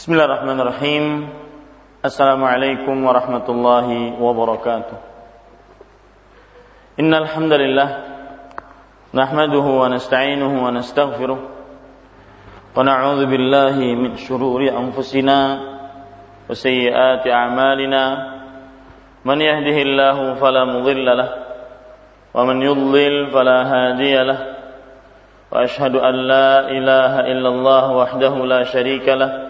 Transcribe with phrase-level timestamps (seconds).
[0.00, 1.28] Bismillahirrahmanirrahim.
[2.00, 4.96] Assalamualaikum warahmatullahi wabarakatuh.
[6.96, 7.90] Innal hamdalillah
[9.12, 15.68] nahmaduhu wa nasta'inuhu wa nastaghfiruh wa na'udzu billahi min shururi anfusina
[16.48, 18.02] wa sayyiati a'malina
[19.20, 21.36] man yahdihillahu fala mudilla lahu
[22.32, 24.48] wa man yudlil fala hadiya lahu
[25.52, 29.49] wa ashhadu an la ilaha illallah wahdahu la sharika lahu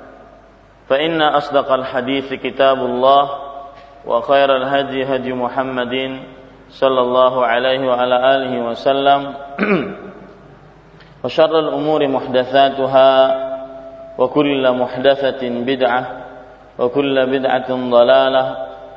[0.91, 3.29] فإن أصدق الحديث كتاب الله
[4.05, 6.19] وخير الهدي هدي محمد
[6.69, 9.21] صلى الله عليه وعلى آله وسلم
[11.23, 13.11] وشر الأمور محدثاتها
[14.17, 16.03] وكل محدثة بدعة
[16.79, 18.45] وكل بدعة ضلالة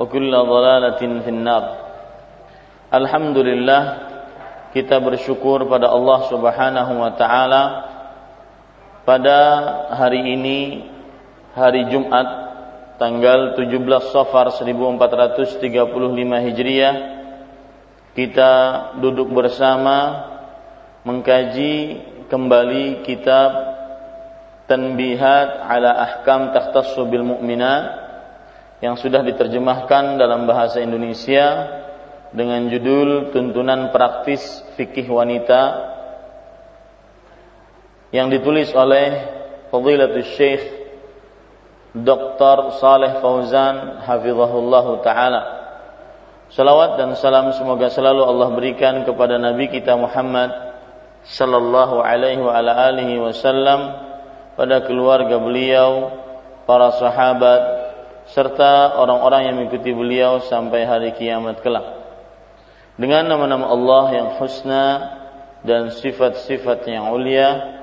[0.00, 1.64] وكل ضلالة في النار.
[2.94, 3.82] الحمد لله
[4.74, 7.62] kita bersyukur pada Allah Subhanahu wa taala
[9.06, 9.38] pada
[9.94, 10.90] hari ini
[11.54, 12.26] hari Jumat
[12.98, 13.78] tanggal 17
[14.10, 15.46] Safar 1435
[16.50, 16.94] Hijriah
[18.18, 18.52] kita
[18.98, 20.26] duduk bersama
[21.06, 23.50] mengkaji kembali kitab
[24.64, 28.02] Tanbihat ala Ahkam Takhtassu bil Mu'minat
[28.82, 31.70] yang sudah diterjemahkan dalam bahasa Indonesia
[32.34, 34.42] dengan judul Tuntunan Praktis
[34.74, 35.62] Fikih Wanita
[38.10, 39.36] yang ditulis oleh
[39.68, 40.73] Fadilatul Syekh
[41.94, 42.74] Dr.
[42.82, 45.42] Saleh Fauzan hafizahullah taala.
[46.50, 50.50] Salawat dan salam semoga selalu Allah berikan kepada nabi kita Muhammad
[51.22, 53.94] sallallahu alaihi wa ala alihi wasallam
[54.58, 56.10] pada keluarga beliau,
[56.66, 57.62] para sahabat
[58.30, 62.02] serta orang-orang yang mengikuti beliau sampai hari kiamat kelak.
[62.98, 64.84] Dengan nama-nama Allah yang husna
[65.62, 67.78] dan sifat-sifat yang ulia,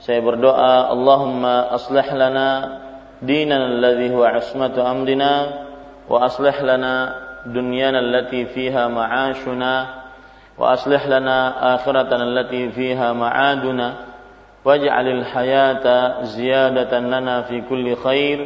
[0.00, 2.50] saya berdoa Allahumma aslih lana
[3.22, 5.32] ديننا الذي هو عصمة أمرنا
[6.08, 6.94] وأصلح لنا
[7.46, 9.74] دنيانا التي فيها معاشنا
[10.58, 11.38] وأصلح لنا
[11.74, 13.94] آخرتنا التي فيها معادنا
[14.64, 15.84] واجعل الحياة
[16.22, 18.38] زيادة لنا في كل خير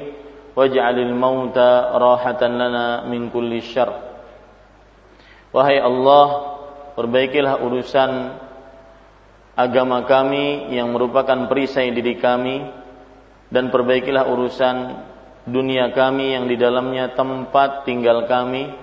[0.57, 1.59] واجعل الموت
[1.99, 3.93] راحة لنا من كل شر.
[5.55, 6.27] Wahai Allah,
[6.99, 8.11] perbaikilah urusan
[9.55, 12.84] agama kami yang merupakan perisai diri kami.
[13.55, 14.77] Dan perbaikilah urusan
[15.47, 18.83] dunia kami yang di dalamnya tempat tinggal kami.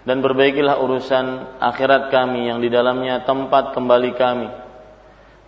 [0.00, 4.48] Dan perbaikilah urusan akhirat kami yang di dalamnya tempat kembali kami.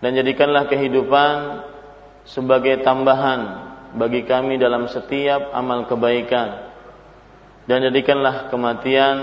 [0.03, 1.63] Dan jadikanlah kehidupan
[2.27, 6.69] sebagai tambahan bagi kami dalam setiap amal kebaikan.
[7.63, 9.15] Dan jadikanlah kematian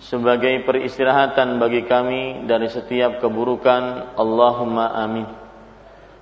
[0.00, 4.16] sebagai peristirahatan bagi kami dari setiap keburukan.
[4.16, 5.41] Allahumma amin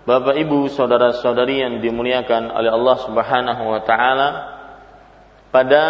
[0.00, 4.28] Bapak Ibu, saudara-saudari yang dimuliakan oleh Allah Subhanahu wa taala,
[5.52, 5.84] pada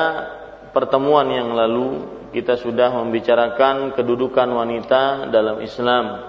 [0.75, 6.27] pertemuan yang lalu kita sudah membicarakan kedudukan wanita dalam Islam.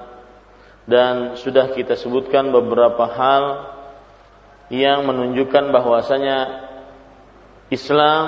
[0.85, 3.43] Dan sudah kita sebutkan beberapa hal
[4.69, 6.37] yang menunjukkan bahwasanya
[7.73, 8.25] Islam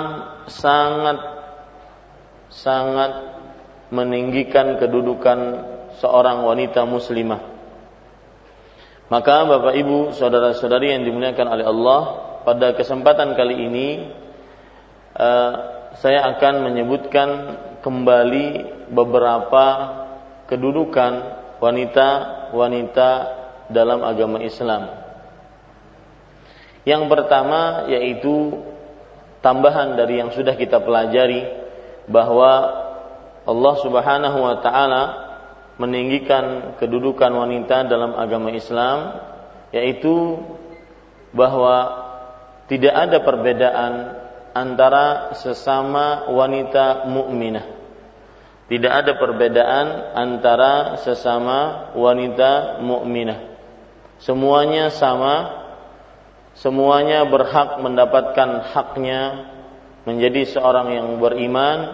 [0.50, 1.18] sangat
[2.50, 3.12] sangat
[3.90, 5.38] meninggikan kedudukan
[5.98, 7.53] seorang wanita muslimah
[9.12, 12.00] maka Bapak Ibu, saudara-saudari yang dimuliakan oleh Allah,
[12.44, 13.88] pada kesempatan kali ini
[15.16, 15.52] uh,
[15.96, 17.28] saya akan menyebutkan
[17.80, 18.46] kembali
[18.92, 19.64] beberapa
[20.48, 21.12] kedudukan
[21.60, 23.10] wanita-wanita
[23.72, 24.92] dalam agama Islam.
[26.84, 28.60] Yang pertama yaitu
[29.40, 31.48] tambahan dari yang sudah kita pelajari
[32.08, 32.84] bahwa
[33.44, 35.02] Allah Subhanahu wa taala
[35.76, 39.18] meninggikan kedudukan wanita dalam agama Islam
[39.74, 40.38] yaitu
[41.34, 42.06] bahwa
[42.70, 43.92] tidak ada perbedaan
[44.54, 47.66] antara sesama wanita mukminah.
[48.64, 53.52] Tidak ada perbedaan antara sesama wanita mukminah.
[54.22, 55.52] Semuanya sama,
[56.56, 59.52] semuanya berhak mendapatkan haknya
[60.08, 61.92] menjadi seorang yang beriman,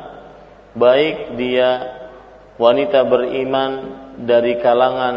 [0.79, 2.00] baik dia
[2.61, 3.71] wanita beriman
[4.21, 5.17] dari kalangan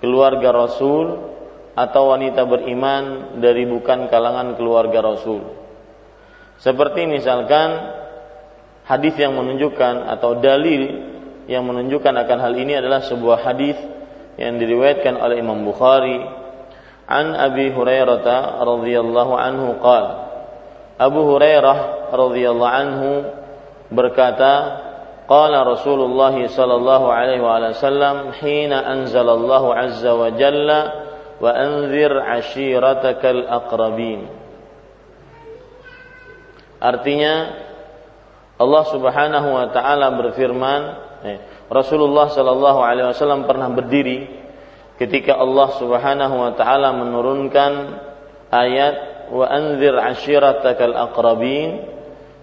[0.00, 1.36] keluarga Rasul
[1.76, 5.44] atau wanita beriman dari bukan kalangan keluarga Rasul.
[6.56, 7.92] Seperti misalkan
[8.88, 11.12] hadis yang menunjukkan atau dalil
[11.44, 13.76] yang menunjukkan akan hal ini adalah sebuah hadis
[14.40, 16.16] yang diriwayatkan oleh Imam Bukhari
[17.04, 20.12] an Abi Hurairah radhiyallahu anhu qala
[20.96, 23.10] Abu Hurairah radhiyallahu anhu
[23.92, 24.52] berkata
[25.26, 30.80] qala Rasulullah sallallahu alaihi wasallam hina anzalallahu azza wa jalla
[31.42, 34.30] wa anzir ashiratakal aqrabin.
[36.80, 37.34] Artinya
[38.56, 40.80] Allah Subhanahu wa taala berfirman
[41.28, 41.38] eh,
[41.68, 44.30] Rasulullah Shallallahu Alaihi Wasallam pernah berdiri
[44.96, 47.72] ketika Allah Subhanahu Wa Taala menurunkan
[48.54, 48.94] ayat
[49.34, 51.82] wa anzir ashiratakal aqrabin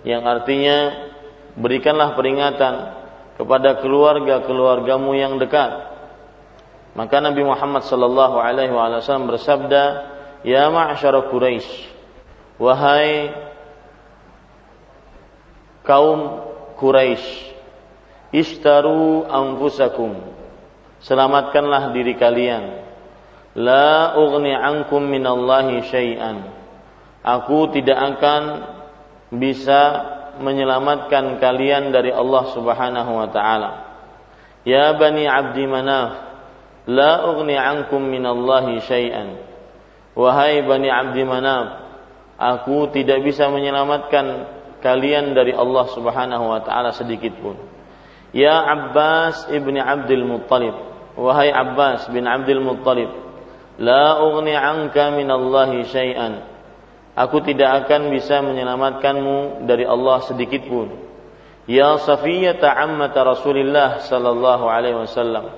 [0.03, 1.09] yang artinya
[1.57, 3.03] berikanlah peringatan
[3.38, 5.94] kepada keluarga-keluargamu yang dekat.
[6.94, 9.83] Maka Nabi Muhammad Shallallahu Alaihi Wasallam bersabda,
[10.45, 11.71] Ya ma'asyara Quraisy,
[12.61, 13.33] wahai
[15.81, 16.45] kaum
[16.77, 17.53] Quraisy,
[18.33, 20.33] Ishtaru anfusakum.
[21.05, 22.81] Selamatkanlah diri kalian.
[23.53, 26.50] La ughni ankum minallahi syai'an.
[27.21, 28.44] Aku tidak akan
[29.29, 29.81] bisa
[30.39, 33.71] menyelamatkan kalian dari Allah Subhanahu wa taala.
[34.63, 36.12] Ya bani Abdi Manaf,
[36.88, 39.38] la ughni ankum minallahi syai'an.
[40.15, 41.83] Wahai bani Abdi Manaf,
[42.39, 44.47] aku tidak bisa menyelamatkan
[44.80, 47.57] kalian dari Allah Subhanahu wa taala sedikit pun.
[48.33, 50.74] Ya Abbas ibni Abdul Muttalib
[51.13, 53.13] Wahai Abbas bin Abdul Muttalib
[53.77, 56.52] La ughni anka minallahi syai'an
[57.13, 60.89] Aku tidak akan bisa menyelamatkanmu dari Allah sedikit pun.
[61.69, 65.54] Ya Safiyah ta'ammata Rasulullah sallallahu alaihi wasallam.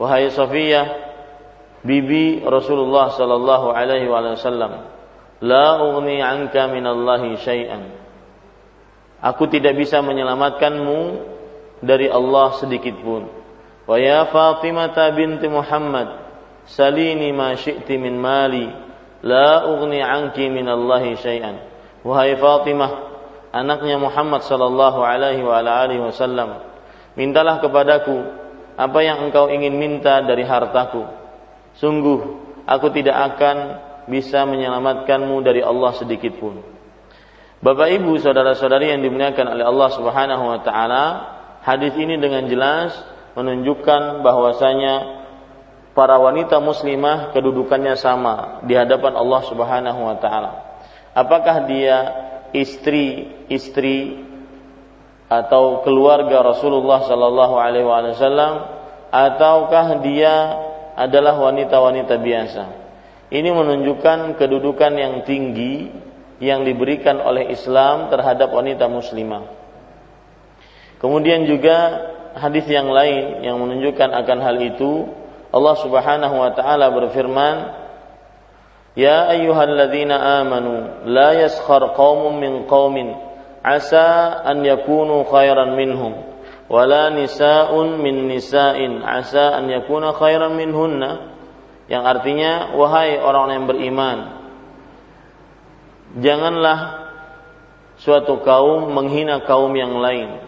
[0.00, 0.88] Wahai Safiyah
[1.84, 4.94] bibi Rasulullah sallallahu alaihi wasallam
[5.44, 7.84] La ughni anka minallahi syai'an.
[9.20, 11.00] Aku tidak bisa menyelamatkanmu
[11.84, 13.28] dari Allah sedikit pun.
[13.84, 16.16] Wa ya Fatimah binti Muhammad,
[16.64, 18.64] salini ma syi'ti min mali,
[19.24, 21.56] la ughni anki min Allahi syai'an.
[22.04, 22.92] Wahai Fatimah,
[23.56, 26.60] anaknya Muhammad sallallahu alaihi wa alihi wasallam,
[27.16, 28.20] mintalah kepadaku
[28.76, 31.08] apa yang engkau ingin minta dari hartaku.
[31.80, 32.20] Sungguh
[32.68, 33.56] aku tidak akan
[34.12, 36.60] bisa menyelamatkanmu dari Allah sedikit pun.
[37.64, 41.04] Bapak Ibu, saudara-saudari yang dimuliakan oleh Allah Subhanahu wa taala,
[41.64, 42.92] Hadis ini dengan jelas
[43.40, 45.23] menunjukkan bahwasanya
[45.94, 50.52] para wanita muslimah kedudukannya sama di hadapan Allah Subhanahu wa taala.
[51.14, 51.96] Apakah dia
[52.50, 54.26] istri-istri
[55.30, 58.66] atau keluarga Rasulullah sallallahu alaihi wasallam
[59.14, 60.34] ataukah dia
[60.98, 62.64] adalah wanita-wanita biasa.
[63.30, 65.90] Ini menunjukkan kedudukan yang tinggi
[66.38, 69.46] yang diberikan oleh Islam terhadap wanita muslimah.
[70.98, 75.10] Kemudian juga hadis yang lain yang menunjukkan akan hal itu
[75.54, 77.56] Allah Subhanahu wa taala berfirman
[78.94, 83.10] Ya ayyuhalladzina amanu la yaskhar qaumun min qaumin
[83.58, 86.14] asa an yakunu khairan minhum
[86.70, 91.34] wala nisa'un min nisa'in asa an yakuna khairan minhunna.
[91.90, 94.18] Yang artinya wahai orang yang beriman
[96.16, 96.78] janganlah
[97.98, 100.38] suatu kaum menghina kaum yang lain.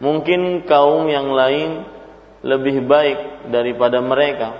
[0.00, 1.86] Mungkin kaum yang lain
[2.42, 4.58] lebih baik daripada mereka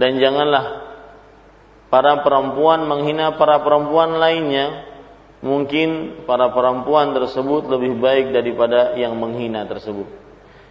[0.00, 0.88] dan janganlah
[1.92, 4.88] para perempuan menghina para perempuan lainnya
[5.44, 10.08] mungkin para perempuan tersebut lebih baik daripada yang menghina tersebut.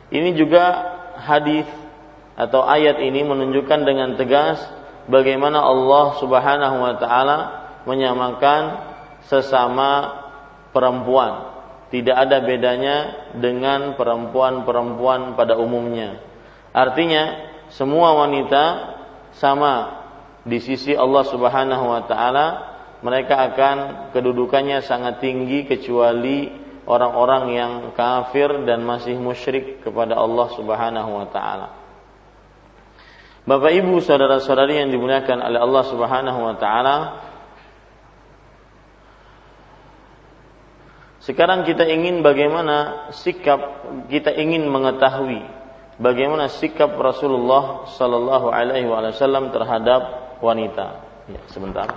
[0.10, 0.66] Ini juga
[1.22, 1.66] hadis
[2.34, 4.58] atau ayat ini menunjukkan dengan tegas
[5.06, 7.38] bagaimana Allah Subhanahu wa taala
[7.86, 8.62] menyamakan
[9.30, 10.18] sesama
[10.74, 11.50] perempuan
[11.90, 12.98] tidak ada bedanya
[13.34, 16.22] dengan perempuan-perempuan pada umumnya.
[16.70, 17.24] Artinya
[17.74, 18.64] semua wanita
[19.38, 20.00] sama
[20.46, 22.48] di sisi Allah Subhanahu wa taala,
[23.06, 23.78] mereka akan
[24.14, 26.50] kedudukannya sangat tinggi kecuali
[26.90, 31.68] orang-orang yang kafir dan masih musyrik kepada Allah Subhanahu wa taala.
[33.46, 36.98] Bapak Ibu, saudara-saudari yang dimuliakan oleh Allah Subhanahu wa taala,
[41.20, 43.60] Sekarang kita ingin bagaimana sikap
[44.10, 45.44] kita ingin mengetahui
[46.00, 51.06] bagaimana sikap Rasulullah Sallallahu Alaihi Wasallam terhadap wanita.
[51.30, 51.92] Ya, sebentar.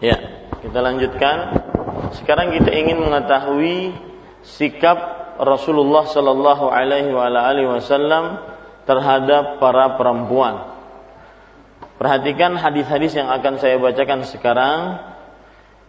[0.00, 0.16] Ya,
[0.70, 1.36] kita lanjutkan.
[2.14, 3.90] Sekarang kita ingin mengetahui
[4.46, 7.10] sikap Rasulullah Sallallahu Alaihi
[7.66, 8.38] Wasallam
[8.86, 10.70] terhadap para perempuan.
[11.98, 14.78] Perhatikan hadis-hadis yang akan saya bacakan sekarang,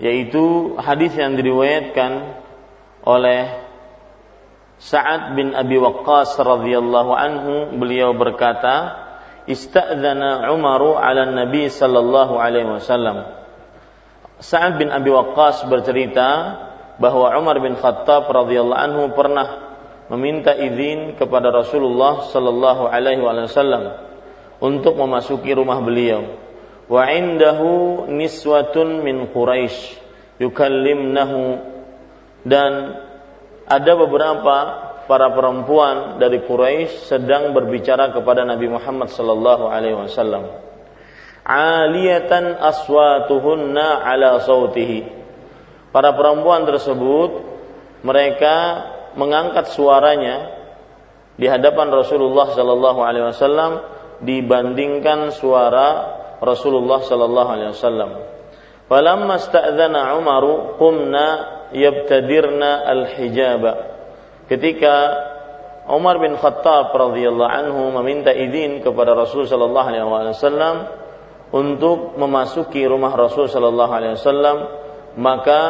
[0.01, 2.41] yaitu hadis yang diriwayatkan
[3.05, 3.69] oleh
[4.81, 8.97] Sa'ad bin Abi Waqqas radhiyallahu anhu beliau berkata
[9.45, 13.40] istadzana Umaru ala Nabi sallallahu alaihi wasallam
[14.41, 16.57] Sa'ad bin Abi Waqqas bercerita
[16.97, 19.47] bahwa Umar bin Khattab radhiyallahu anhu pernah
[20.09, 24.01] meminta izin kepada Rasulullah sallallahu alaihi wasallam
[24.57, 26.41] untuk memasuki rumah beliau.
[26.89, 30.01] Wa indahu niswatun min Quraisy
[30.41, 31.41] yukallimnahu
[32.41, 32.97] dan
[33.69, 34.55] ada beberapa
[35.05, 40.70] para perempuan dari Quraisy sedang berbicara kepada Nabi Muhammad sallallahu alaihi wasallam
[41.45, 45.05] aliyatan aswatuhunna ala sautihi.
[45.91, 47.31] Para perempuan tersebut
[48.01, 48.55] mereka
[49.19, 50.55] mengangkat suaranya
[51.35, 53.71] di hadapan Rasulullah sallallahu alaihi wasallam
[54.21, 58.11] dibandingkan suara Rasulullah sallallahu alaihi wasallam.
[58.87, 61.25] Falamma sta'dzana Umaru qumna
[61.71, 63.73] yabtadirna al-hijaba.
[64.51, 64.93] Ketika
[65.87, 71.00] Umar bin Khattab radhiyallahu anhu meminta izin kepada Rasul sallallahu alaihi wasallam
[71.51, 74.57] untuk memasuki rumah Rasul Shallallahu Alaihi Wasallam
[75.19, 75.61] maka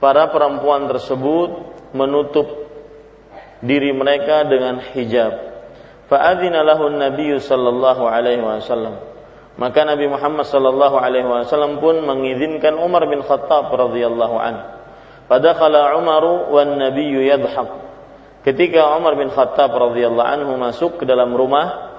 [0.00, 1.50] para perempuan tersebut
[1.92, 2.48] menutup
[3.60, 5.32] diri mereka dengan hijab.
[6.08, 8.98] Fa'adzina Nabi sallallahu alaihi wasallam.
[9.60, 14.56] Maka Nabi Muhammad sallallahu alaihi wasallam pun mengizinkan Umar bin Khattab radhiyallahu an.
[15.28, 17.68] Padakhala Umar wan Nabi yadhhak.
[18.42, 21.89] Ketika Umar bin Khattab radhiyallahu anhu masuk ke dalam rumah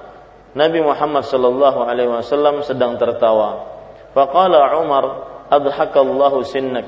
[0.51, 3.71] Nabi Muhammad sallallahu alaihi wasallam sedang tertawa.
[4.11, 5.05] Faqala Umar,
[5.47, 6.87] adhakallahu sinnak.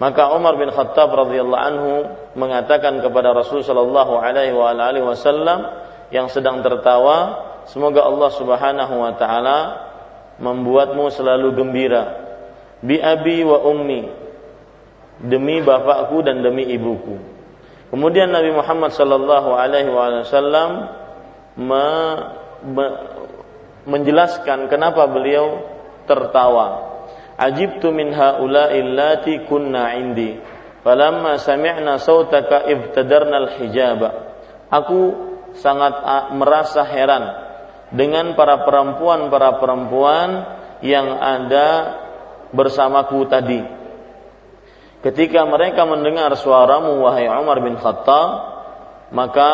[0.00, 1.92] Maka Umar bin Khattab radhiyallahu anhu
[2.38, 4.56] mengatakan kepada Rasul sallallahu alaihi
[5.04, 5.66] wasallam
[6.08, 9.58] yang sedang tertawa, semoga Allah Subhanahu wa taala
[10.40, 12.16] membuatmu selalu gembira.
[12.80, 14.02] Bi abi wa ummi.
[15.20, 17.20] Demi bapakku dan demi ibuku.
[17.92, 20.88] Kemudian Nabi Muhammad sallallahu alaihi wasallam
[23.88, 25.64] menjelaskan kenapa beliau
[26.04, 26.90] tertawa.
[27.40, 30.36] Ajibtu min haula'i illati kunna indi.
[30.84, 34.10] Falamma sami'na sautaka ibtadarna al-hijaba.
[34.68, 35.00] Aku
[35.56, 36.04] sangat
[36.36, 37.24] merasa heran
[37.90, 40.30] dengan para perempuan-para perempuan
[40.80, 41.98] yang ada
[42.54, 43.60] bersamaku tadi.
[45.00, 48.28] Ketika mereka mendengar suaramu wahai Umar bin Khattab,
[49.10, 49.50] maka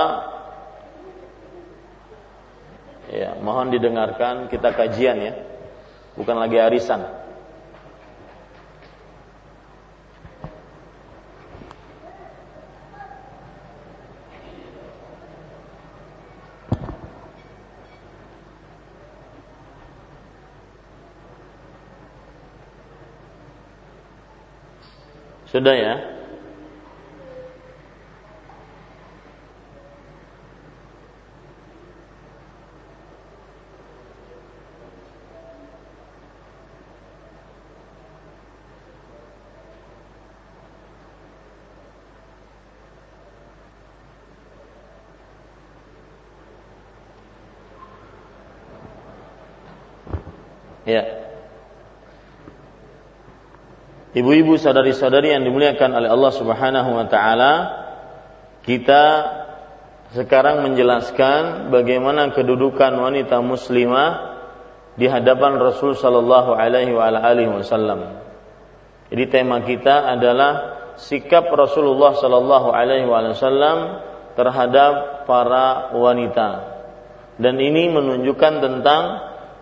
[3.06, 5.34] Ya, mohon didengarkan kita kajian ya.
[6.18, 7.06] Bukan lagi arisan.
[25.46, 26.15] Sudah ya?
[50.86, 51.02] Ya.
[54.16, 57.52] Ibu-ibu saudari-saudari yang dimuliakan oleh Allah Subhanahu wa taala,
[58.64, 59.04] kita
[60.14, 64.38] sekarang menjelaskan bagaimana kedudukan wanita muslimah
[64.96, 68.22] di hadapan Rasul sallallahu alaihi wasallam.
[69.12, 70.52] Jadi tema kita adalah
[70.96, 74.00] sikap Rasulullah sallallahu alaihi wasallam
[74.32, 76.48] terhadap para wanita.
[77.36, 79.02] Dan ini menunjukkan tentang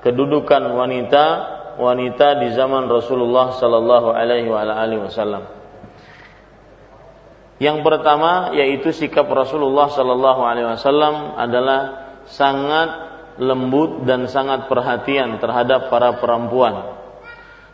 [0.04, 1.24] kedudukan wanita
[1.74, 4.46] wanita di zaman Rasulullah sallallahu alaihi
[5.00, 5.64] wasallam.
[7.62, 11.80] Yang pertama yaitu sikap Rasulullah Sallallahu Alaihi Wasallam adalah
[12.26, 12.90] sangat
[13.38, 16.98] lembut dan sangat perhatian terhadap para perempuan.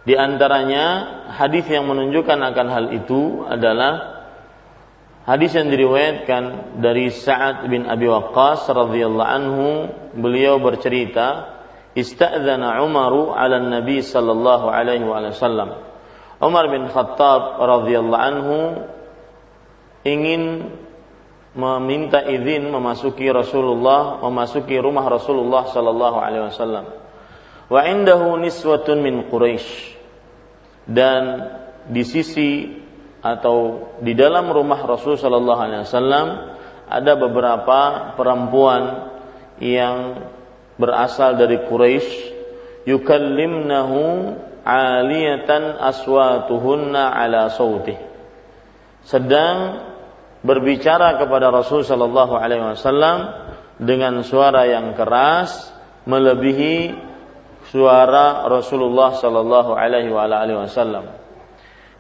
[0.05, 0.85] Di antaranya
[1.33, 4.21] hadis yang menunjukkan akan hal itu adalah
[5.25, 9.69] hadis yang diriwayatkan dari Sa'ad bin Abi Waqqas radhiyallahu anhu
[10.17, 11.60] beliau bercerita
[11.95, 15.91] istadzana Umaru ala Nabi sallallahu alaihi wasallam
[16.41, 18.57] Umar bin Khattab radhiyallahu anhu
[20.09, 20.73] ingin
[21.53, 26.87] meminta izin memasuki Rasulullah, memasuki rumah Rasulullah sallallahu alaihi wasallam.
[27.69, 30.01] Wa indahu niswatun min Quraisy.
[30.89, 31.23] Dan
[31.93, 32.73] di sisi
[33.21, 36.27] atau di dalam rumah Rasul sallallahu alaihi wasallam
[36.89, 37.81] ada beberapa
[38.17, 39.13] perempuan
[39.61, 40.25] yang
[40.81, 42.09] berasal dari Quraisy
[42.89, 44.01] yukallimnahu
[44.65, 48.01] aliyatan aswatuhunna ala sautih
[49.05, 49.87] sedang
[50.41, 53.19] berbicara kepada Rasul Shallallahu Alaihi Wasallam
[53.81, 55.73] dengan suara yang keras
[56.09, 56.97] melebihi
[57.69, 61.13] suara Rasulullah Shallallahu Alaihi Wasallam.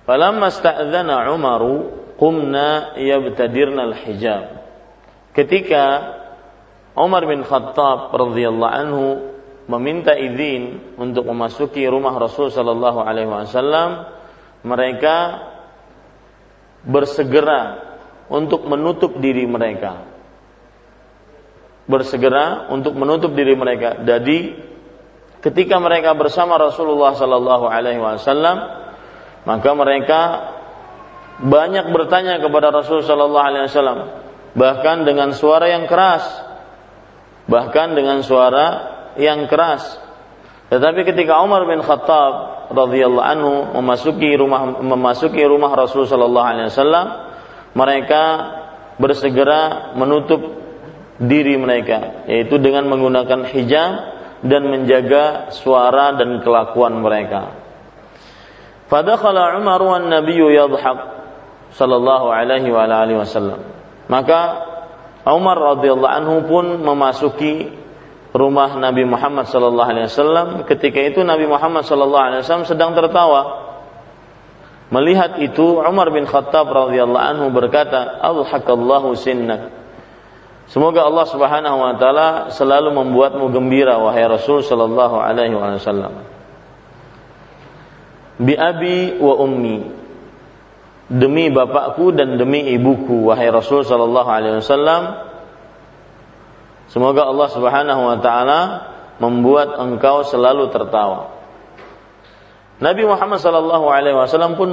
[0.09, 4.61] Falamma sta'dzana Umaru qumna yabtadirna al-hijab.
[5.37, 5.85] Ketika
[7.00, 9.04] Umar bin Khattab radhiyallahu anhu
[9.71, 14.04] meminta izin untuk memasuki rumah Rasul Shallallahu alaihi wasallam,
[14.61, 15.16] mereka
[16.85, 17.90] bersegera
[18.28, 20.07] untuk menutup diri mereka.
[21.90, 23.99] Bersegera untuk menutup diri mereka.
[24.07, 24.54] Jadi
[25.42, 28.62] ketika mereka bersama Rasulullah Sallallahu Alaihi Wasallam,
[29.42, 30.21] maka mereka
[31.42, 33.99] banyak bertanya kepada Rasul Sallallahu Alaihi Wasallam,
[34.54, 36.23] bahkan dengan suara yang keras,
[37.50, 38.66] bahkan dengan suara
[39.19, 39.99] yang keras.
[40.71, 43.52] Tetapi ketika Umar bin Khattab radhiyallahu anhu
[43.83, 47.07] memasuki rumah memasuki rumah Rasul sallallahu alaihi wasallam,
[47.75, 48.23] mereka
[49.02, 50.62] bersegera menutup
[51.19, 53.92] diri mereka yaitu dengan menggunakan hijab
[54.47, 57.59] dan menjaga suara dan kelakuan mereka.
[58.87, 60.98] Fadakhala Umar wan Nabiyyu yadhhak
[61.75, 63.61] sallallahu alaihi wa alihi wasallam.
[64.11, 64.69] Maka
[65.26, 67.68] Umar radhiyallahu anhu pun memasuki
[68.33, 70.48] rumah Nabi Muhammad sallallahu alaihi wasallam.
[70.64, 73.70] Ketika itu Nabi Muhammad sallallahu alaihi wasallam sedang tertawa
[74.90, 79.70] Melihat itu Umar bin Khattab radhiyallahu anhu berkata, "Alhaqallahu sinnak."
[80.66, 86.26] Semoga Allah Subhanahu wa taala selalu membuatmu gembira wahai Rasul sallallahu alaihi wasallam.
[88.42, 89.78] Bi abi wa ummi.
[91.11, 95.03] Demi bapakku dan demi ibuku wahai Rasul sallallahu alaihi wasallam.
[96.87, 98.61] Semoga Allah Subhanahu wa taala
[99.18, 101.35] membuat engkau selalu tertawa.
[102.81, 104.73] Nabi Muhammad sallallahu alaihi wasallam pun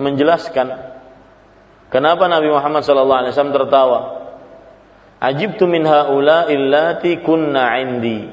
[0.00, 0.72] menjelaskan
[1.92, 4.00] kenapa Nabi Muhammad sallallahu alaihi wasallam tertawa.
[5.20, 8.28] Ajibtu min haula illati kunna indi.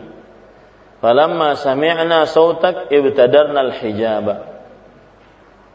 [1.00, 4.36] Falamma sami'na sautak ibtadarna al-hijaba.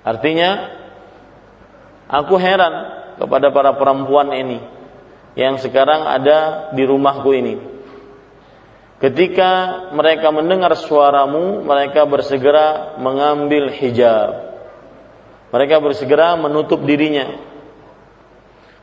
[0.07, 0.76] Artinya
[2.07, 2.75] aku heran
[3.19, 4.59] kepada para perempuan ini
[5.37, 7.77] yang sekarang ada di rumahku ini
[8.97, 14.57] Ketika mereka mendengar suaramu, mereka bersegera mengambil hijab.
[15.53, 17.37] Mereka bersegera menutup dirinya.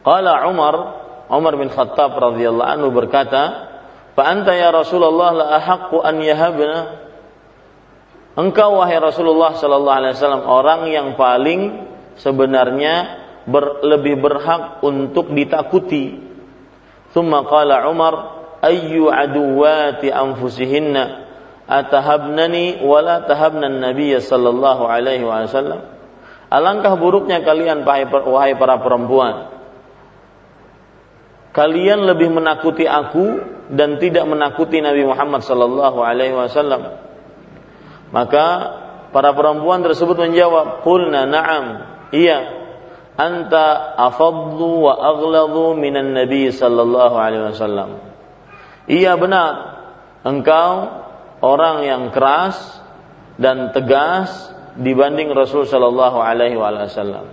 [0.05, 0.75] Qala Umar,
[1.33, 3.73] Umar bin Khattab radhiyallahu anhu berkata,
[4.13, 6.79] "Fa anta ya Rasulullah la ahaqqu an yahabna?"
[8.37, 16.19] Engkau wahai Rasulullah sallallahu alaihi wasallam orang yang paling sebenarnya ber, lebih berhak untuk ditakuti.
[17.13, 18.13] Tsumma qala Umar,
[18.63, 21.23] ayyu aduwati anfusihinna?
[21.63, 25.79] Atahabnani wala tahabna Nabi sallallahu alaihi wasallam?
[26.51, 29.49] Alangkah buruknya kalian wahai para perempuan?
[31.53, 36.97] Kalian lebih menakuti aku dan tidak menakuti Nabi Muhammad sallallahu alaihi wasallam.
[38.09, 38.45] Maka
[39.13, 42.39] para perempuan tersebut menjawab qulna na'am iya
[43.17, 48.13] anta afadlu wa aghladu minan nabi sallallahu alaihi wasallam
[48.83, 49.53] Iya benar,
[50.27, 50.91] engkau
[51.39, 52.59] orang yang keras
[53.39, 57.31] dan tegas dibanding Rasul sallallahu alaihi wasallam.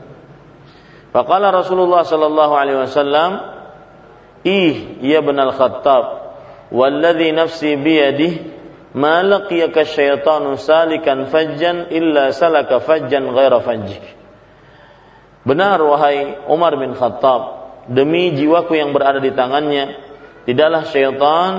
[1.10, 3.30] Faqala Rasulullah sallallahu alaihi wasallam,
[4.46, 6.04] "Ih, ya al Khattab,
[6.70, 8.62] walladhi nafsi biyadihi
[8.94, 14.19] ma laqiyaka syaitanu salikan fajjan illa salaka fajjan ghaira fajjik."
[15.40, 17.42] Benar wahai Umar bin Khattab,
[17.88, 20.10] demi jiwaku yang berada di tangannya,
[20.50, 21.52] Tidaklah syaitan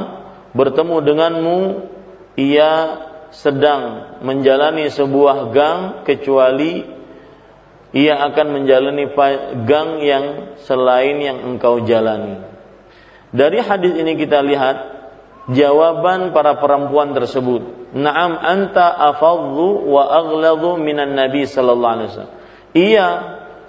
[0.52, 1.60] bertemu denganmu
[2.36, 2.72] ia
[3.32, 6.84] sedang menjalani sebuah gang kecuali
[7.96, 9.06] ia akan menjalani
[9.67, 10.26] gang yang
[10.67, 12.44] selain yang engkau jalani.
[13.32, 14.78] Dari hadis ini kita lihat
[15.52, 17.96] jawaban para perempuan tersebut.
[17.96, 22.36] Naam anta afadhu wa aghladu minan nabi sallallahu alaihi wasallam.
[22.72, 23.08] Iya,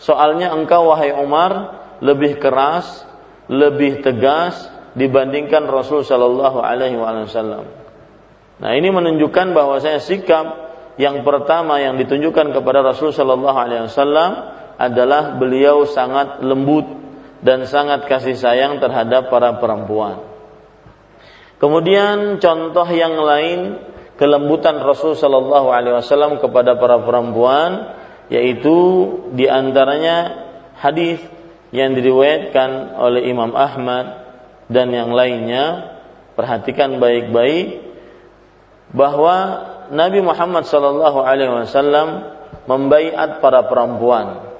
[0.02, 3.06] soalnya engkau wahai Umar lebih keras,
[3.46, 4.66] lebih tegas
[4.98, 7.64] dibandingkan Rasul sallallahu alaihi wasallam.
[8.62, 14.32] Nah, ini menunjukkan bahwa saya sikap yang pertama yang ditunjukkan kepada Rasul Shallallahu Alaihi Wasallam
[14.76, 16.84] adalah beliau sangat lembut
[17.40, 20.22] dan sangat kasih sayang terhadap para perempuan.
[21.58, 23.82] Kemudian contoh yang lain
[24.20, 28.76] kelembutan Rasul Shallallahu Alaihi Wasallam kepada para perempuan yaitu
[29.34, 30.46] di antaranya
[30.78, 31.18] hadis
[31.72, 34.22] yang diriwayatkan oleh Imam Ahmad
[34.68, 35.96] dan yang lainnya
[36.36, 37.80] perhatikan baik-baik
[38.92, 39.36] bahwa
[39.92, 42.08] Nabi Muhammad sallallahu alaihi wasallam
[42.68, 44.52] membaiat para perempuan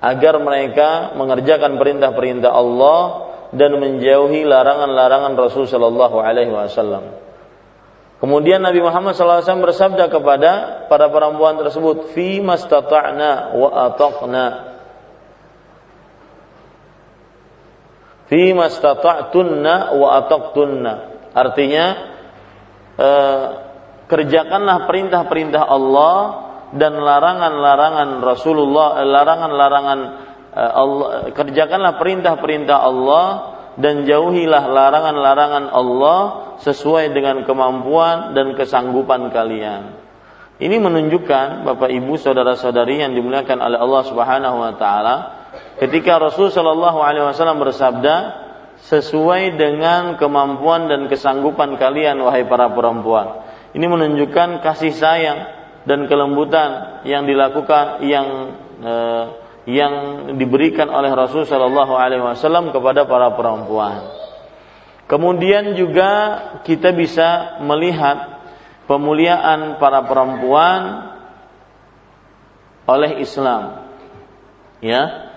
[0.00, 7.29] agar mereka mengerjakan perintah-perintah Allah dan menjauhi larangan-larangan Rasul sallallahu alaihi wasallam.
[8.20, 14.46] Kemudian Nabi Muhammad SAW bersabda kepada para perempuan tersebut, "Fi mastata'na wa ataqna."
[18.28, 20.92] Fi mastata'tunna wa ataqtunna.
[21.32, 21.84] Artinya,
[23.00, 23.44] eh,
[24.04, 26.16] kerjakanlah perintah-perintah Allah
[26.76, 30.00] dan larangan-larangan Rasulullah, eh, larangan-larangan
[30.50, 33.26] eh, Allah, kerjakanlah perintah-perintah Allah
[33.80, 36.20] dan jauhilah larangan-larangan Allah
[36.60, 39.96] sesuai dengan kemampuan dan kesanggupan kalian.
[40.60, 45.14] Ini menunjukkan Bapak Ibu saudara-saudari yang dimuliakan oleh Allah Subhanahu wa taala
[45.80, 48.16] ketika Rasul Shallallahu alaihi wasallam bersabda
[48.84, 53.40] sesuai dengan kemampuan dan kesanggupan kalian wahai para perempuan.
[53.72, 55.38] Ini menunjukkan kasih sayang
[55.88, 58.26] dan kelembutan yang dilakukan yang
[58.84, 59.24] eh,
[59.68, 59.92] yang
[60.40, 64.08] diberikan oleh Rasul Shallallahu Alaihi Wasallam kepada para perempuan.
[65.10, 66.10] Kemudian juga
[66.62, 68.40] kita bisa melihat
[68.86, 71.12] pemuliaan para perempuan
[72.86, 73.90] oleh Islam.
[74.80, 75.30] Ya,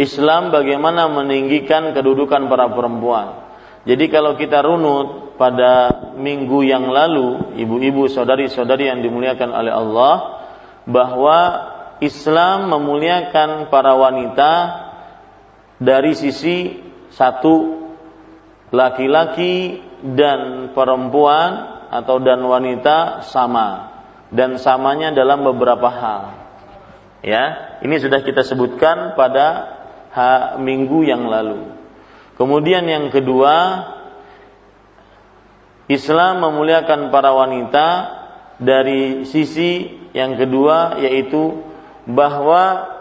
[0.00, 3.46] Islam bagaimana meninggikan kedudukan para perempuan.
[3.86, 10.14] Jadi kalau kita runut pada minggu yang lalu, ibu-ibu, saudari-saudari yang dimuliakan oleh Allah,
[10.86, 11.38] bahwa
[12.00, 14.52] Islam memuliakan para wanita
[15.80, 16.76] dari sisi
[17.12, 17.86] satu
[18.72, 23.96] laki-laki dan perempuan atau dan wanita sama
[24.28, 26.22] dan samanya dalam beberapa hal.
[27.24, 29.76] Ya, ini sudah kita sebutkan pada
[30.60, 31.74] minggu yang lalu.
[32.36, 33.88] Kemudian yang kedua,
[35.88, 37.86] Islam memuliakan para wanita
[38.60, 41.65] dari sisi yang kedua yaitu
[42.06, 42.94] bahwa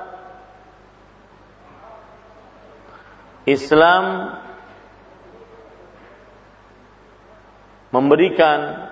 [3.45, 4.33] Islam
[7.93, 8.89] memberikan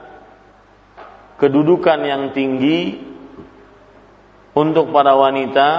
[1.41, 3.01] kedudukan yang tinggi
[4.53, 5.69] untuk para wanita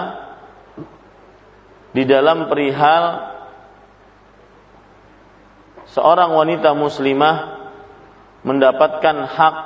[1.95, 3.33] di dalam perihal
[5.95, 7.71] seorang wanita muslimah
[8.43, 9.57] mendapatkan hak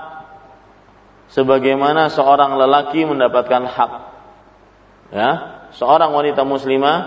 [1.32, 3.92] sebagaimana seorang lelaki mendapatkan hak.
[5.08, 6.98] Ya, seorang wanita muslimah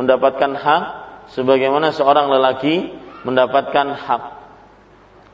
[0.00, 0.84] mendapatkan hak
[1.36, 2.92] sebagaimana seorang lelaki
[3.24, 4.22] mendapatkan hak.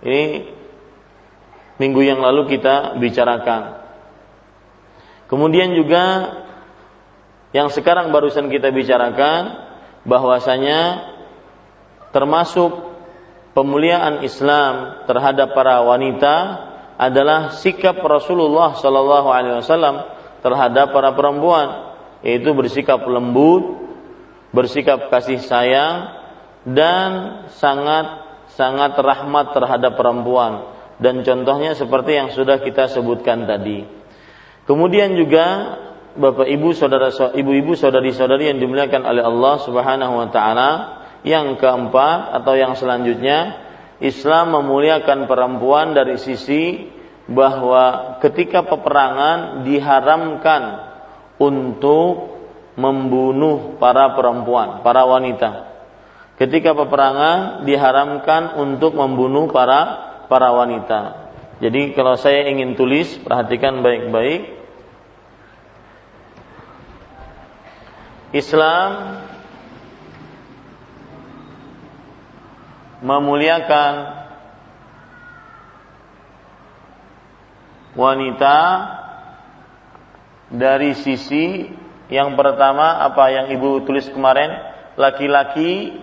[0.03, 0.25] Ini
[1.79, 3.85] minggu yang lalu kita bicarakan.
[5.27, 6.35] Kemudian juga
[7.55, 9.67] yang sekarang barusan kita bicarakan
[10.07, 11.11] bahwasanya
[12.15, 12.95] termasuk
[13.57, 16.35] pemuliaan Islam terhadap para wanita
[16.97, 20.05] adalah sikap Rasulullah Shallallahu Alaihi Wasallam
[20.41, 21.86] terhadap para perempuan,
[22.27, 23.87] yaitu bersikap lembut,
[24.51, 26.11] bersikap kasih sayang,
[26.67, 27.11] dan
[27.55, 28.27] sangat
[28.59, 30.75] sangat rahmat terhadap perempuan.
[30.99, 33.87] Dan contohnya seperti yang sudah kita sebutkan tadi.
[34.67, 35.79] Kemudian juga
[36.17, 40.71] Bapak Ibu saudara ibu-ibu saudari-saudari yang dimuliakan oleh Allah Subhanahu wa taala
[41.23, 43.61] yang keempat atau yang selanjutnya,
[44.01, 46.89] Islam memuliakan perempuan dari sisi
[47.29, 50.63] bahwa ketika peperangan diharamkan
[51.37, 52.37] untuk
[52.77, 55.73] membunuh para perempuan, para wanita.
[56.37, 61.33] Ketika peperangan diharamkan untuk membunuh para para wanita.
[61.65, 64.53] Jadi kalau saya ingin tulis, perhatikan baik-baik.
[68.37, 69.25] Islam
[73.01, 73.93] memuliakan
[77.97, 78.57] wanita
[80.51, 81.67] dari sisi
[82.07, 84.55] Yang pertama apa yang Ibu tulis kemarin,
[84.95, 85.99] laki-laki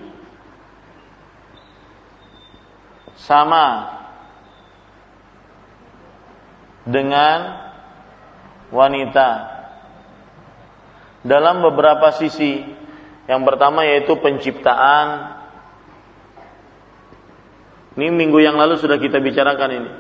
[3.15, 3.87] sama
[6.83, 7.71] dengan
[8.67, 9.29] wanita
[11.23, 12.67] dalam beberapa sisi.
[13.23, 15.39] Yang pertama yaitu penciptaan.
[17.95, 19.91] Ini minggu yang lalu sudah kita bicarakan ini.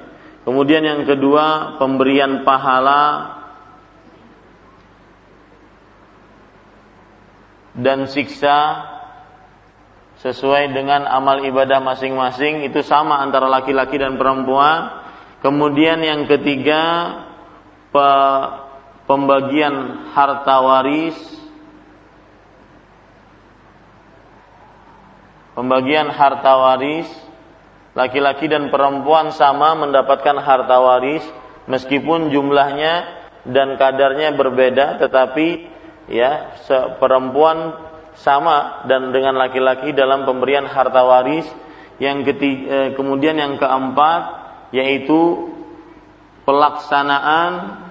[0.43, 3.42] Kemudian yang kedua pemberian pahala
[7.73, 8.89] dan siksa
[10.21, 15.03] sesuai dengan amal ibadah masing-masing itu sama antara laki-laki dan perempuan.
[15.43, 16.81] Kemudian yang ketiga
[19.05, 21.17] pembagian harta waris
[25.53, 27.05] pembagian harta waris
[27.93, 31.21] laki-laki dan perempuan sama mendapatkan harta waris
[31.69, 35.69] meskipun jumlahnya dan kadarnya berbeda tetapi
[36.11, 36.59] ya
[36.99, 37.79] perempuan
[38.19, 41.47] sama dan dengan laki-laki dalam pemberian harta waris
[42.01, 44.21] yang ketiga, eh, kemudian yang keempat
[44.73, 45.53] yaitu
[46.43, 47.83] pelaksanaan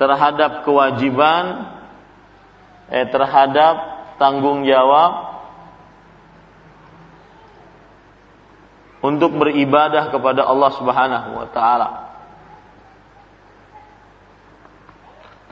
[0.00, 1.74] terhadap kewajiban
[2.90, 3.74] eh, terhadap
[4.18, 5.34] tanggung jawab
[9.04, 11.88] untuk beribadah kepada Allah Subhanahu wa taala.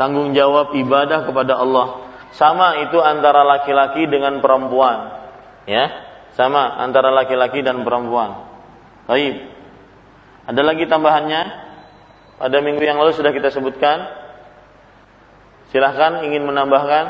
[0.02, 2.10] Tanggung jawab ibadah kepada Allah.
[2.34, 5.14] Sama itu antara laki-laki dengan perempuan.
[5.62, 5.94] Ya,
[6.34, 8.34] sama antara laki-laki dan perempuan.
[9.06, 9.46] Baik.
[10.50, 11.42] Ada lagi tambahannya?
[12.34, 14.10] Pada minggu yang lalu sudah kita sebutkan.
[15.70, 17.04] Silahkan ingin menambahkan.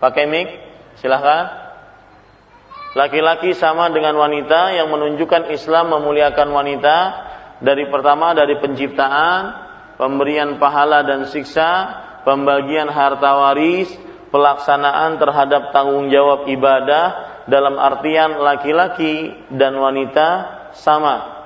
[0.00, 0.56] Pakai mic,
[1.04, 1.52] silahkan.
[2.96, 6.96] Laki-laki sama dengan wanita yang menunjukkan Islam memuliakan wanita
[7.60, 9.65] dari pertama dari penciptaan,
[9.96, 11.92] pemberian pahala dan siksa,
[12.24, 13.88] pembagian harta waris,
[14.30, 17.04] pelaksanaan terhadap tanggung jawab ibadah
[17.48, 20.28] dalam artian laki-laki dan wanita
[20.76, 21.36] sama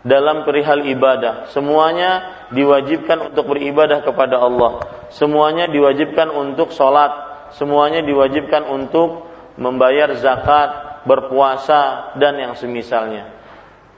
[0.00, 1.52] dalam perihal ibadah.
[1.52, 4.80] Semuanya diwajibkan untuk beribadah kepada Allah.
[5.12, 7.28] Semuanya diwajibkan untuk sholat.
[7.54, 9.26] Semuanya diwajibkan untuk
[9.58, 13.28] membayar zakat, berpuasa dan yang semisalnya.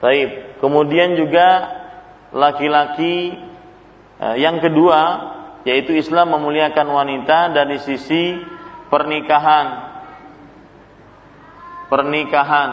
[0.03, 0.59] Baik.
[0.59, 1.70] Kemudian juga
[2.35, 3.37] laki-laki
[4.38, 5.00] yang kedua
[5.62, 8.38] yaitu Islam memuliakan wanita dari sisi
[8.90, 9.94] pernikahan.
[11.92, 12.70] Pernikahan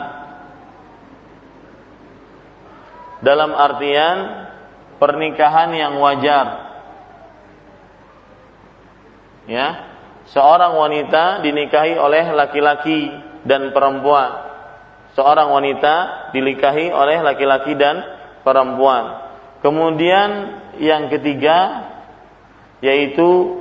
[3.19, 4.47] dalam artian
[4.99, 6.69] pernikahan yang wajar.
[9.49, 9.67] Ya,
[10.29, 13.09] seorang wanita dinikahi oleh laki-laki
[13.43, 14.45] dan perempuan.
[15.17, 15.95] Seorang wanita
[16.31, 18.05] dilikahi oleh laki-laki dan
[18.45, 19.28] perempuan.
[19.59, 20.29] Kemudian
[20.79, 21.89] yang ketiga
[22.79, 23.59] yaitu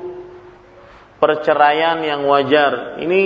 [1.18, 3.02] perceraian yang wajar.
[3.02, 3.22] Ini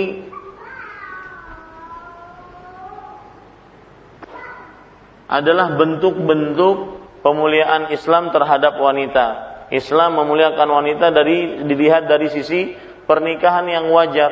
[5.29, 6.77] adalah bentuk-bentuk
[7.25, 9.25] pemuliaan Islam terhadap wanita.
[9.73, 12.77] Islam memuliakan wanita dari dilihat dari sisi
[13.09, 14.29] pernikahan yang wajar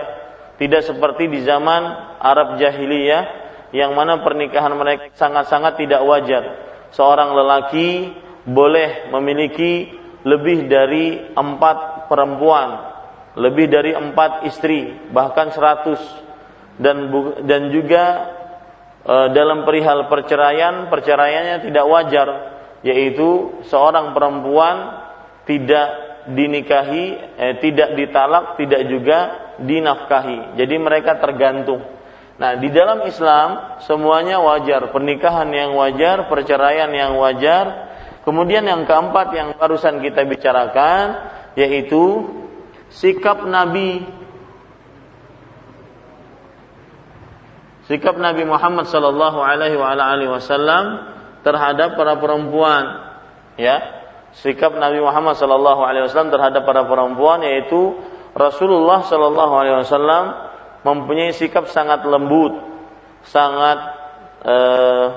[0.61, 1.81] tidak seperti di zaman
[2.21, 3.41] Arab jahiliyah
[3.73, 6.43] yang mana pernikahan mereka sangat-sangat tidak wajar.
[6.93, 8.13] Seorang lelaki
[8.45, 12.69] boleh memiliki lebih dari empat perempuan,
[13.37, 16.01] lebih dari empat istri, bahkan seratus.
[16.81, 17.13] Dan
[17.45, 18.03] dan juga
[19.05, 22.27] e, dalam perihal perceraian, perceraiannya tidak wajar,
[22.81, 25.05] yaitu seorang perempuan
[25.45, 29.19] tidak dinikahi, eh, tidak ditalak, tidak juga
[29.61, 30.57] dinafkahi.
[30.57, 31.81] Jadi mereka tergantung.
[32.37, 37.90] Nah, di dalam Islam semuanya wajar, pernikahan yang wajar, perceraian yang wajar.
[38.21, 41.05] Kemudian yang keempat yang barusan kita bicarakan
[41.57, 42.29] yaitu
[42.93, 44.05] sikap Nabi.
[47.89, 53.09] Sikap Nabi Muhammad sallallahu alaihi wasallam terhadap para perempuan
[53.57, 53.81] ya.
[54.37, 57.99] Sikap Nabi Muhammad sallallahu alaihi wasallam terhadap para perempuan yaitu
[58.37, 60.23] Rasulullah sallallahu alaihi wasallam
[60.87, 62.53] mempunyai sikap sangat lembut,
[63.27, 63.79] sangat
[64.45, 65.07] eh,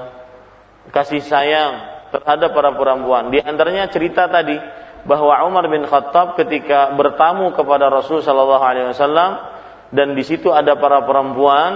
[0.91, 3.35] kasih sayang terhadap para perempuan.
[3.35, 4.55] Di antaranya cerita tadi
[5.03, 9.43] bahwa Umar bin Khattab ketika bertamu kepada Rasul sallallahu alaihi wasallam
[9.91, 11.71] dan di situ ada para perempuan,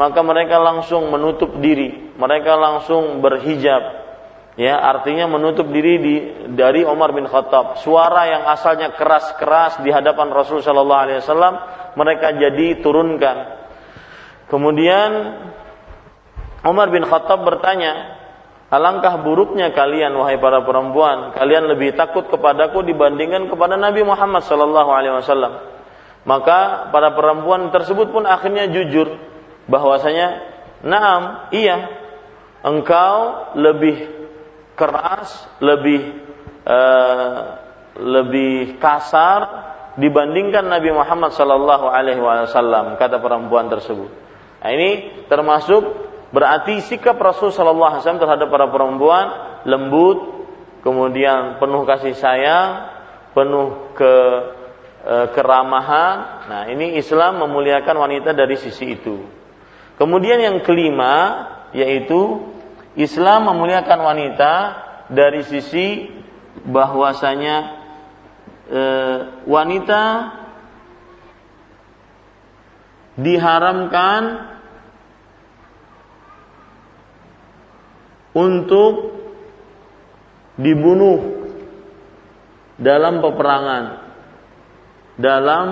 [0.00, 4.02] maka mereka langsung menutup diri, mereka langsung berhijab
[4.56, 6.14] ya artinya menutup diri di,
[6.52, 7.80] dari Umar bin Khattab.
[7.80, 11.54] Suara yang asalnya keras-keras di hadapan Rasul Shallallahu Alaihi Wasallam
[11.96, 13.36] mereka jadi turunkan.
[14.52, 15.10] Kemudian
[16.68, 18.21] Umar bin Khattab bertanya,
[18.72, 24.88] Alangkah buruknya kalian wahai para perempuan, kalian lebih takut kepadaku dibandingkan kepada Nabi Muhammad sallallahu
[24.88, 25.60] alaihi wasallam.
[26.24, 29.20] Maka para perempuan tersebut pun akhirnya jujur
[29.68, 30.40] bahwasanya,
[30.88, 32.00] "Naam, iya.
[32.64, 34.08] Engkau lebih
[34.72, 35.28] keras,
[35.60, 36.16] lebih
[36.64, 37.60] uh,
[38.00, 39.68] lebih kasar
[40.00, 44.08] dibandingkan Nabi Muhammad sallallahu alaihi wasallam," kata perempuan tersebut.
[44.64, 49.26] Nah, ini termasuk Berarti sikap Rasul Shallallahu Alaihi Wasallam terhadap para perempuan
[49.68, 50.48] lembut,
[50.80, 52.88] kemudian penuh kasih sayang,
[53.36, 54.14] penuh ke
[55.04, 56.16] e, keramahan.
[56.48, 59.20] Nah, ini Islam memuliakan wanita dari sisi itu.
[60.00, 62.48] Kemudian yang kelima yaitu
[62.96, 64.52] Islam memuliakan wanita
[65.12, 66.08] dari sisi
[66.64, 67.56] bahwasanya
[68.72, 68.82] e,
[69.44, 70.02] wanita
[73.20, 74.51] diharamkan
[78.32, 79.16] untuk
[80.56, 81.48] dibunuh
[82.80, 83.84] dalam peperangan.
[85.20, 85.66] Dalam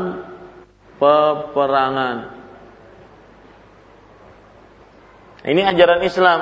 [1.00, 2.16] peperangan.
[5.40, 6.40] Ini ajaran Islam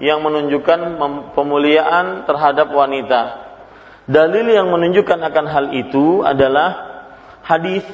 [0.00, 0.96] yang menunjukkan
[1.36, 3.52] pemuliaan terhadap wanita.
[4.08, 6.88] Dalil yang menunjukkan akan hal itu adalah
[7.44, 7.84] hadis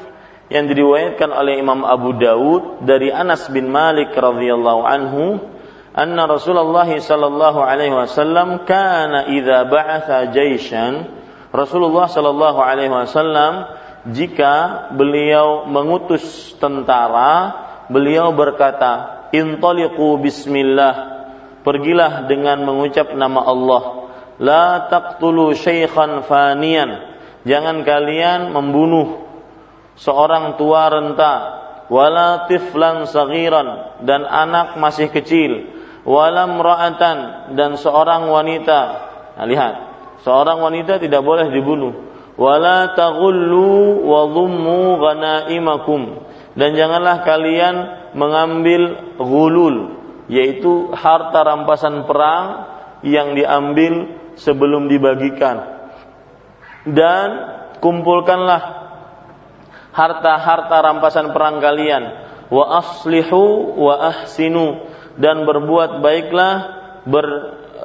[0.47, 5.25] yang diriwayatkan oleh Imam Abu Dawud dari Anas bin Malik radhiyallahu anhu
[5.97, 11.09] anna Rasulullah sallallahu alaihi wasallam kana idza ba'atha jaishan.
[11.57, 13.73] Rasulullah sallallahu alaihi wasallam
[14.13, 21.17] jika beliau mengutus tentara beliau berkata intaliqu bismillah.
[21.65, 23.83] Pergilah dengan mengucap nama Allah.
[24.39, 27.19] La taqtulu syaikhan faniyan.
[27.43, 29.27] Jangan kalian membunuh
[29.99, 31.35] seorang tua renta.
[31.87, 35.76] Wala tiflan sagiran dan anak masih kecil
[36.07, 37.19] walam ra'atan
[37.59, 38.81] dan seorang wanita.
[39.37, 39.75] Nah, lihat,
[40.23, 41.93] seorang wanita tidak boleh dibunuh.
[42.39, 46.25] Wala taghullu wa dhummu ghanaimakum.
[46.57, 47.75] Dan janganlah kalian
[48.17, 49.99] mengambil gulul,
[50.31, 52.45] yaitu harta rampasan perang
[53.05, 55.77] yang diambil sebelum dibagikan.
[56.87, 57.29] Dan
[57.83, 58.87] kumpulkanlah
[59.91, 62.05] harta-harta rampasan perang kalian
[62.47, 64.86] wa aslihu wa ahsinu
[65.17, 66.55] dan berbuat baiklah
[67.09, 67.27] ber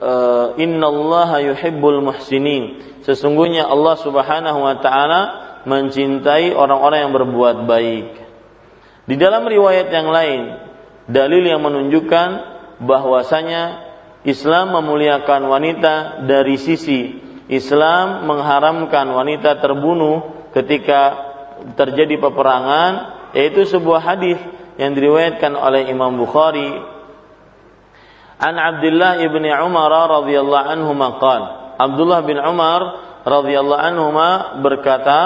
[0.01, 2.81] uh, innallaha yuhibbul muhsinin.
[3.05, 5.21] Sesungguhnya Allah Subhanahu wa taala
[5.65, 8.07] mencintai orang-orang yang berbuat baik.
[9.05, 10.41] Di dalam riwayat yang lain
[11.09, 12.29] dalil yang menunjukkan
[12.81, 13.91] bahwasanya
[14.21, 17.17] Islam memuliakan wanita dari sisi
[17.49, 21.29] Islam mengharamkan wanita terbunuh ketika
[21.73, 22.91] terjadi peperangan
[23.33, 24.37] yaitu sebuah hadis
[24.77, 26.69] yang diriwayatkan oleh Imam Bukhari
[28.41, 31.41] An Abdullah ibn Umar radhiyallahu anhu maqal.
[31.77, 32.81] Abdullah bin Umar
[33.21, 34.09] radhiyallahu anhu
[34.65, 35.19] berkata,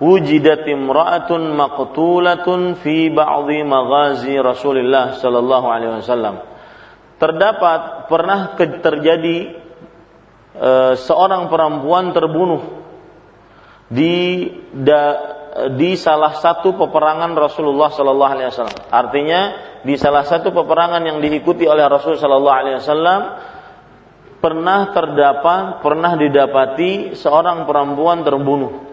[0.00, 6.40] "Wujidat imra'atun maqtulatun fi ba'dhi maghazi Rasulullah sallallahu alaihi wasallam."
[7.20, 9.36] Terdapat pernah terjadi
[10.56, 12.84] e, seorang perempuan terbunuh
[13.92, 15.35] di da,
[15.76, 18.78] di salah satu peperangan Rasulullah Sallallahu Alaihi Wasallam.
[18.92, 19.40] Artinya
[19.80, 23.20] di salah satu peperangan yang diikuti oleh Rasul Sallallahu Alaihi Wasallam
[24.44, 28.84] pernah terdapat, pernah didapati seorang perempuan terbunuh.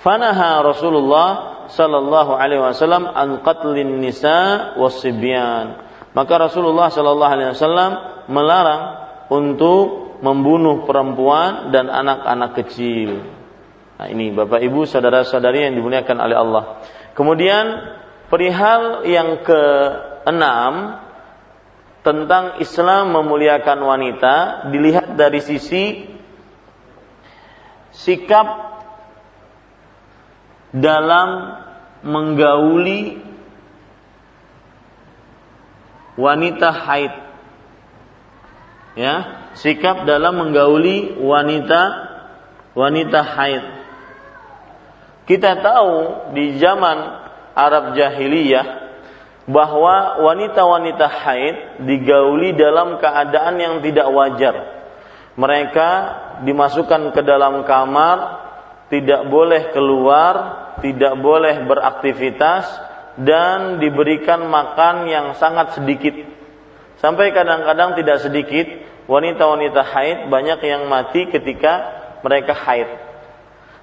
[0.00, 1.28] Fanaha Rasulullah
[1.68, 5.84] Sallallahu Alaihi Wasallam an qatlin nisa wasibyan.
[6.16, 7.92] Maka Rasulullah Sallallahu Alaihi Wasallam
[8.32, 8.82] melarang
[9.28, 13.35] untuk membunuh perempuan dan anak-anak kecil.
[13.96, 16.64] Nah, ini Bapak Ibu saudara-saudari yang dimuliakan oleh Allah.
[17.16, 17.64] Kemudian
[18.28, 21.00] perihal yang keenam
[22.04, 24.34] tentang Islam memuliakan wanita
[24.68, 26.06] dilihat dari sisi
[27.96, 28.46] sikap
[30.76, 31.56] dalam
[32.04, 33.16] menggauli
[36.20, 37.14] wanita haid.
[38.96, 39.14] Ya,
[39.56, 41.82] sikap dalam menggauli wanita
[42.76, 43.64] wanita haid.
[45.26, 45.94] Kita tahu
[46.38, 46.98] di zaman
[47.58, 48.86] Arab jahiliyah
[49.50, 54.54] bahwa wanita-wanita haid digauli dalam keadaan yang tidak wajar.
[55.34, 55.90] Mereka
[56.46, 58.18] dimasukkan ke dalam kamar,
[58.86, 60.34] tidak boleh keluar,
[60.78, 62.70] tidak boleh beraktivitas
[63.18, 66.14] dan diberikan makan yang sangat sedikit.
[67.02, 68.66] Sampai kadang-kadang tidak sedikit
[69.10, 71.72] wanita-wanita haid banyak yang mati ketika
[72.22, 73.15] mereka haid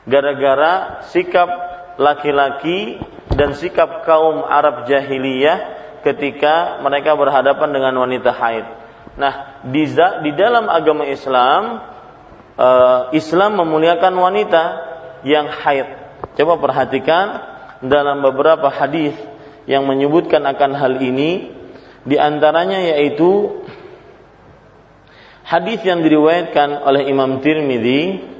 [0.03, 1.49] gara-gara sikap
[1.95, 2.99] laki-laki
[3.33, 8.65] dan sikap kaum Arab jahiliyah ketika mereka berhadapan dengan wanita haid.
[9.15, 9.87] Nah, di,
[10.25, 11.79] di dalam agama Islam,
[12.59, 14.63] uh, Islam memuliakan wanita
[15.23, 15.87] yang haid.
[16.33, 17.25] Coba perhatikan
[17.83, 19.15] dalam beberapa hadis
[19.63, 21.55] yang menyebutkan akan hal ini,
[22.03, 23.63] di antaranya yaitu
[25.47, 28.32] hadis yang diriwayatkan oleh Imam Tirmidzi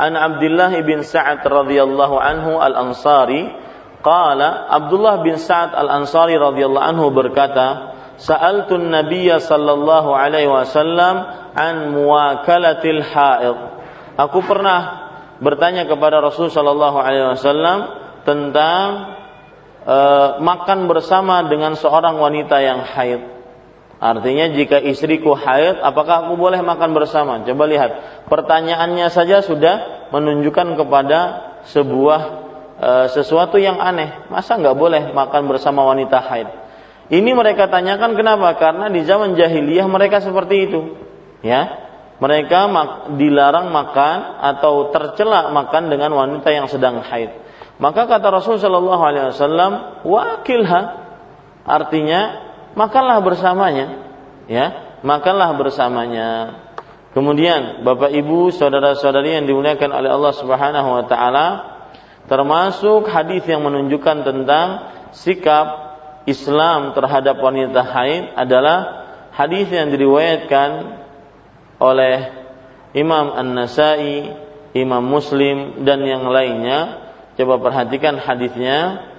[0.00, 3.52] an Abdullah bin Sa'ad radhiyallahu anhu al-Ansari
[4.00, 11.24] qala Abdullah bin Sa'ad al-Ansari radhiyallahu anhu berkata sa'altu an-nabiyya sallallahu alaihi wasallam
[11.56, 13.56] an muwakalatil haid.
[14.16, 15.08] Aku pernah
[15.40, 17.78] bertanya kepada Rasul sallallahu alaihi wasallam
[18.28, 19.16] tentang
[19.88, 23.39] uh, makan bersama dengan seorang wanita yang haid
[24.00, 27.44] Artinya jika istriku haid, apakah aku boleh makan bersama?
[27.44, 31.20] Coba lihat, pertanyaannya saja sudah menunjukkan kepada
[31.68, 32.20] sebuah
[32.80, 34.24] e, sesuatu yang aneh.
[34.32, 36.48] Masa nggak boleh makan bersama wanita haid?
[37.12, 38.56] Ini mereka tanyakan kenapa?
[38.56, 40.80] Karena di zaman jahiliyah mereka seperti itu.
[41.44, 41.68] Ya,
[42.24, 47.36] mereka mak, dilarang makan atau tercela makan dengan wanita yang sedang haid.
[47.76, 49.72] Maka kata Rasul Shallallahu Alaihi Wasallam,
[50.08, 50.80] wakilha,
[51.68, 53.86] artinya makanlah bersamanya
[54.46, 56.28] ya makanlah bersamanya
[57.16, 61.46] kemudian Bapak Ibu saudara-saudari yang dimuliakan oleh Allah Subhanahu wa taala
[62.30, 64.68] termasuk hadis yang menunjukkan tentang
[65.10, 65.90] sikap
[66.28, 68.78] Islam terhadap wanita haid adalah
[69.34, 71.00] hadis yang diriwayatkan
[71.80, 72.16] oleh
[72.92, 74.34] Imam An-Nasai,
[74.76, 77.08] Imam Muslim dan yang lainnya.
[77.38, 79.09] Coba perhatikan hadisnya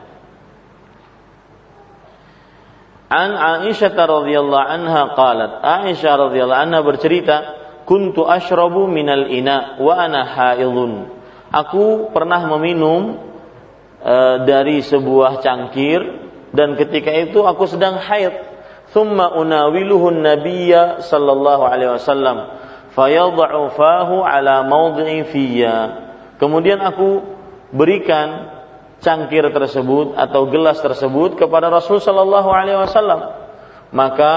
[3.11, 7.35] An Aisyah radhiyallahu anha qalat Aisyah radhiyallahu anha bercerita
[7.83, 11.11] kuntu ashrabu minal ina wa ana haidun
[11.51, 13.19] Aku pernah meminum
[13.99, 14.15] e,
[14.47, 15.99] dari sebuah cangkir
[16.55, 18.31] dan ketika itu aku sedang haid.
[18.95, 22.37] Thumma unawiluhu nabiyya sallallahu alaihi wasallam
[22.95, 25.75] fayad'u fahu ala mawdhi'i fiyya.
[26.39, 27.23] Kemudian aku
[27.75, 28.60] berikan
[29.01, 33.19] cangkir tersebut atau gelas tersebut kepada Rasul Shallallahu Alaihi Wasallam
[33.91, 34.31] maka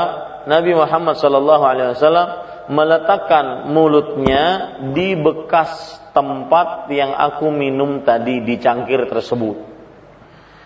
[0.44, 2.28] Nabi Muhammad Shallallahu Alaihi Wasallam
[2.68, 9.56] meletakkan mulutnya di bekas tempat yang aku minum tadi di cangkir tersebut.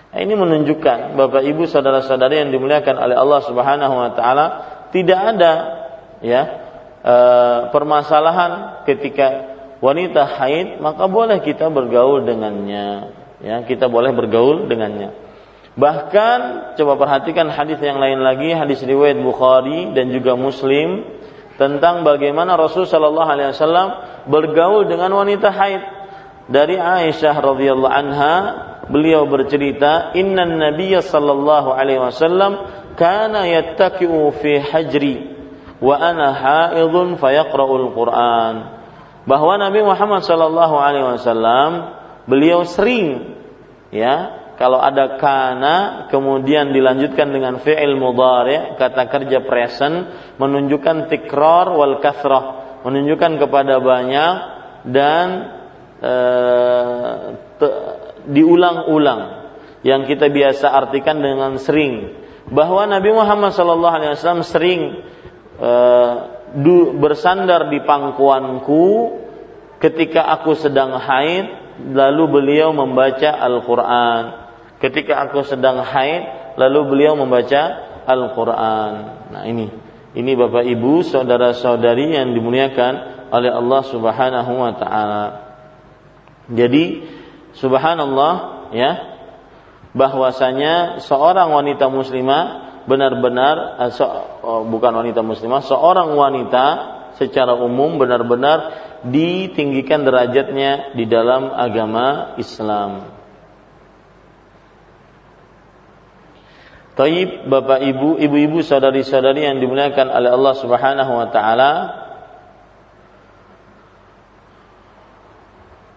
[0.08, 4.46] Nah, ini menunjukkan Bapak Ibu saudara-saudari yang dimuliakan oleh Allah Subhanahu wa taala
[4.88, 5.52] tidak ada
[6.24, 6.42] ya
[7.04, 7.14] e,
[7.68, 9.52] permasalahan ketika
[9.84, 13.12] wanita haid maka boleh kita bergaul dengannya
[13.42, 15.14] ya kita boleh bergaul dengannya.
[15.78, 16.38] Bahkan
[16.74, 21.06] coba perhatikan hadis yang lain lagi hadis riwayat Bukhari dan juga Muslim
[21.54, 23.88] tentang bagaimana Rasul Shallallahu Alaihi Wasallam
[24.26, 25.82] bergaul dengan wanita haid.
[26.48, 28.34] Dari Aisyah radhiyallahu anha
[28.88, 32.52] beliau bercerita Inna Nabiya Sallallahu Alaihi Wasallam
[32.98, 35.38] kana yattaki'u fi hajri
[35.78, 37.14] wa ana haidun
[37.94, 38.54] Quran.
[39.28, 41.70] Bahwa Nabi Muhammad Sallallahu Alaihi Wasallam
[42.28, 43.34] beliau sering
[43.88, 45.76] ya kalau ada kana
[46.12, 54.34] kemudian dilanjutkan dengan fi'il mudhari kata kerja present menunjukkan tikrar wal kathrah menunjukkan kepada banyak
[54.86, 55.26] dan
[55.98, 56.14] e,
[58.28, 59.50] diulang-ulang
[59.82, 62.26] yang kita biasa artikan dengan sering.
[62.48, 65.04] Bahwa Nabi Muhammad SAW sering
[65.58, 65.72] e,
[66.54, 68.86] du, bersandar di pangkuanku
[69.82, 74.22] ketika aku sedang haid lalu beliau membaca Al-Quran.
[74.78, 78.92] Ketika aku sedang haid, lalu beliau membaca Al-Quran.
[79.34, 79.70] Nah ini,
[80.14, 82.92] ini Bapak Ibu, saudara-saudari yang dimuliakan
[83.30, 85.24] oleh Allah Subhanahu Wa Taala.
[86.48, 87.16] Jadi,
[87.58, 88.34] Subhanallah,
[88.72, 88.90] ya,
[89.92, 93.92] bahwasanya seorang wanita muslimah benar-benar eh,
[94.46, 96.66] oh, bukan wanita muslimah, seorang wanita
[97.18, 98.72] secara umum benar-benar
[99.06, 103.18] ditinggikan derajatnya di dalam agama Islam.
[106.98, 111.72] Taib Bapak Ibu, ibu-ibu, saudari-saudari yang dimuliakan oleh Allah Subhanahu wa taala.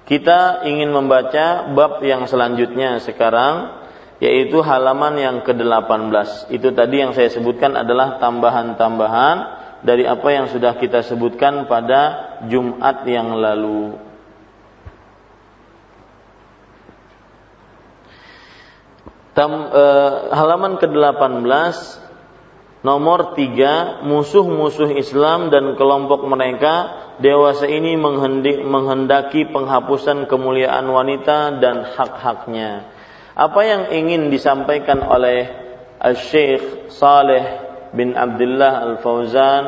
[0.05, 3.81] Kita ingin membaca bab yang selanjutnya sekarang
[4.21, 6.53] yaitu halaman yang ke-18.
[6.53, 13.05] Itu tadi yang saya sebutkan adalah tambahan-tambahan dari apa yang sudah kita sebutkan pada Jumat
[13.09, 13.97] yang lalu.
[19.31, 21.75] Tam, eh, halaman ke-18
[22.83, 27.95] nomor 3 musuh-musuh Islam dan kelompok mereka dewasa ini
[28.65, 32.91] menghendaki penghapusan kemuliaan wanita dan hak-haknya.
[33.37, 35.47] Apa yang ingin disampaikan oleh
[36.27, 39.63] Syekh Saleh bin Abdullah Al-Fauzan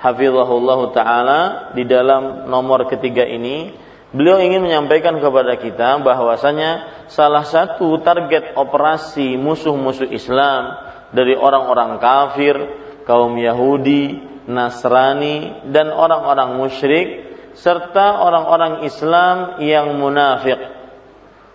[0.00, 1.40] hafizahullah taala
[1.76, 3.76] di dalam nomor ketiga ini
[4.10, 10.74] beliau ingin menyampaikan kepada kita bahwasanya salah satu target operasi musuh-musuh Islam
[11.12, 12.56] dari orang-orang kafir,
[13.04, 17.08] kaum Yahudi, Nasrani dan orang-orang musyrik
[17.54, 20.58] serta orang-orang Islam yang munafik.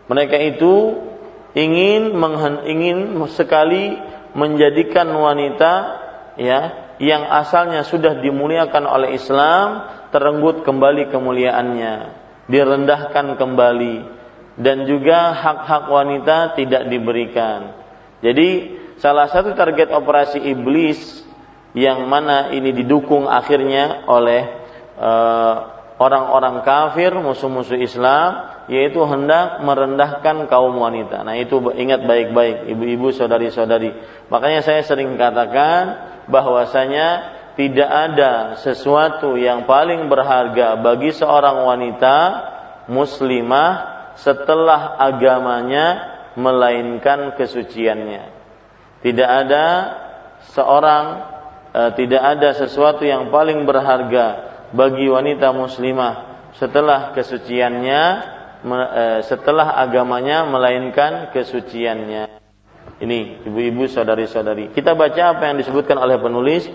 [0.06, 1.02] Mereka itu
[1.58, 2.14] ingin
[2.68, 3.98] ingin sekali
[4.36, 5.74] menjadikan wanita
[6.36, 6.60] ya
[7.00, 11.96] yang asalnya sudah dimuliakan oleh Islam terenggut kembali kemuliaannya,
[12.48, 13.96] direndahkan kembali
[14.56, 17.76] dan juga hak-hak wanita tidak diberikan.
[18.24, 21.24] Jadi salah satu target operasi iblis
[21.76, 24.48] yang mana ini didukung akhirnya oleh
[24.96, 31.24] uh, orang-orang kafir, musuh-musuh Islam, yaitu hendak merendahkan kaum wanita.
[31.24, 33.96] Nah itu ingat baik-baik, ibu-ibu, saudari-saudari.
[34.28, 35.84] Makanya saya sering katakan
[36.28, 42.18] bahwasanya tidak ada sesuatu yang paling berharga bagi seorang wanita
[42.92, 48.36] muslimah setelah agamanya melainkan kesuciannya.
[49.00, 49.66] Tidak ada
[50.52, 51.06] seorang,
[51.72, 56.14] eh, tidak ada sesuatu yang paling berharga bagi wanita muslimah
[56.56, 58.02] setelah kesuciannya
[58.66, 62.32] e, setelah agamanya melainkan kesuciannya.
[62.96, 64.72] Ini ibu-ibu saudari-saudari.
[64.72, 66.66] Kita baca apa yang disebutkan oleh penulis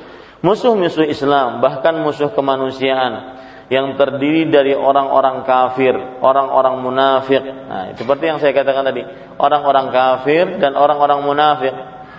[0.44, 7.38] musuh-musuh Islam bahkan musuh kemanusiaan yang terdiri dari orang-orang kafir, orang-orang munafik.
[7.38, 9.06] Nah, seperti yang saya katakan tadi,
[9.38, 11.74] orang-orang kafir dan orang-orang munafik.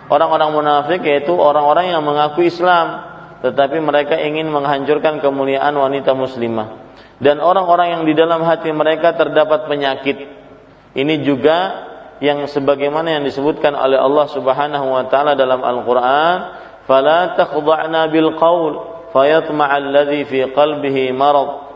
[0.07, 3.10] Orang-orang munafik yaitu orang-orang yang mengaku Islam
[3.41, 6.93] tetapi mereka ingin menghancurkan kemuliaan wanita muslimah.
[7.21, 10.17] Dan orang-orang yang di dalam hati mereka terdapat penyakit.
[10.97, 11.89] Ini juga
[12.21, 16.37] yang sebagaimana yang disebutkan oleh Allah Subhanahu wa taala dalam Al-Qur'an
[16.85, 18.73] fala takhdha'na bil qaul
[19.09, 21.69] fayatma'a alladhi fi qalbihi marad.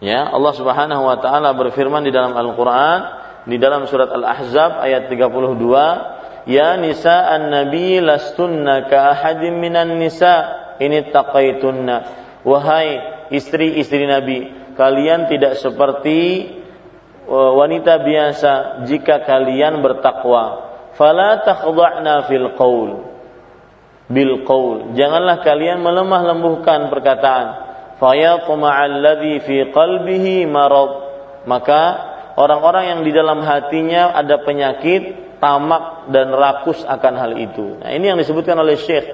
[0.00, 3.00] Ya Allah Subhanahu wa taala berfirman di dalam Al-Qur'an
[3.44, 11.12] di dalam surat Al-Ahzab ayat 32 Ya nisa an-nabi lastunna ka ahadin minan nisa ini
[11.12, 11.96] taqaitunna.
[12.40, 12.88] Wahai
[13.28, 16.48] istri-istri Nabi, kalian tidak seperti
[17.28, 18.52] e, wanita biasa
[18.88, 20.72] jika kalian bertakwa.
[20.96, 22.90] Fala takhdha'na fil qaul
[24.10, 24.98] bil qaul.
[24.98, 27.46] Janganlah kalian melemah lembuhkan perkataan.
[28.02, 31.12] Fayatma'a alladhi fi qalbihi marad.
[31.44, 31.80] Maka
[32.34, 37.80] orang-orang yang di dalam hatinya ada penyakit tamak dan rakus akan hal itu.
[37.80, 39.06] Nah, ini yang disebutkan oleh Syekh,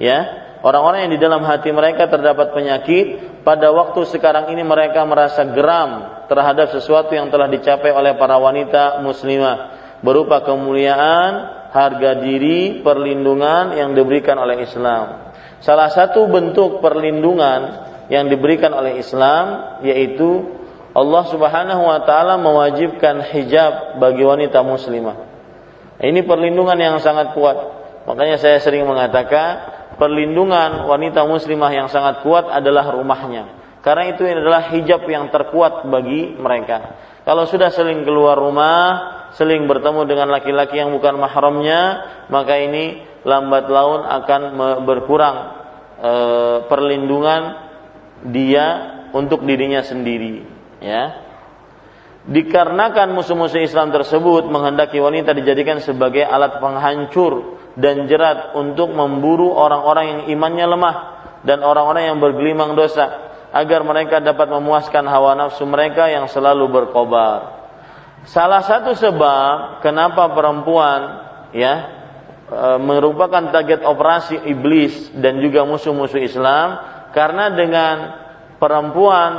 [0.00, 0.44] ya.
[0.64, 6.24] Orang-orang yang di dalam hati mereka terdapat penyakit, pada waktu sekarang ini mereka merasa geram
[6.26, 11.32] terhadap sesuatu yang telah dicapai oleh para wanita muslimah berupa kemuliaan,
[11.70, 15.30] harga diri, perlindungan yang diberikan oleh Islam.
[15.62, 20.56] Salah satu bentuk perlindungan yang diberikan oleh Islam yaitu
[20.96, 25.25] Allah Subhanahu wa taala mewajibkan hijab bagi wanita muslimah.
[25.96, 27.56] Ini perlindungan yang sangat kuat.
[28.04, 33.56] Makanya saya sering mengatakan perlindungan wanita muslimah yang sangat kuat adalah rumahnya.
[33.80, 36.98] Karena itu adalah hijab yang terkuat bagi mereka.
[37.22, 38.82] Kalau sudah sering keluar rumah,
[39.34, 44.40] sering bertemu dengan laki-laki yang bukan mahramnya, maka ini lambat laun akan
[44.86, 45.36] berkurang
[45.98, 46.12] e,
[46.70, 47.42] perlindungan
[48.30, 48.66] dia
[49.10, 50.46] untuk dirinya sendiri,
[50.82, 51.25] ya
[52.26, 60.04] dikarenakan musuh-musuh Islam tersebut menghendaki wanita dijadikan sebagai alat penghancur dan jerat untuk memburu orang-orang
[60.06, 60.96] yang imannya lemah
[61.46, 67.56] dan orang-orang yang bergelimang dosa agar mereka dapat memuaskan hawa nafsu mereka yang selalu berkobar.
[68.26, 71.00] Salah satu sebab kenapa perempuan
[71.54, 71.74] ya
[72.50, 76.68] e, merupakan target operasi iblis dan juga musuh-musuh Islam
[77.14, 77.96] karena dengan
[78.58, 79.30] perempuan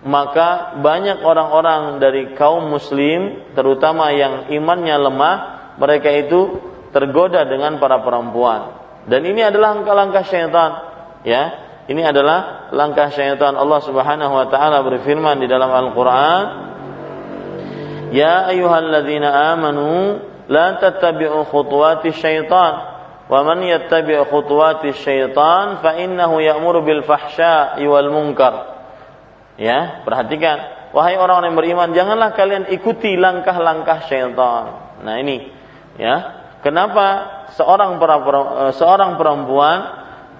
[0.00, 5.36] maka banyak orang-orang dari kaum muslim terutama yang imannya lemah
[5.76, 6.60] mereka itu
[6.92, 8.80] tergoda dengan para perempuan.
[9.04, 10.70] Dan ini adalah langkah-langkah syaitan
[11.24, 11.68] ya.
[11.90, 13.58] Ini adalah langkah syaitan.
[13.58, 16.70] Allah Subhanahu wa taala berfirman di dalam Al-Qur'an
[18.10, 20.18] Ya ayyuhalladzina amanu
[20.50, 22.90] la tattabi'u khutuwati syaitan
[23.30, 28.79] wa man yattabi' khutuwati syaitan fa innahu ya'muru bil fahsya'i wal munkar
[29.60, 30.88] Ya, perhatikan.
[30.96, 34.96] Wahai orang-orang yang beriman, janganlah kalian ikuti langkah-langkah syaitan.
[35.04, 35.52] Nah ini,
[36.00, 36.40] ya.
[36.64, 37.28] Kenapa
[37.60, 39.78] seorang eh, seorang perempuan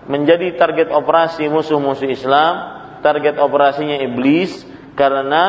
[0.08, 2.52] menjadi target operasi musuh-musuh Islam,
[3.04, 4.64] target operasinya iblis
[4.96, 5.44] karena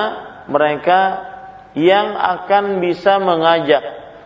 [0.51, 1.31] mereka
[1.71, 3.83] yang akan bisa mengajak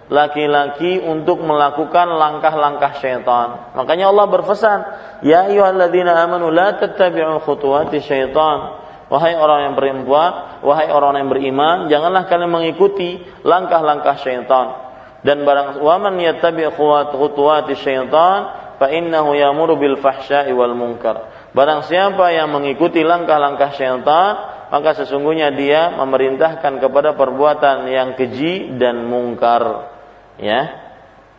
[0.10, 3.74] laki-laki untuk melakukan langkah-langkah syaitan.
[3.74, 4.80] Makanya Allah berpesan,
[5.26, 11.78] "Ya ayyuhalladzina amanu la tattabi'u khutuwati syaitan." Wahai orang yang perempuan, wahai orang yang beriman,
[11.93, 14.82] janganlah kalian mengikuti langkah-langkah syaitan.
[15.22, 16.74] Dan barang waman yattabi'
[17.14, 18.39] khutuwati syaitan
[18.82, 21.49] fa innahu yamuru bil fahsya'i wal munkar.
[21.53, 24.32] Barang siapa yang mengikuti langkah-langkah syaitan,
[24.74, 29.93] maka sesungguhnya dia memerintahkan kepada perbuatan yang keji dan mungkar.
[30.41, 30.84] Ya.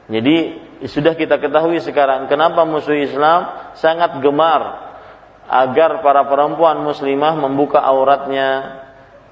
[0.07, 4.87] Jadi sudah kita ketahui sekarang kenapa musuh Islam sangat gemar
[5.47, 8.83] agar para perempuan muslimah membuka auratnya.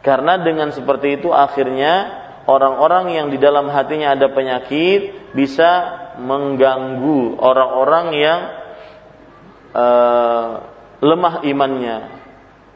[0.04, 5.70] Karena dengan seperti itu akhirnya orang-orang yang di dalam hatinya ada penyakit bisa
[6.20, 8.40] mengganggu orang-orang yang
[9.72, 10.48] uh,
[11.00, 11.98] lemah imannya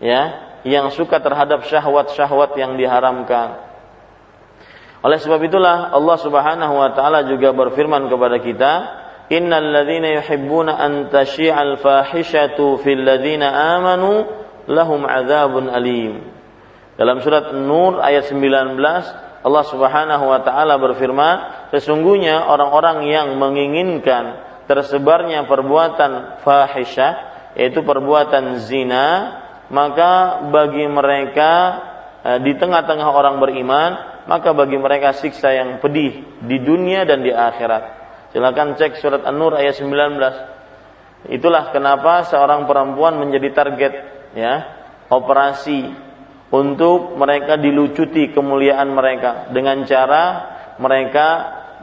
[0.02, 0.22] ya
[0.66, 3.62] yang suka terhadap syahwat-syahwat yang diharamkan.
[4.98, 8.72] Oleh sebab itulah Allah Subhanahu wa taala juga berfirman kepada kita
[9.28, 11.08] innal ladzina yuhibbuna an
[11.80, 14.26] fahishatu fil amanu
[14.68, 16.24] lahum adzabun alim.
[16.98, 18.74] Dalam surat Nur ayat 19
[19.38, 27.12] Allah Subhanahu wa taala berfirman, sesungguhnya orang-orang yang menginginkan tersebarnya perbuatan fahisyah
[27.54, 29.06] yaitu perbuatan zina,
[29.72, 31.52] maka bagi mereka
[32.26, 37.32] eh, di tengah-tengah orang beriman, maka bagi mereka siksa yang pedih di dunia dan di
[37.32, 37.97] akhirat.
[38.28, 41.32] Silakan cek surat An-Nur ayat 19.
[41.32, 43.92] Itulah kenapa seorang perempuan menjadi target
[44.36, 44.54] ya,
[45.08, 45.88] operasi
[46.52, 50.24] untuk mereka dilucuti kemuliaan mereka dengan cara
[50.78, 51.26] mereka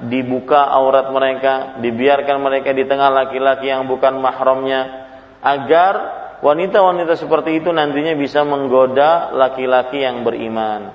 [0.08, 5.08] dibuka aurat mereka, dibiarkan mereka di tengah laki-laki yang bukan mahramnya
[5.44, 5.94] agar
[6.40, 10.92] wanita-wanita seperti itu nantinya bisa menggoda laki-laki yang beriman.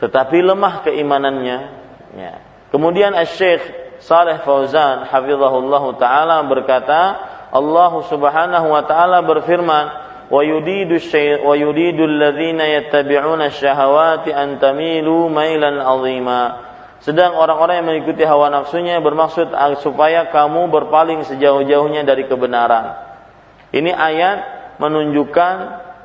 [0.00, 1.58] Tetapi lemah keimanannya.
[2.16, 2.34] Ya.
[2.72, 7.00] Kemudian Syekh Saleh Fauzan hafizahullah taala berkata,
[7.52, 9.84] Allah Subhanahu wa taala berfirman,
[10.30, 10.96] "Wa yudidu
[11.44, 16.70] wa yudidu alladhina yattabi'una syahawati an tamilu mailan 'azima."
[17.00, 22.92] Sedang orang-orang yang mengikuti hawa nafsunya bermaksud supaya kamu berpaling sejauh-jauhnya dari kebenaran.
[23.72, 24.38] Ini ayat
[24.76, 25.54] menunjukkan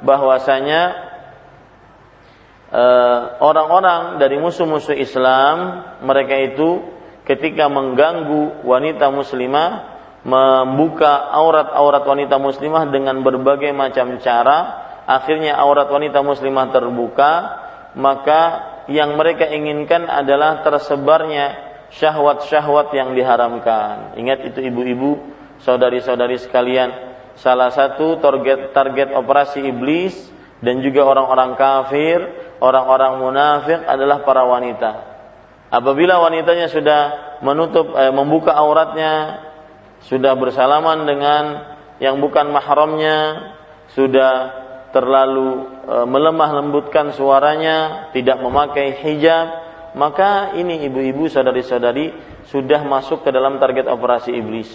[0.08, 0.82] bahwasanya
[2.72, 6.95] eh, orang-orang dari musuh-musuh Islam mereka itu
[7.26, 16.22] ketika mengganggu wanita muslimah membuka aurat-aurat wanita muslimah dengan berbagai macam cara akhirnya aurat wanita
[16.26, 17.32] muslimah terbuka
[17.94, 18.42] maka
[18.90, 24.18] yang mereka inginkan adalah tersebarnya syahwat-syahwat yang diharamkan.
[24.20, 25.22] Ingat itu ibu-ibu
[25.64, 26.92] saudari-saudari sekalian
[27.40, 30.14] salah satu target target operasi iblis
[30.60, 32.20] dan juga orang-orang kafir
[32.60, 35.15] orang-orang munafik adalah para wanita
[35.76, 37.02] Apabila wanitanya sudah
[37.44, 39.44] menutup eh, membuka auratnya,
[40.08, 41.44] sudah bersalaman dengan
[42.00, 43.52] yang bukan mahramnya,
[43.92, 44.34] sudah
[44.96, 49.48] terlalu eh, melemah lembutkan suaranya, tidak memakai hijab,
[50.00, 52.16] maka ini ibu-ibu saudari-saudari
[52.48, 54.72] sudah masuk ke dalam target operasi iblis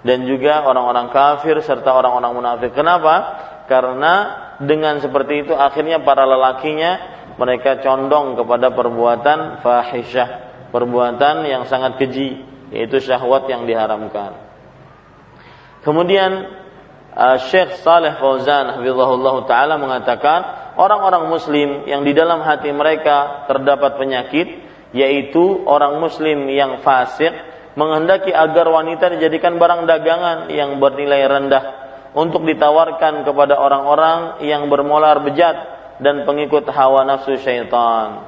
[0.00, 2.72] dan juga orang-orang kafir serta orang-orang munafik.
[2.72, 3.36] Kenapa?
[3.68, 4.14] Karena
[4.60, 10.28] dengan seperti itu akhirnya para lelakinya mereka condong kepada perbuatan fahisyah,
[10.74, 12.42] perbuatan yang sangat keji,
[12.74, 14.38] yaitu syahwat yang diharamkan.
[15.82, 16.46] Kemudian
[17.14, 23.96] uh, Syekh Saleh Fauzan hafizahullah taala mengatakan orang-orang muslim yang di dalam hati mereka terdapat
[23.96, 24.48] penyakit
[24.90, 27.30] yaitu orang muslim yang fasik
[27.78, 31.64] menghendaki agar wanita dijadikan barang dagangan yang bernilai rendah
[32.12, 38.26] untuk ditawarkan kepada orang-orang yang bermolar bejat dan pengikut hawa nafsu syaitan.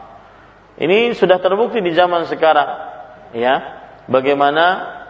[0.77, 2.71] Ini sudah terbukti di zaman sekarang,
[3.37, 3.81] ya.
[4.09, 4.65] Bagaimana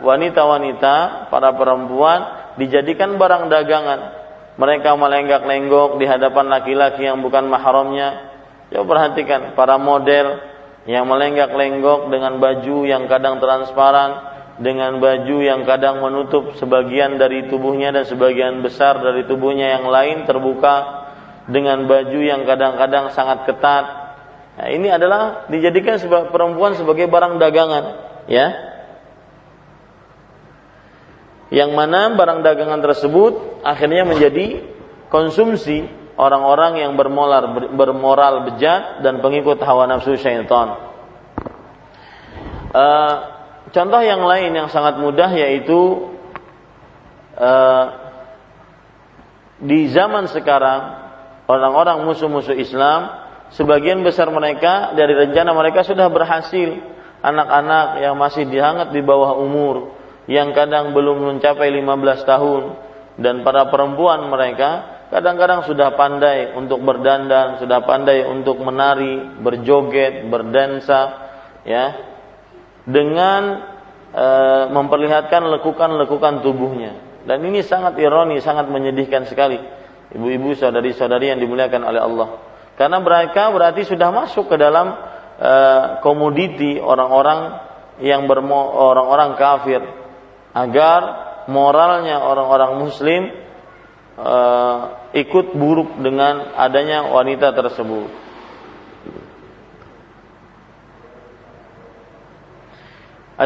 [0.04, 4.00] wanita-wanita, para perempuan dijadikan barang dagangan.
[4.52, 8.30] Mereka melenggak-lenggok di hadapan laki-laki yang bukan mahramnya.
[8.68, 10.44] Coba perhatikan para model
[10.84, 14.10] yang melenggak-lenggok dengan baju yang kadang transparan,
[14.60, 20.28] dengan baju yang kadang menutup sebagian dari tubuhnya dan sebagian besar dari tubuhnya yang lain
[20.28, 21.01] terbuka
[21.50, 23.84] dengan baju yang kadang-kadang sangat ketat.
[24.52, 27.84] Nah, ini adalah dijadikan sebagai perempuan sebagai barang dagangan,
[28.28, 28.46] ya.
[31.52, 34.64] Yang mana barang dagangan tersebut akhirnya menjadi
[35.12, 35.84] konsumsi
[36.16, 40.80] orang-orang yang bermoral bermoral bejat dan pengikut hawa nafsu syaitan.
[42.72, 43.14] Uh,
[43.68, 46.08] contoh yang lain yang sangat mudah yaitu
[47.36, 47.84] uh,
[49.60, 51.01] di zaman sekarang
[51.52, 53.12] orang-orang musuh-musuh Islam,
[53.52, 56.80] sebagian besar mereka dari rencana mereka sudah berhasil
[57.20, 59.94] anak-anak yang masih dihangat di bawah umur,
[60.26, 62.62] yang kadang belum mencapai 15 tahun,
[63.20, 71.00] dan para perempuan mereka kadang-kadang sudah pandai untuk berdandan, sudah pandai untuk menari, berjoget, berdansa,
[71.68, 71.84] ya,
[72.88, 73.60] dengan
[74.10, 74.26] e,
[74.72, 77.12] memperlihatkan lekukan-lekukan tubuhnya.
[77.28, 79.81] Dan ini sangat ironi, sangat menyedihkan sekali.
[80.12, 82.28] Ibu-ibu, saudari-saudari yang dimuliakan oleh Allah.
[82.76, 87.56] Karena mereka berarti sudah masuk ke dalam Eh, komoditi orang-orang
[87.98, 89.82] yang bermo orang-orang kafir
[90.54, 91.00] agar
[91.50, 93.26] moralnya orang-orang muslim
[94.22, 98.21] uh, ikut buruk dengan adanya wanita tersebut.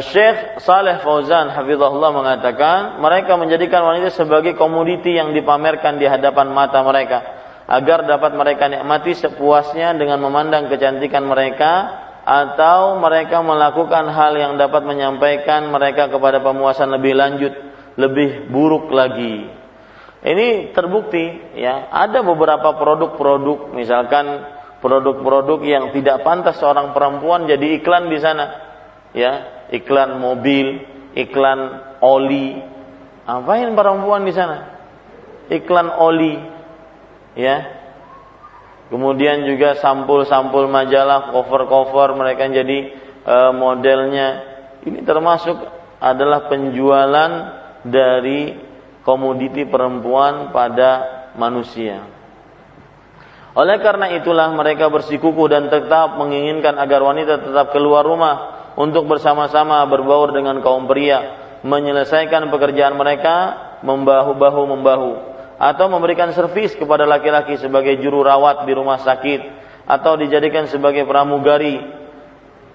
[0.02, 6.82] Syekh Saleh Fauzan hafizahullah mengatakan mereka menjadikan wanita sebagai komoditi yang dipamerkan di hadapan mata
[6.82, 7.18] mereka
[7.66, 14.82] agar dapat mereka nikmati sepuasnya dengan memandang kecantikan mereka atau mereka melakukan hal yang dapat
[14.82, 17.54] menyampaikan mereka kepada pemuasan lebih lanjut,
[17.94, 19.46] lebih buruk lagi.
[20.26, 24.42] Ini terbukti ya, ada beberapa produk-produk misalkan
[24.82, 28.46] produk-produk yang tidak pantas seorang perempuan jadi iklan di sana.
[29.14, 30.82] Ya, iklan mobil,
[31.16, 31.60] iklan
[32.02, 32.60] oli.
[33.26, 34.58] Apain perempuan di sana?
[35.50, 36.38] Iklan oli,
[37.34, 37.56] ya.
[38.86, 42.78] Kemudian juga sampul-sampul majalah cover-cover mereka jadi
[43.26, 44.28] e, modelnya.
[44.86, 45.58] Ini termasuk
[45.98, 47.30] adalah penjualan
[47.82, 48.54] dari
[49.02, 50.90] komoditi perempuan pada
[51.34, 52.06] manusia.
[53.56, 59.82] Oleh karena itulah mereka bersikukuh dan tetap menginginkan agar wanita tetap keluar rumah untuk bersama-sama
[59.88, 63.36] berbaur dengan kaum pria, menyelesaikan pekerjaan mereka
[63.80, 65.10] membahu-bahu membahu
[65.56, 69.40] atau memberikan servis kepada laki-laki sebagai juru rawat di rumah sakit
[69.88, 71.80] atau dijadikan sebagai pramugari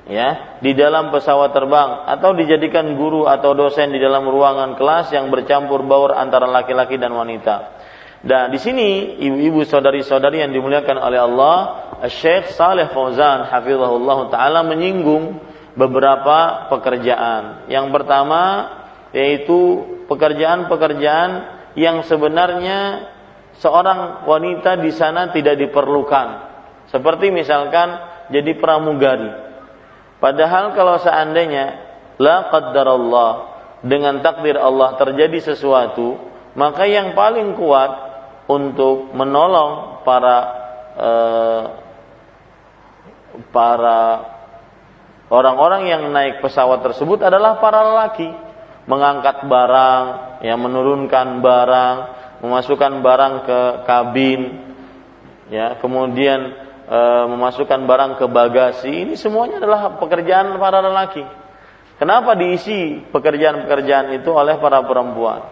[0.10, 5.30] ya di dalam pesawat terbang atau dijadikan guru atau dosen di dalam ruangan kelas yang
[5.30, 7.80] bercampur baur antara laki-laki dan wanita.
[8.22, 11.58] Dan di sini ibu-ibu saudari-saudari yang dimuliakan oleh Allah,
[12.06, 15.42] Syekh Saleh Fauzan hafizahullah taala menyinggung
[15.76, 17.68] beberapa pekerjaan.
[17.72, 18.42] Yang pertama
[19.12, 21.32] yaitu pekerjaan-pekerjaan
[21.76, 23.12] yang sebenarnya
[23.60, 26.52] seorang wanita di sana tidak diperlukan.
[26.92, 27.96] Seperti misalkan
[28.32, 29.32] jadi pramugari.
[30.20, 31.80] Padahal kalau seandainya
[32.20, 33.32] la qaddarallah
[33.82, 36.20] dengan takdir Allah terjadi sesuatu,
[36.54, 37.92] maka yang paling kuat
[38.46, 40.38] untuk menolong para
[41.00, 41.64] eh,
[43.56, 44.00] para
[45.32, 48.30] orang-orang yang naik pesawat tersebut adalah para lelaki
[48.86, 50.04] mengangkat barang,
[50.44, 51.98] ya menurunkan barang,
[52.44, 54.42] memasukkan barang ke kabin,
[55.54, 56.52] ya kemudian
[56.90, 59.08] e, memasukkan barang ke bagasi.
[59.08, 61.24] Ini semuanya adalah pekerjaan para lelaki.
[62.02, 65.46] Kenapa diisi pekerjaan-pekerjaan itu oleh para perempuan?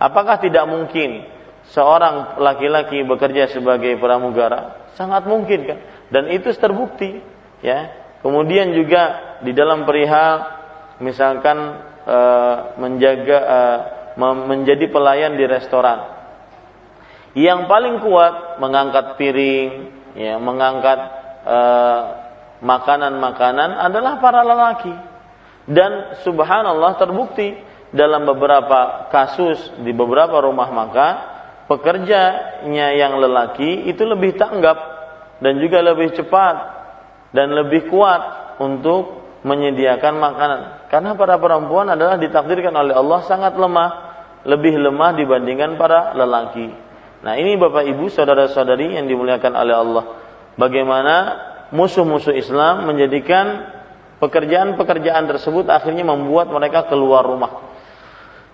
[0.00, 1.28] Apakah tidak mungkin
[1.68, 4.88] seorang laki-laki bekerja sebagai pramugara?
[4.96, 5.78] Sangat mungkin kan?
[6.08, 7.20] Dan itu terbukti,
[7.60, 8.03] ya.
[8.24, 10.56] Kemudian juga di dalam perihal
[11.04, 13.78] misalkan Eh, menjaga uh,
[14.44, 16.04] menjadi pelayan di restoran.
[17.32, 21.00] Yang paling kuat mengangkat piring, ya, mengangkat
[21.48, 22.02] uh,
[22.60, 24.92] makanan-makanan adalah para lelaki.
[25.64, 27.56] Dan subhanallah terbukti
[27.88, 31.14] dalam beberapa kasus di beberapa rumah makan
[31.72, 34.76] pekerjanya yang lelaki itu lebih tanggap
[35.40, 36.73] dan juga lebih cepat
[37.34, 40.60] dan lebih kuat untuk menyediakan makanan.
[40.88, 43.90] Karena para perempuan adalah ditakdirkan oleh Allah sangat lemah,
[44.46, 46.70] lebih lemah dibandingkan para lelaki.
[47.26, 50.04] Nah, ini Bapak Ibu, saudara-saudari yang dimuliakan oleh Allah.
[50.54, 51.14] Bagaimana
[51.74, 53.74] musuh-musuh Islam menjadikan
[54.22, 57.74] pekerjaan-pekerjaan tersebut akhirnya membuat mereka keluar rumah.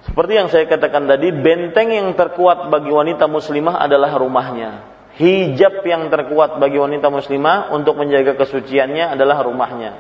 [0.08, 4.99] Seperti yang saya katakan tadi, benteng yang terkuat bagi wanita muslimah adalah rumahnya.
[5.20, 9.92] Hijab yang terkuat bagi wanita muslimah untuk menjaga kesuciannya adalah rumahnya.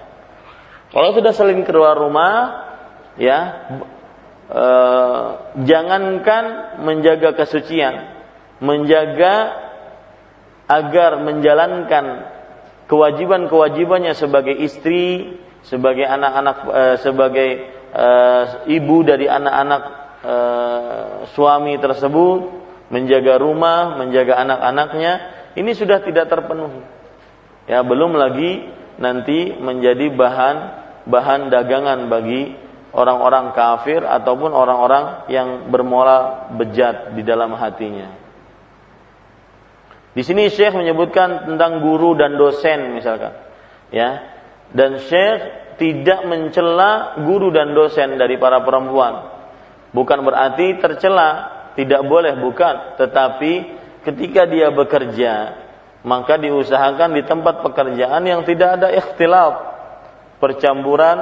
[0.96, 2.32] Kalau sudah saling keluar rumah,
[3.20, 3.40] ya
[4.48, 5.28] eh,
[5.60, 6.44] jangankan
[6.80, 8.16] menjaga kesucian,
[8.64, 9.60] menjaga
[10.72, 12.04] agar menjalankan
[12.88, 15.36] kewajiban-kewajibannya sebagai istri,
[15.68, 17.50] sebagai anak-anak, eh, sebagai
[17.92, 19.82] eh, ibu dari anak-anak
[20.24, 21.06] eh,
[21.36, 22.59] suami tersebut,
[22.90, 25.12] menjaga rumah, menjaga anak-anaknya,
[25.54, 26.82] ini sudah tidak terpenuhi.
[27.70, 28.66] Ya, belum lagi
[28.98, 30.56] nanti menjadi bahan
[31.08, 32.52] bahan dagangan bagi
[32.90, 38.18] orang-orang kafir ataupun orang-orang yang bermoral bejat di dalam hatinya.
[40.10, 43.32] Di sini Syekh menyebutkan tentang guru dan dosen misalkan.
[43.90, 44.38] Ya.
[44.70, 49.34] dan Syekh tidak mencela guru dan dosen dari para perempuan.
[49.90, 53.52] Bukan berarti tercela, tidak boleh bukan, tetapi
[54.06, 55.56] ketika dia bekerja,
[56.02, 59.54] maka diusahakan di tempat pekerjaan yang tidak ada ikhtilaf,
[60.40, 61.18] percampuran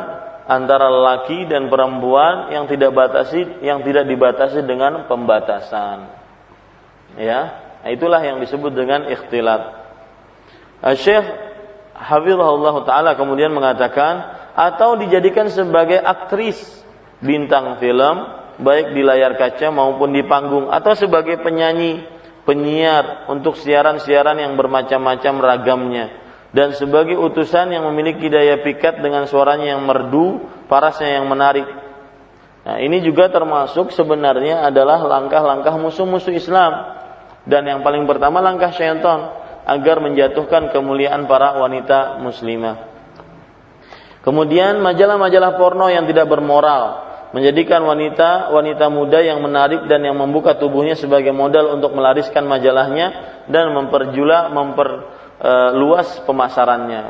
[0.49, 6.09] antara laki dan perempuan yang tidak batasi yang tidak dibatasi dengan pembatasan.
[7.21, 7.41] Ya,
[7.85, 9.77] itulah yang disebut dengan ikhtilat.
[10.95, 11.27] Syekh
[11.99, 16.57] Hafizahullah Ta'ala kemudian mengatakan atau dijadikan sebagai aktris
[17.19, 18.23] bintang film
[18.59, 22.03] baik di layar kaca maupun di panggung atau sebagai penyanyi,
[22.43, 26.07] penyiar untuk siaran-siaran yang bermacam-macam ragamnya
[26.51, 31.69] dan sebagai utusan yang memiliki daya pikat dengan suaranya yang merdu, parasnya yang menarik.
[32.65, 36.73] Nah, ini juga termasuk sebenarnya adalah langkah-langkah musuh-musuh Islam
[37.49, 39.33] dan yang paling pertama langkah syaitan
[39.69, 42.89] agar menjatuhkan kemuliaan para wanita muslimah.
[44.25, 50.57] Kemudian majalah-majalah porno yang tidak bermoral, menjadikan wanita wanita muda yang menarik dan yang membuka
[50.57, 57.03] tubuhnya sebagai modal untuk melariskan majalahnya dan memperjula memperluas e, pemasarannya.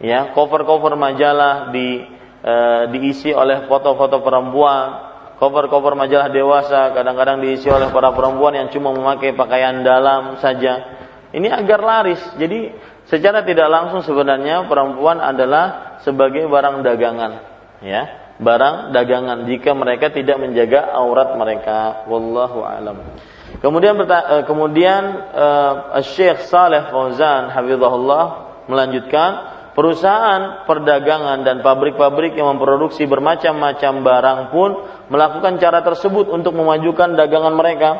[0.00, 2.08] Ya cover-cover majalah di
[2.40, 2.54] e,
[2.96, 9.36] diisi oleh foto-foto perempuan cover-cover majalah dewasa kadang-kadang diisi oleh para perempuan yang cuma memakai
[9.36, 11.00] pakaian dalam saja.
[11.30, 12.20] Ini agar laris.
[12.40, 12.72] Jadi
[13.08, 17.32] secara tidak langsung sebenarnya perempuan adalah sebagai barang dagangan.
[17.80, 22.08] Ya barang dagangan jika mereka tidak menjaga aurat mereka.
[22.08, 22.96] Wallahu alam.
[23.60, 25.02] Kemudian eh, kemudian
[25.36, 28.24] uh, Syekh Saleh Fauzan hafizahullah
[28.70, 29.30] melanjutkan
[29.76, 34.70] perusahaan perdagangan dan pabrik-pabrik yang memproduksi bermacam-macam barang pun
[35.12, 37.90] melakukan cara tersebut untuk memajukan dagangan mereka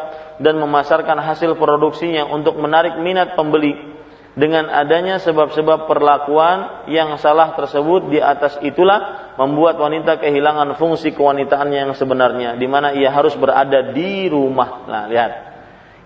[0.40, 3.89] dan memasarkan hasil produksinya untuk menarik minat pembeli
[4.38, 11.90] dengan adanya sebab-sebab perlakuan yang salah tersebut di atas itulah membuat wanita kehilangan fungsi kewanitaannya
[11.90, 14.86] yang sebenarnya di mana ia harus berada di rumah.
[14.86, 15.32] Nah, lihat.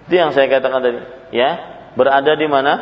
[0.08, 1.00] Itu yang saya katakan tadi,
[1.36, 1.50] ya.
[1.96, 2.72] Berada di mana?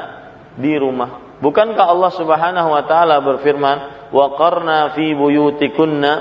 [0.59, 1.39] Di rumah.
[1.43, 6.13] Bukankah Allah Subhanahu wa taala berfirman, "Wa qarna fi buyutikunna"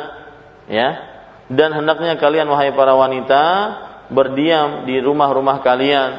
[0.66, 0.90] ya.
[1.46, 3.44] Dan hendaknya kalian wahai para wanita
[4.10, 6.10] berdiam di rumah-rumah kalian,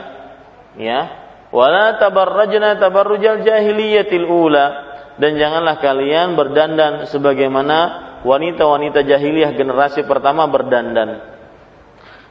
[0.77, 1.22] ya
[1.53, 4.67] wala tabarrajna tabarrujal jahiliyatil ula.
[5.13, 7.79] Dan janganlah kalian berdandan sebagaimana
[8.25, 11.21] wanita-wanita jahiliyah generasi pertama berdandan.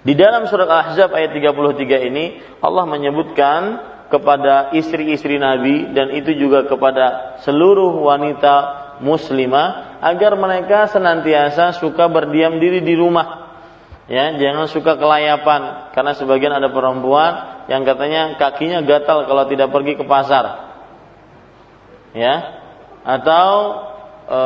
[0.01, 3.61] Di dalam surat Al-Ahzab ayat 33 ini Allah menyebutkan
[4.09, 12.57] kepada istri-istri Nabi dan itu juga kepada seluruh wanita muslimah agar mereka senantiasa suka berdiam
[12.57, 13.53] diri di rumah.
[14.09, 15.93] Ya jangan suka kelayapan.
[15.93, 20.45] Karena sebagian ada perempuan yang katanya kakinya gatal kalau tidak pergi ke pasar.
[22.15, 22.35] Ya.
[23.05, 23.51] Atau
[24.29, 24.39] e,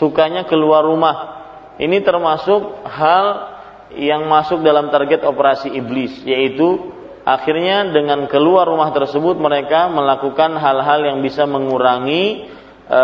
[0.00, 1.38] sukanya keluar rumah.
[1.76, 3.56] Ini termasuk hal
[3.96, 11.04] yang masuk dalam target operasi iblis yaitu akhirnya dengan keluar rumah tersebut mereka melakukan hal-hal
[11.04, 12.48] yang bisa mengurangi
[12.88, 13.02] e,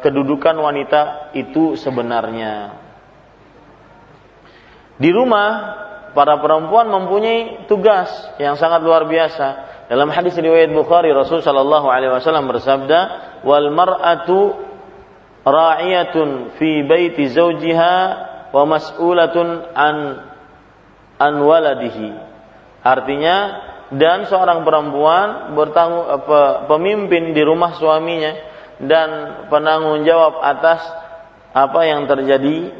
[0.00, 2.84] kedudukan wanita itu sebenarnya.
[4.94, 5.83] Di rumah
[6.14, 8.08] para perempuan mempunyai tugas
[8.38, 9.74] yang sangat luar biasa.
[9.90, 13.00] Dalam hadis riwayat Bukhari Rasul sallallahu alaihi wasallam bersabda,
[13.44, 14.56] "Wal mar'atu
[15.44, 17.96] ra'iyatun fi baiti zawjiha
[18.54, 19.96] wa mas'ulatun an
[21.20, 22.16] an waladihi."
[22.80, 23.36] Artinya
[23.92, 26.24] dan seorang perempuan bertanggung
[26.70, 28.32] pemimpin di rumah suaminya
[28.80, 29.08] dan
[29.52, 30.80] penanggung jawab atas
[31.54, 32.72] apa yang terjadi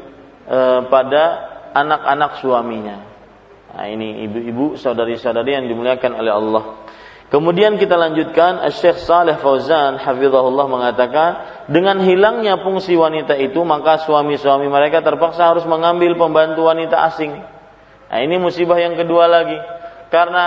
[0.49, 1.23] eh, pada
[1.75, 2.97] anak-anak suaminya.
[3.75, 6.63] Nah, ini ibu-ibu, saudari-saudari yang dimuliakan oleh Allah.
[7.27, 11.29] Kemudian kita lanjutkan Syekh Saleh Fauzan hafizahullah mengatakan
[11.67, 17.35] dengan hilangnya fungsi wanita itu maka suami-suami mereka terpaksa harus mengambil pembantu wanita asing.
[18.07, 19.57] Nah, ini musibah yang kedua lagi.
[20.07, 20.45] Karena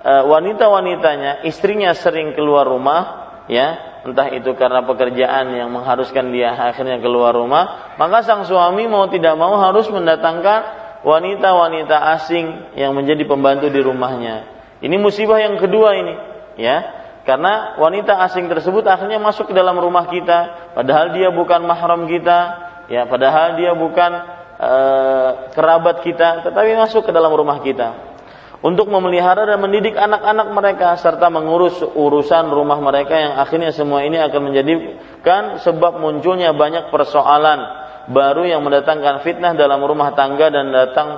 [0.00, 7.02] e, wanita-wanitanya istrinya sering keluar rumah ya, entah itu karena pekerjaan yang mengharuskan dia akhirnya
[7.02, 13.68] keluar rumah, maka sang suami mau tidak mau harus mendatangkan wanita-wanita asing yang menjadi pembantu
[13.68, 14.48] di rumahnya.
[14.80, 16.14] Ini musibah yang kedua ini,
[16.56, 17.04] ya.
[17.24, 22.38] Karena wanita asing tersebut akhirnya masuk ke dalam rumah kita, padahal dia bukan mahram kita,
[22.88, 24.12] ya, padahal dia bukan
[24.60, 24.72] e,
[25.56, 28.16] kerabat kita, tetapi masuk ke dalam rumah kita
[28.64, 34.16] untuk memelihara dan mendidik anak-anak mereka serta mengurus urusan rumah mereka yang akhirnya semua ini
[34.16, 41.08] akan menjadikan sebab munculnya banyak persoalan baru yang mendatangkan fitnah dalam rumah tangga dan datang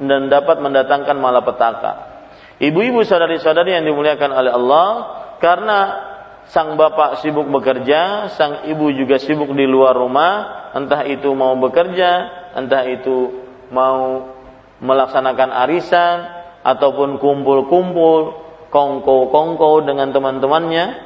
[0.00, 1.92] dan dapat mendatangkan malapetaka.
[2.56, 4.88] Ibu-ibu saudari-saudari yang dimuliakan oleh Allah,
[5.40, 5.78] karena
[6.48, 10.32] sang bapak sibuk bekerja, sang ibu juga sibuk di luar rumah,
[10.72, 12.10] entah itu mau bekerja,
[12.56, 14.32] entah itu mau
[14.80, 16.16] melaksanakan arisan
[16.64, 18.40] ataupun kumpul-kumpul,
[18.72, 21.05] kongko-kongko dengan teman-temannya,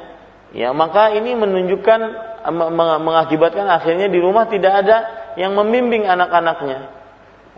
[0.51, 1.99] ya maka ini menunjukkan
[3.05, 4.97] mengakibatkan akhirnya di rumah tidak ada
[5.37, 6.79] yang membimbing anak-anaknya.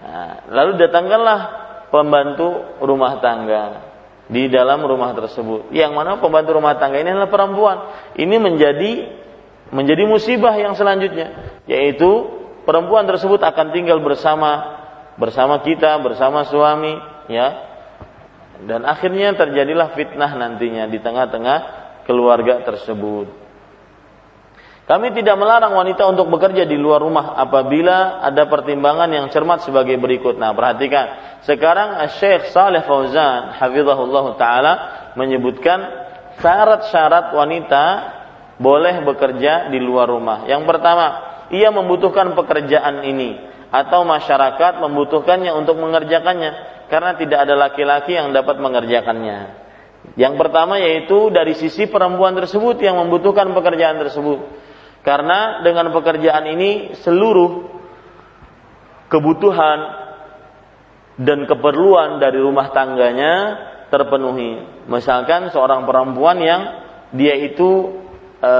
[0.03, 1.39] Nah, lalu datangkanlah
[1.87, 3.63] pembantu rumah tangga
[4.27, 5.71] di dalam rumah tersebut.
[5.71, 7.77] Yang mana pembantu rumah tangga ini adalah perempuan.
[8.19, 8.91] Ini menjadi
[9.73, 12.29] menjadi musibah yang selanjutnya, yaitu
[12.67, 14.81] perempuan tersebut akan tinggal bersama
[15.17, 16.93] bersama kita, bersama suami,
[17.31, 17.71] ya.
[18.63, 23.43] Dan akhirnya terjadilah fitnah nantinya di tengah-tengah keluarga tersebut.
[24.83, 29.95] Kami tidak melarang wanita untuk bekerja di luar rumah apabila ada pertimbangan yang cermat sebagai
[29.95, 30.35] berikut.
[30.35, 31.39] Nah, perhatikan.
[31.47, 34.73] Sekarang Syekh Saleh Fauzan hafizahullah taala
[35.15, 35.79] menyebutkan
[36.43, 37.83] syarat-syarat wanita
[38.59, 40.43] boleh bekerja di luar rumah.
[40.51, 41.05] Yang pertama,
[41.47, 43.39] ia membutuhkan pekerjaan ini
[43.71, 46.51] atau masyarakat membutuhkannya untuk mengerjakannya
[46.91, 49.62] karena tidak ada laki-laki yang dapat mengerjakannya.
[50.13, 54.39] Yang pertama yaitu dari sisi perempuan tersebut yang membutuhkan pekerjaan tersebut.
[55.01, 57.65] Karena dengan pekerjaan ini seluruh
[59.09, 59.79] kebutuhan
[61.19, 63.33] dan keperluan dari rumah tangganya
[63.93, 64.85] terpenuhi.
[64.89, 66.61] Misalkan seorang perempuan yang
[67.13, 68.01] dia itu
[68.41, 68.53] e,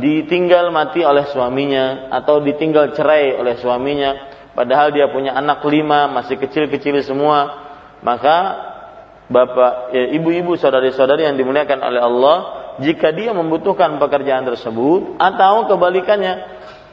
[0.00, 6.40] ditinggal mati oleh suaminya atau ditinggal cerai oleh suaminya, padahal dia punya anak lima masih
[6.40, 7.68] kecil-kecil semua,
[8.00, 8.36] maka
[9.26, 12.36] bapak, ya, ibu-ibu, saudari-saudari yang dimuliakan oleh Allah,
[12.78, 16.44] jika dia membutuhkan pekerjaan tersebut atau kebalikannya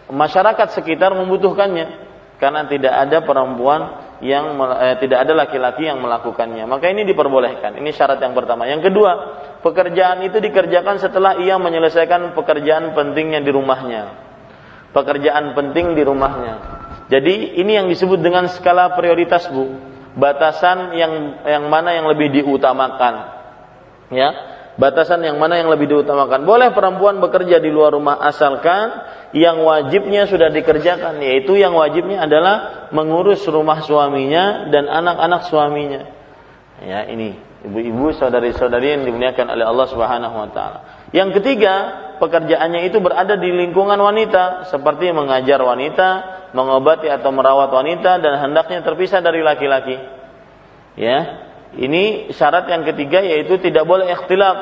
[0.09, 3.81] masyarakat sekitar membutuhkannya karena tidak ada perempuan
[4.23, 6.63] yang eh, tidak ada laki-laki yang melakukannya.
[6.67, 7.75] Maka ini diperbolehkan.
[7.75, 8.67] Ini syarat yang pertama.
[8.67, 9.11] Yang kedua
[9.59, 14.03] pekerjaan itu dikerjakan setelah ia menyelesaikan pekerjaan pentingnya di rumahnya.
[14.95, 16.53] Pekerjaan penting di rumahnya.
[17.11, 21.13] Jadi ini yang disebut dengan skala prioritas bu batasan yang
[21.45, 23.13] yang mana yang lebih diutamakan
[24.13, 26.45] ya batasan yang mana yang lebih diutamakan.
[26.45, 28.93] Boleh perempuan bekerja di luar rumah asalkan
[29.33, 36.01] yang wajibnya sudah dikerjakan, yaitu yang wajibnya adalah mengurus rumah suaminya dan anak-anak suaminya.
[36.83, 40.79] Ya, ini ibu-ibu, saudari-saudari yang dimuliakan oleh Allah Subhanahu wa taala.
[41.13, 41.73] Yang ketiga,
[42.17, 46.09] pekerjaannya itu berada di lingkungan wanita, seperti mengajar wanita,
[46.57, 49.93] mengobati atau merawat wanita dan hendaknya terpisah dari laki-laki.
[50.97, 51.17] Ya,
[51.77, 54.57] ini syarat yang ketiga yaitu tidak boleh ikhtilaf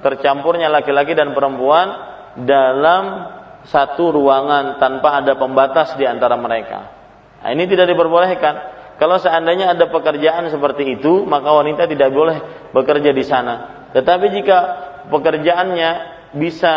[0.00, 1.92] tercampurnya laki-laki dan perempuan
[2.44, 3.04] dalam
[3.68, 6.88] satu ruangan tanpa ada pembatas di antara mereka.
[7.44, 8.54] Nah, ini tidak diperbolehkan.
[8.96, 12.38] Kalau seandainya ada pekerjaan seperti itu, maka wanita tidak boleh
[12.70, 13.84] bekerja di sana.
[13.92, 14.58] Tetapi jika
[15.10, 15.90] pekerjaannya
[16.36, 16.72] bisa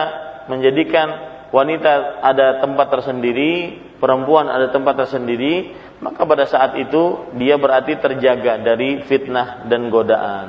[0.47, 5.71] menjadikan wanita ada tempat tersendiri, perempuan ada tempat tersendiri,
[6.03, 10.47] maka pada saat itu dia berarti terjaga dari fitnah dan godaan.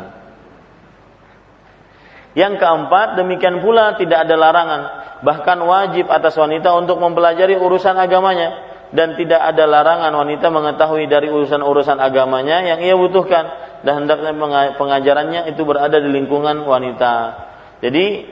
[2.37, 4.83] Yang keempat, demikian pula tidak ada larangan,
[5.25, 11.33] bahkan wajib atas wanita untuk mempelajari urusan agamanya dan tidak ada larangan wanita mengetahui dari
[11.33, 13.45] urusan-urusan agamanya yang ia butuhkan
[13.83, 14.37] dan hendaknya
[14.77, 17.46] pengajarannya itu berada di lingkungan wanita.
[17.87, 18.27] Jadi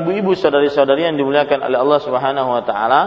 [0.00, 3.02] ibu-ibu saudari-saudari yang dimuliakan oleh Allah Subhanahu wa taala,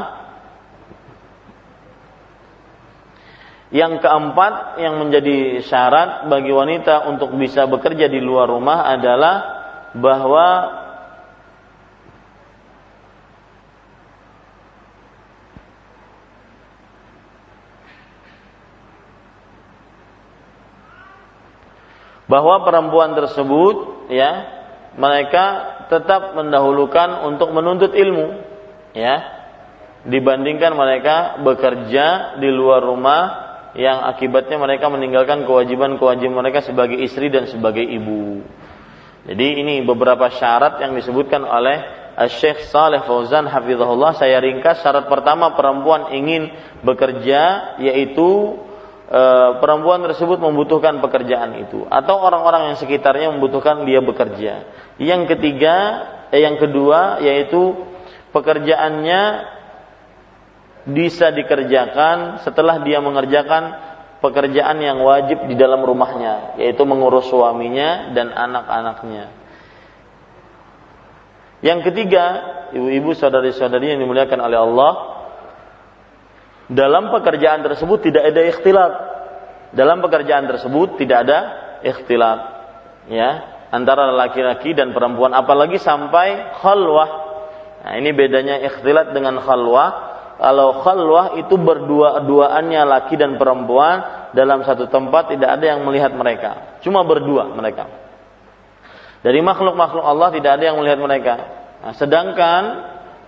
[3.71, 9.63] Yang keempat yang menjadi syarat bagi wanita untuk bisa bekerja di luar rumah adalah
[9.95, 10.47] bahwa
[22.27, 24.60] bahwa perempuan tersebut ya
[24.95, 25.45] mereka
[25.87, 28.43] tetap mendahulukan untuk menuntut ilmu
[28.91, 29.23] ya
[30.03, 33.21] dibandingkan mereka bekerja di luar rumah
[33.77, 38.43] yang akibatnya mereka meninggalkan kewajiban-kewajiban mereka sebagai istri dan sebagai ibu.
[39.21, 45.55] Jadi ini beberapa syarat yang disebutkan oleh Syekh Saleh Fauzan hafizahullah saya ringkas syarat pertama
[45.55, 46.51] perempuan ingin
[46.83, 48.59] bekerja yaitu
[49.11, 49.21] e,
[49.59, 54.53] perempuan tersebut membutuhkan pekerjaan itu atau orang-orang yang sekitarnya membutuhkan dia bekerja.
[54.95, 55.75] Yang ketiga,
[56.31, 57.75] eh, yang kedua yaitu
[58.31, 59.21] pekerjaannya
[60.87, 63.91] bisa dikerjakan setelah dia mengerjakan
[64.21, 69.33] pekerjaan yang wajib di dalam rumahnya, yaitu mengurus suaminya dan anak-anaknya.
[71.61, 72.25] Yang ketiga,
[72.73, 74.91] ibu-ibu saudari-saudari yang dimuliakan oleh Allah,
[76.71, 78.93] dalam pekerjaan tersebut tidak ada ikhtilat.
[79.75, 81.39] Dalam pekerjaan tersebut tidak ada
[81.83, 82.39] ikhtilat.
[83.11, 83.59] Ya.
[83.71, 87.09] antara laki-laki dan perempuan apalagi sampai khalwah.
[87.81, 90.11] Nah, ini bedanya ikhtilat dengan khalwah.
[90.35, 96.81] Kalau khalwah itu berdua-duaannya laki dan perempuan dalam satu tempat tidak ada yang melihat mereka.
[96.83, 97.87] Cuma berdua mereka.
[99.23, 101.35] Dari makhluk-makhluk Allah tidak ada yang melihat mereka.
[101.79, 102.61] Nah, sedangkan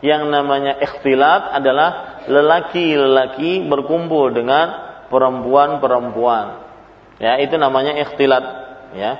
[0.03, 6.59] yang namanya ikhtilat adalah lelaki-lelaki berkumpul dengan perempuan-perempuan.
[7.23, 8.45] Ya, itu namanya ikhtilat,
[8.99, 9.11] ya.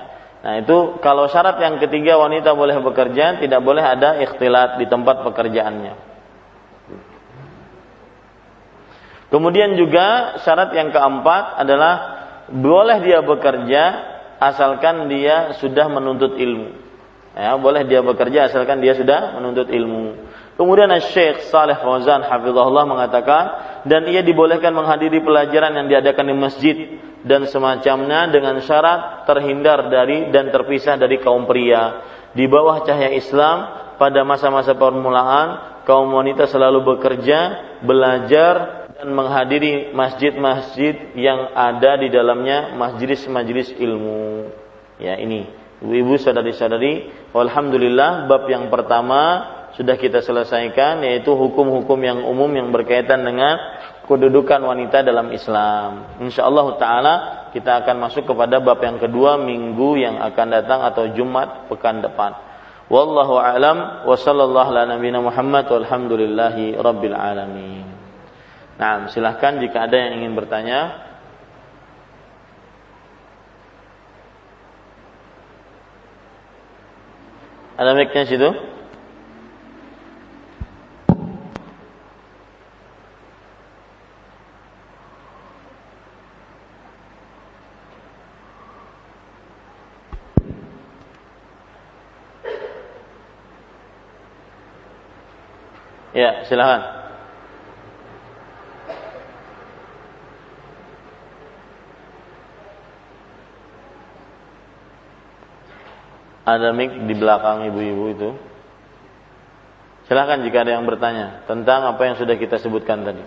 [0.43, 5.23] Nah, itu kalau syarat yang ketiga wanita boleh bekerja, tidak boleh ada ikhtilat di tempat
[5.23, 5.95] pekerjaannya.
[9.31, 11.93] Kemudian juga syarat yang keempat adalah
[12.51, 13.83] boleh dia bekerja
[14.35, 16.75] asalkan dia sudah menuntut ilmu.
[17.39, 20.32] Ya, boleh dia bekerja asalkan dia sudah menuntut ilmu.
[20.53, 23.43] Kemudian Syekh Saleh Fauzan hafizahullah mengatakan
[23.89, 26.77] dan ia dibolehkan menghadiri pelajaran yang diadakan di masjid
[27.25, 32.05] dan semacamnya dengan syarat terhindar dari dan terpisah dari kaum pria.
[32.37, 33.57] Di bawah cahaya Islam
[33.97, 37.39] pada masa-masa permulaan kaum wanita selalu bekerja,
[37.81, 44.53] belajar dan menghadiri masjid-masjid yang ada di dalamnya majelis-majelis ilmu.
[45.01, 45.49] Ya ini,
[45.81, 53.25] ibu-ibu saudari-saudari, alhamdulillah bab yang pertama sudah kita selesaikan yaitu hukum-hukum yang umum yang berkaitan
[53.25, 53.57] dengan
[54.05, 56.19] kedudukan wanita dalam Islam.
[56.21, 57.13] Insyaallah taala
[57.55, 62.37] kita akan masuk kepada bab yang kedua minggu yang akan datang atau Jumat pekan depan.
[62.91, 65.23] Wallahu a'lam wa sallallahu ala nabiyina
[66.77, 67.87] rabbil alamin.
[68.77, 71.09] Nah, silahkan jika ada yang ingin bertanya.
[77.73, 78.72] Ada mic situ?
[96.23, 96.81] Ya, silakan.
[106.47, 108.29] Ada mic di belakang ibu-ibu itu.
[110.07, 113.23] Silahkan jika ada yang bertanya tentang apa yang sudah kita sebutkan tadi.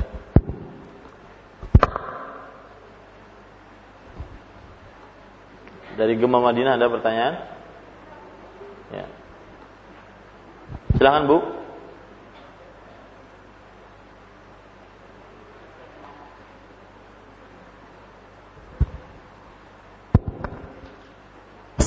[6.01, 7.35] Dari Gemah Madinah ada pertanyaan?
[8.89, 9.05] Ya.
[10.97, 11.56] Silahkan Bu.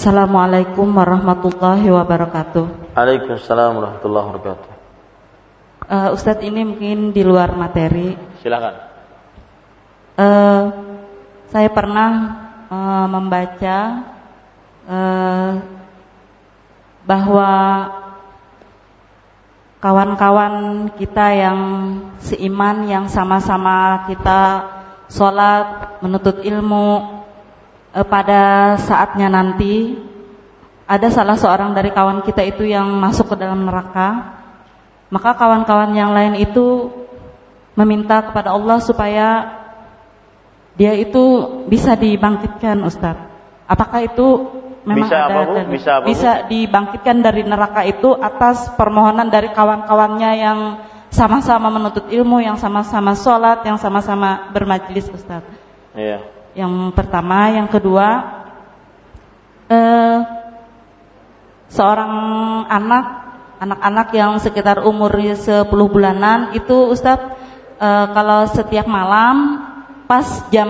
[0.10, 2.98] Assalamualaikum warahmatullahi wabarakatuh.
[2.98, 4.70] Waalaikumsalam warahmatullahi wabarakatuh.
[5.86, 8.18] Uh, Ustadz ini mungkin di luar materi.
[8.42, 8.90] Silakan.
[10.18, 10.64] Uh,
[11.54, 12.10] saya pernah
[12.74, 13.78] uh, membaca
[14.90, 15.62] uh,
[17.06, 17.52] bahwa
[19.78, 21.60] kawan-kawan kita yang
[22.18, 24.66] seiman, yang sama-sama kita
[25.06, 27.19] sholat, menuntut ilmu,
[27.94, 29.98] e, pada saatnya nanti
[30.90, 34.42] ada salah seorang dari kawan kita itu yang masuk ke dalam neraka,
[35.14, 36.90] maka kawan-kawan yang lain itu
[37.78, 39.28] meminta kepada Allah supaya
[40.74, 41.24] dia itu
[41.70, 43.22] bisa dibangkitkan, Ustaz.
[43.70, 44.28] Apakah itu
[44.82, 49.54] memang bisa ada apa, dan bisa, apa, bisa dibangkitkan dari neraka itu atas permohonan dari
[49.54, 50.60] kawan-kawannya yang
[51.14, 55.46] sama-sama menuntut ilmu, yang sama-sama sholat, yang sama-sama bermajlis, Ustaz.
[55.94, 56.39] Iya.
[56.58, 58.08] Yang pertama, yang kedua,
[59.70, 60.18] eh,
[61.70, 62.14] seorang
[62.66, 63.06] anak,
[63.62, 67.38] anak-anak yang sekitar umur 10 bulanan itu Ustadz
[67.78, 69.66] eh, kalau setiap malam
[70.10, 70.70] pas jam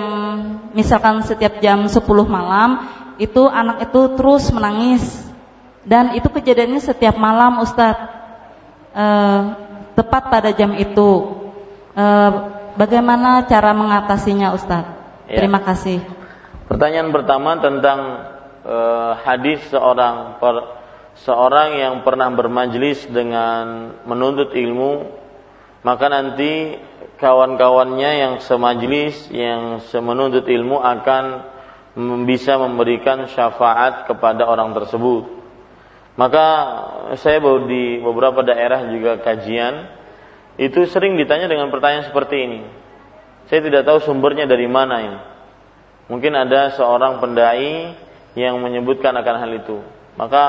[0.75, 2.83] misalkan setiap jam 10 malam
[3.15, 5.03] itu anak itu terus menangis.
[5.87, 8.19] Dan itu kejadiannya setiap malam Ustadz.
[8.99, 9.41] Eh,
[9.95, 11.39] tepat pada jam itu.
[11.95, 12.31] Eh,
[12.75, 14.98] bagaimana cara mengatasinya Ustadz
[15.29, 15.45] Ya.
[15.45, 16.01] Terima kasih.
[16.65, 17.99] Pertanyaan pertama tentang
[18.65, 20.55] uh, hadis seorang per,
[21.21, 25.05] seorang yang pernah bermajlis dengan menuntut ilmu,
[25.85, 26.81] maka nanti
[27.21, 31.23] kawan-kawannya yang semajlis yang semenuntut ilmu akan
[32.25, 35.29] bisa memberikan syafaat kepada orang tersebut.
[36.17, 36.45] Maka
[37.21, 39.93] saya baru di beberapa daerah juga kajian
[40.59, 42.61] itu sering ditanya dengan pertanyaan seperti ini.
[43.49, 45.19] Saya tidak tahu sumbernya dari mana ini.
[46.09, 47.97] Mungkin ada seorang pendai
[48.37, 49.77] yang menyebutkan akan hal itu.
[50.17, 50.43] Maka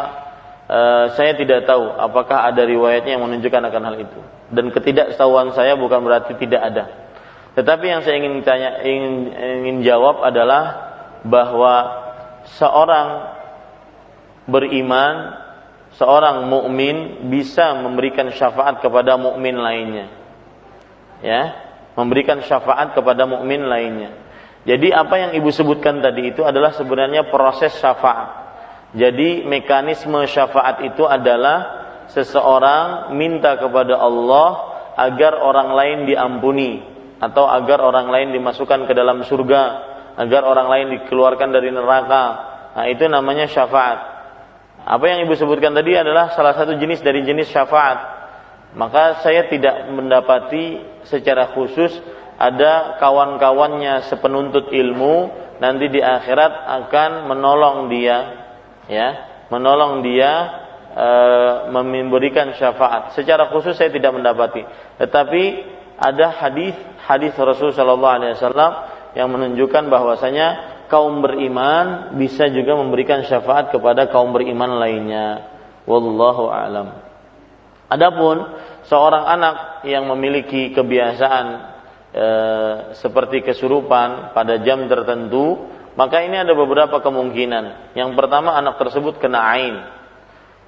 [0.69, 0.79] e,
[1.17, 4.21] saya tidak tahu apakah ada riwayatnya yang menunjukkan akan hal itu.
[4.53, 6.85] Dan ketidaktahuan saya bukan berarti tidak ada.
[7.57, 9.15] Tetapi yang saya ingin tanya, ingin,
[9.65, 10.93] ingin jawab adalah
[11.25, 11.75] bahwa
[12.61, 13.37] seorang
[14.49, 15.41] beriman
[15.97, 20.09] seorang mukmin bisa memberikan syafaat kepada mukmin lainnya.
[21.21, 21.70] Ya,
[22.01, 24.17] memberikan syafaat kepada mukmin lainnya.
[24.65, 28.41] Jadi apa yang Ibu sebutkan tadi itu adalah sebenarnya proses syafaat.
[28.97, 34.49] Jadi mekanisme syafaat itu adalah seseorang minta kepada Allah
[34.99, 36.83] agar orang lain diampuni
[37.21, 39.63] atau agar orang lain dimasukkan ke dalam surga,
[40.17, 42.25] agar orang lain dikeluarkan dari neraka.
[42.77, 43.99] Nah, itu namanya syafaat.
[44.81, 48.20] Apa yang Ibu sebutkan tadi adalah salah satu jenis dari jenis syafaat.
[48.71, 51.91] Maka saya tidak mendapati secara khusus
[52.41, 55.29] ada kawan-kawannya sepenuntut ilmu
[55.61, 58.19] nanti di akhirat akan menolong dia
[58.87, 59.09] ya,
[59.51, 60.33] menolong dia
[60.95, 61.09] e,
[61.75, 63.13] memberikan syafaat.
[63.19, 64.63] Secara khusus saya tidak mendapati.
[65.03, 65.43] Tetapi
[66.01, 66.73] ada hadis
[67.05, 68.73] hadis Rasulullah sallallahu alaihi wasallam
[69.19, 70.49] yang menunjukkan bahwasanya
[70.87, 75.45] kaum beriman bisa juga memberikan syafaat kepada kaum beriman lainnya.
[75.85, 77.10] Wallahu alam.
[77.91, 78.47] Adapun
[78.87, 81.47] seorang anak yang memiliki kebiasaan
[82.15, 82.27] e,
[82.95, 85.67] seperti kesurupan pada jam tertentu,
[85.99, 87.95] maka ini ada beberapa kemungkinan.
[87.99, 89.75] Yang pertama anak tersebut kena ain,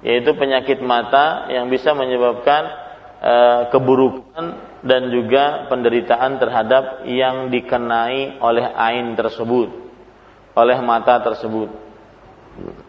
[0.03, 2.63] yaitu penyakit mata yang bisa menyebabkan
[3.23, 3.33] e,
[3.71, 4.45] keburukan
[4.83, 9.71] dan juga penderitaan terhadap yang dikenai oleh ain tersebut
[10.53, 11.71] oleh mata tersebut.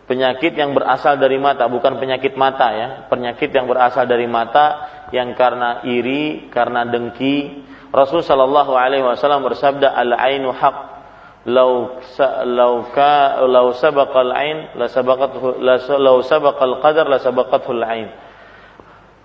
[0.04, 4.84] Penyakit yang berasal dari mata, bukan penyakit mata ya, penyakit yang berasal dari mata
[5.16, 7.64] yang karena iri, karena dengki.
[7.88, 10.76] Rasul Shallallahu Alaihi Wasallam bersabda, al ainu haq,
[11.44, 12.00] lau
[12.48, 13.72] lau ka lau
[14.32, 15.32] ain la sabaqat
[16.00, 16.16] lau
[16.80, 18.08] qadar la ain.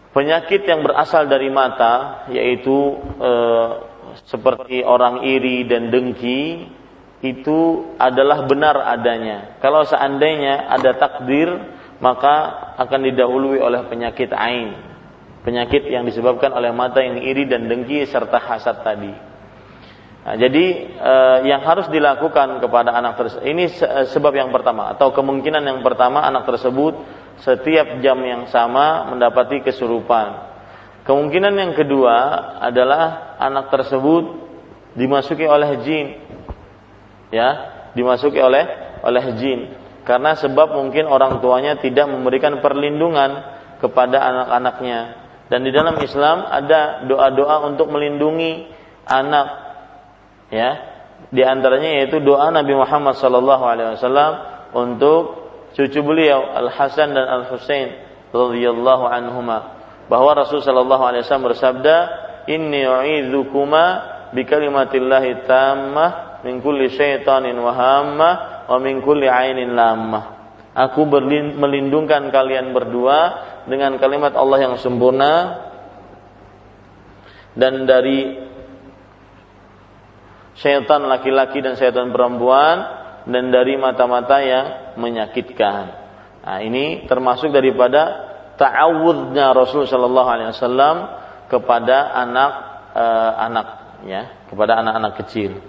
[0.10, 3.32] Penyakit yang berasal dari mata yaitu e,
[4.26, 6.66] seperti orang iri dan dengki
[7.20, 9.60] itu adalah benar adanya.
[9.60, 11.52] Kalau seandainya ada takdir,
[12.00, 12.36] maka
[12.80, 14.76] akan didahului oleh penyakit ain.
[15.44, 19.12] Penyakit yang disebabkan oleh mata yang iri dan dengki serta hasad tadi.
[20.20, 20.66] Nah, jadi
[21.00, 23.72] eh, yang harus dilakukan kepada anak tersebut ini
[24.12, 26.92] sebab yang pertama atau kemungkinan yang pertama anak tersebut
[27.40, 30.52] setiap jam yang sama mendapati kesurupan.
[31.08, 32.16] Kemungkinan yang kedua
[32.60, 34.24] adalah anak tersebut
[34.94, 36.08] dimasuki oleh jin
[37.34, 37.50] ya
[37.94, 38.66] dimasuki oleh
[39.04, 39.60] oleh jin.
[40.04, 43.46] Karena sebab mungkin orang tuanya tidak memberikan perlindungan
[43.78, 45.00] kepada anak-anaknya.
[45.50, 48.70] Dan di dalam Islam ada doa-doa untuk melindungi
[49.06, 49.48] anak
[50.50, 50.72] ya.
[51.30, 54.34] Di antaranya yaitu doa Nabi Muhammad wasallam
[54.74, 55.22] untuk
[55.78, 57.98] cucu beliau Al Hasan dan Al Husain
[58.34, 59.78] radhiyallahu anhuma.
[60.10, 61.96] Bahwa Rasul sallallahu alaihi wasallam bersabda
[62.50, 63.84] inni u'idzukuma
[64.34, 68.30] bi kalimatillahi tammah min kulli syaitanin wa hamma
[68.68, 70.40] wa min kulli ainin lamah.
[70.76, 71.04] Aku
[71.60, 73.20] melindungkan kalian berdua
[73.68, 75.66] dengan kalimat Allah yang sempurna
[77.58, 78.40] dan dari
[80.56, 82.78] syaitan laki-laki dan syaitan perempuan
[83.28, 85.84] dan dari mata-mata yang menyakitkan.
[86.40, 90.96] Nah, ini termasuk daripada ta'awudnya Rasul sallallahu alaihi wasallam
[91.52, 92.52] kepada anak
[92.96, 93.68] eh, anak
[94.08, 95.60] ya, kepada anak-anak kecil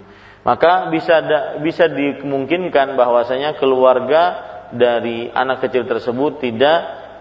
[0.41, 6.79] maka bisa da, bisa dimungkinkan bahwasanya keluarga dari anak kecil tersebut tidak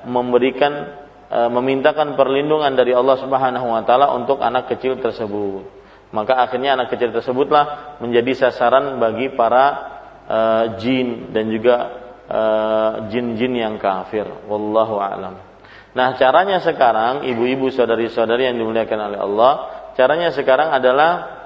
[0.09, 0.97] memberikan
[1.29, 5.83] e, memintakan perlindungan dari Allah Subhanahu wa taala untuk anak kecil tersebut.
[6.11, 9.65] Maka akhirnya anak kecil tersebutlah menjadi sasaran bagi para
[10.25, 10.39] e,
[10.81, 11.77] jin dan juga
[12.25, 12.41] e,
[13.13, 14.25] jin-jin yang kafir.
[14.49, 15.35] Wallahu a'lam.
[15.91, 19.53] Nah, caranya sekarang ibu-ibu saudari-saudari yang dimuliakan oleh Allah,
[19.99, 21.43] caranya sekarang adalah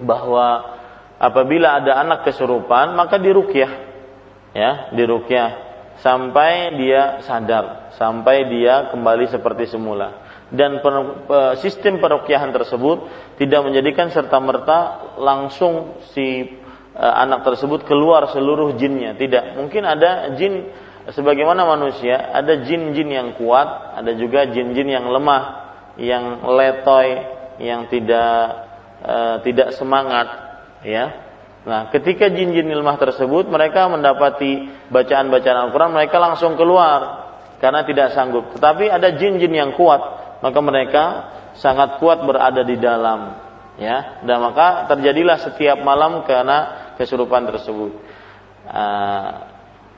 [0.00, 0.75] bahwa
[1.16, 3.72] apabila ada anak kesurupan maka dirukyah.
[4.56, 5.66] Ya dirukyah.
[6.00, 10.24] Sampai dia sadar sampai dia kembali seperti semula.
[10.46, 10.78] Dan
[11.58, 13.10] sistem perukyahan tersebut
[13.40, 14.78] tidak menjadikan serta merta
[15.18, 16.54] langsung si
[16.94, 19.18] e, anak tersebut keluar seluruh jinnya.
[19.18, 19.58] Tidak.
[19.58, 20.70] Mungkin ada jin
[21.10, 25.42] sebagaimana manusia ada jin-jin yang kuat ada juga jin-jin yang lemah
[25.98, 27.08] yang letoy
[27.62, 28.34] yang tidak
[29.06, 30.45] uh, tidak semangat
[30.86, 31.26] ya.
[31.66, 37.26] Nah, ketika jin-jin ilmah tersebut mereka mendapati bacaan-bacaan Al-Qur'an, mereka langsung keluar
[37.58, 38.54] karena tidak sanggup.
[38.54, 39.98] Tetapi ada jin-jin yang kuat,
[40.46, 41.04] maka mereka
[41.58, 43.34] sangat kuat berada di dalam,
[43.82, 44.22] ya.
[44.22, 47.92] Dan maka terjadilah setiap malam karena kesurupan tersebut.
[48.70, 49.30] Uh,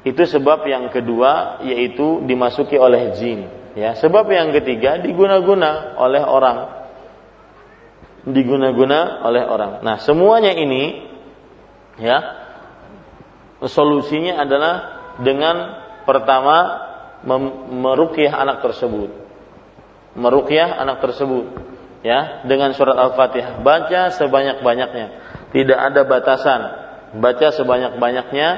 [0.08, 3.44] itu sebab yang kedua yaitu dimasuki oleh jin,
[3.76, 3.92] ya.
[3.92, 6.77] Sebab yang ketiga diguna-guna oleh orang
[8.32, 9.80] diguna-guna oleh orang.
[9.80, 11.06] Nah, semuanya ini
[11.98, 12.18] ya
[13.64, 14.74] solusinya adalah
[15.18, 15.56] dengan
[16.06, 16.86] pertama
[17.72, 19.10] merukyah anak tersebut.
[20.18, 21.46] Merukyah anak tersebut
[22.06, 23.60] ya dengan surat Al-Fatihah.
[23.62, 25.06] Baca sebanyak-banyaknya.
[25.50, 26.60] Tidak ada batasan.
[27.18, 28.48] Baca sebanyak-banyaknya.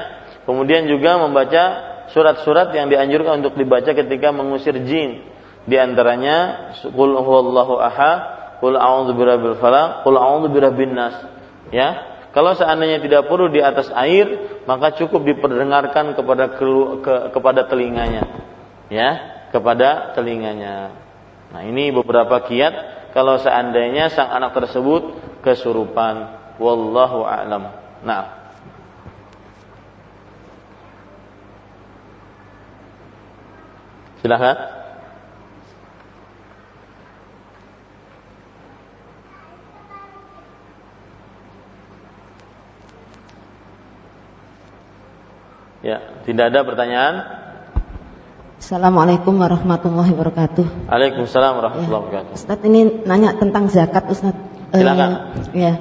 [0.44, 1.64] Kemudian juga membaca
[2.10, 5.24] surat-surat yang dianjurkan untuk dibaca ketika mengusir jin.
[5.68, 11.16] Di antaranya qul huwallahu ahad, qul a'udzu birabbil falaq, qul a'udzu birabbin nas.
[11.72, 12.06] Ya.
[12.30, 18.22] Kalau seandainya tidak perlu di atas air, maka cukup diperdengarkan kepada ke, kepada telinganya.
[18.86, 19.10] Ya,
[19.50, 20.94] kepada telinganya.
[21.50, 22.74] Nah, ini beberapa kiat
[23.10, 26.38] kalau seandainya sang anak tersebut kesurupan.
[26.62, 27.74] Wallahu a'lam.
[28.06, 28.24] Nah.
[34.22, 34.79] Silakan.
[45.80, 45.96] Ya,
[46.28, 47.14] tidak ada pertanyaan?
[48.60, 50.92] Assalamualaikum warahmatullahi wabarakatuh.
[50.92, 52.32] Waalaikumsalam warahmatullahi ya, wabarakatuh.
[52.36, 54.36] Ustaz ini nanya tentang zakat Ustaz.
[54.76, 55.10] Silakan.
[55.40, 55.72] Uh, ya.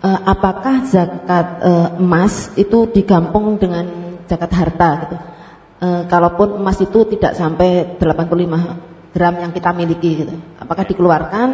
[0.00, 5.16] Uh, apakah zakat uh, emas itu digampung dengan zakat harta gitu?
[5.84, 10.32] Uh, kalaupun emas itu tidak sampai 85 gram yang kita miliki gitu.
[10.56, 11.48] Apakah dikeluarkan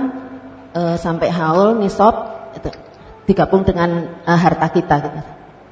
[0.70, 2.14] uh, sampai haul nisab
[2.55, 2.70] itu
[3.27, 5.20] digabung dengan uh, harta kita gitu?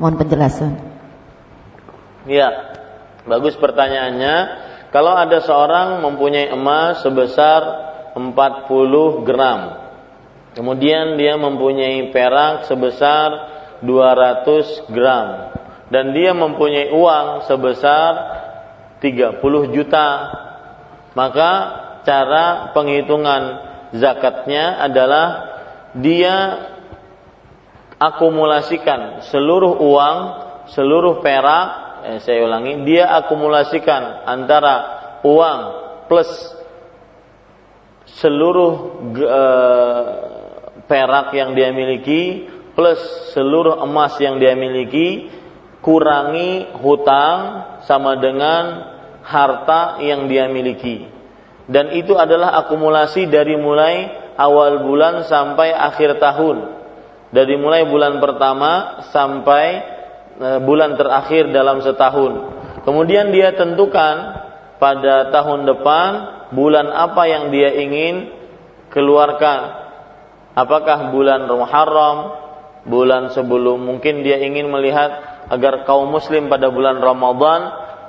[0.02, 0.87] Mohon penjelasan.
[2.28, 2.76] Ya,
[3.24, 4.36] bagus pertanyaannya.
[4.92, 7.60] Kalau ada seorang mempunyai emas sebesar
[8.12, 9.60] 40 gram,
[10.52, 13.28] kemudian dia mempunyai perak sebesar
[13.80, 15.56] 200 gram,
[15.88, 18.12] dan dia mempunyai uang sebesar
[19.00, 20.08] 30 juta,
[21.16, 21.52] maka
[22.04, 23.42] cara penghitungan
[23.96, 25.26] zakatnya adalah
[25.96, 26.36] dia
[27.96, 30.16] akumulasikan seluruh uang,
[30.72, 34.74] seluruh perak eh, saya ulangi, dia akumulasikan antara
[35.24, 35.60] uang
[36.06, 36.28] plus
[38.18, 38.72] seluruh
[39.18, 40.04] eh,
[40.88, 45.28] perak yang dia miliki plus seluruh emas yang dia miliki
[45.82, 47.38] kurangi hutang
[47.86, 51.06] sama dengan harta yang dia miliki.
[51.68, 54.08] Dan itu adalah akumulasi dari mulai
[54.40, 56.80] awal bulan sampai akhir tahun.
[57.28, 59.97] Dari mulai bulan pertama sampai
[60.38, 62.32] bulan terakhir dalam setahun.
[62.86, 64.38] Kemudian dia tentukan
[64.78, 66.10] pada tahun depan
[66.54, 68.30] bulan apa yang dia ingin
[68.94, 69.90] keluarkan.
[70.54, 72.18] Apakah bulan Muharram,
[72.86, 77.60] bulan sebelum mungkin dia ingin melihat agar kaum muslim pada bulan Ramadan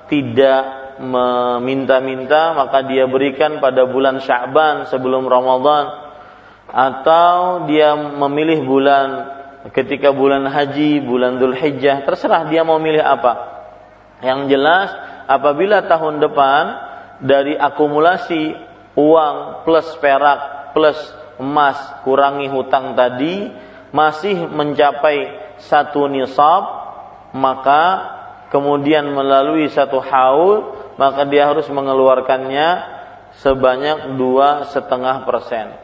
[0.10, 0.62] tidak
[1.00, 6.12] meminta-minta maka dia berikan pada bulan Sya'ban sebelum Ramadan
[6.70, 9.39] atau dia memilih bulan
[9.76, 13.60] ketika bulan haji, bulan Dhul Hijjah, terserah dia mau milih apa.
[14.24, 14.90] Yang jelas,
[15.28, 16.64] apabila tahun depan
[17.20, 18.56] dari akumulasi
[18.96, 21.00] uang plus perak plus
[21.40, 23.52] emas kurangi hutang tadi
[23.96, 26.64] masih mencapai satu nisab,
[27.36, 28.16] maka
[28.52, 33.00] kemudian melalui satu haul, maka dia harus mengeluarkannya
[33.40, 35.76] sebanyak dua setengah persen.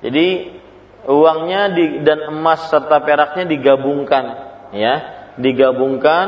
[0.00, 0.60] Jadi
[1.08, 4.24] uangnya di, dan emas serta peraknya digabungkan
[4.74, 4.94] ya.
[5.34, 6.26] Digabungkan.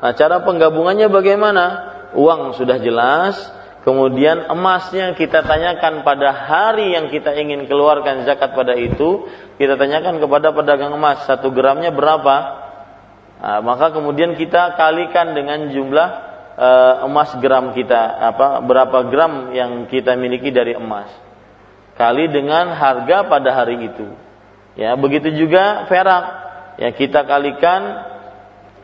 [0.00, 1.64] Nah cara penggabungannya bagaimana?
[2.16, 3.36] Uang sudah jelas.
[3.86, 9.30] Kemudian emasnya kita tanyakan pada hari yang kita ingin keluarkan zakat pada itu
[9.62, 12.66] kita tanyakan kepada pedagang emas satu gramnya berapa?
[13.36, 16.08] Nah, maka kemudian kita kalikan dengan jumlah
[16.56, 21.25] uh, emas gram kita apa berapa gram yang kita miliki dari emas
[21.96, 24.06] kali dengan harga pada hari itu.
[24.76, 26.24] Ya, begitu juga perak.
[26.76, 28.04] Ya, kita kalikan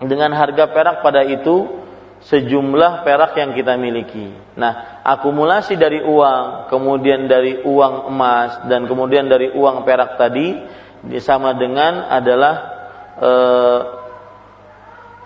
[0.01, 1.85] dengan harga perak pada itu
[2.25, 4.33] sejumlah perak yang kita miliki.
[4.57, 10.57] Nah, akumulasi dari uang, kemudian dari uang emas dan kemudian dari uang perak tadi
[11.19, 12.55] sama dengan adalah
[13.19, 13.31] e,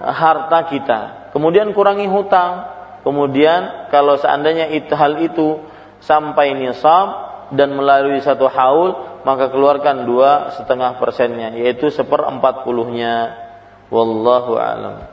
[0.00, 1.00] harta kita.
[1.36, 2.74] Kemudian kurangi hutang.
[3.04, 5.62] Kemudian kalau seandainya itu hal itu
[6.02, 13.44] sampai nisab dan melalui satu haul maka keluarkan dua setengah persennya yaitu seperempat puluhnya.
[13.86, 15.06] Wallahu alam.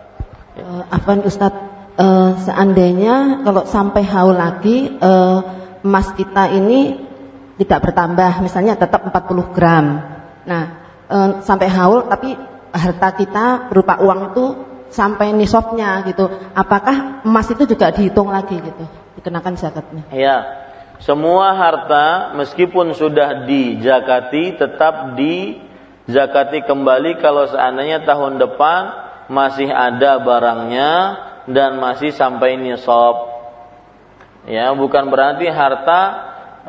[0.58, 0.66] Ya.
[0.66, 1.62] uh, Afan Ustadz
[1.98, 5.40] uh, seandainya kalau sampai haul lagi uh,
[5.86, 6.98] emas kita ini
[7.62, 9.86] tidak bertambah misalnya tetap 40 gram.
[10.50, 10.64] Nah
[11.10, 12.34] uh, sampai haul tapi
[12.74, 14.46] harta kita berupa uang itu
[14.90, 16.30] sampai nisabnya gitu.
[16.58, 18.86] Apakah emas itu juga dihitung lagi gitu
[19.22, 20.10] dikenakan zakatnya?
[20.10, 20.63] Ya
[21.04, 28.82] semua harta meskipun sudah dijakati tetap dijakati kembali kalau seandainya tahun depan
[29.28, 30.92] masih ada barangnya
[31.52, 33.36] dan masih sampai nisab.
[34.48, 36.02] Ya, bukan berarti harta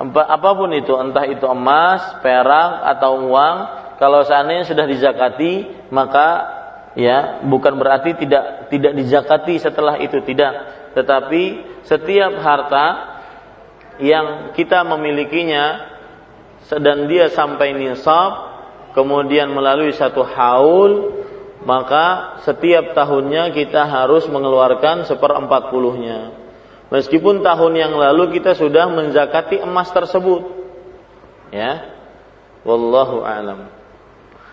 [0.02, 3.56] apa pun itu, entah itu emas, perak atau uang,
[4.02, 6.28] kalau seandainya sudah dizakati, maka
[6.98, 10.54] ya bukan berarti tidak tidak dizakati setelah itu tidak,
[10.98, 11.42] tetapi
[11.86, 13.13] setiap harta
[14.02, 15.94] yang kita memilikinya
[16.70, 18.32] dan dia sampai nisab
[18.96, 21.22] kemudian melalui satu haul
[21.64, 26.44] maka setiap tahunnya kita harus mengeluarkan seperempat puluhnya
[26.94, 30.46] Meskipun tahun yang lalu kita sudah menzakati emas tersebut.
[31.50, 31.90] Ya.
[32.62, 33.66] Wallahu a'lam.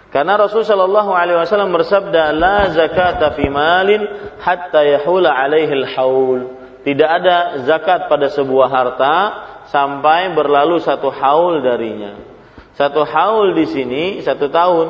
[0.10, 4.04] Karena Rasul sallallahu alaihi wasallam bersabda, "La zakata fi malin
[4.42, 9.16] hatta yahula alaihi al-haul." Tidak ada zakat pada sebuah harta
[9.70, 12.18] sampai berlalu satu haul darinya.
[12.74, 14.88] Satu haul di sini satu tahun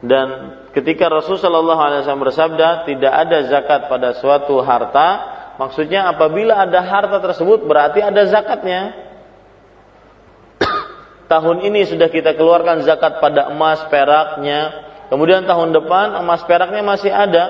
[0.00, 0.26] dan
[0.72, 6.78] ketika Rasul sallallahu alaihi wasallam bersabda, tidak ada zakat pada suatu harta Maksudnya apabila ada
[6.86, 8.94] harta tersebut berarti ada zakatnya.
[11.32, 14.86] tahun ini sudah kita keluarkan zakat pada emas peraknya.
[15.10, 17.44] Kemudian tahun depan emas peraknya masih ada,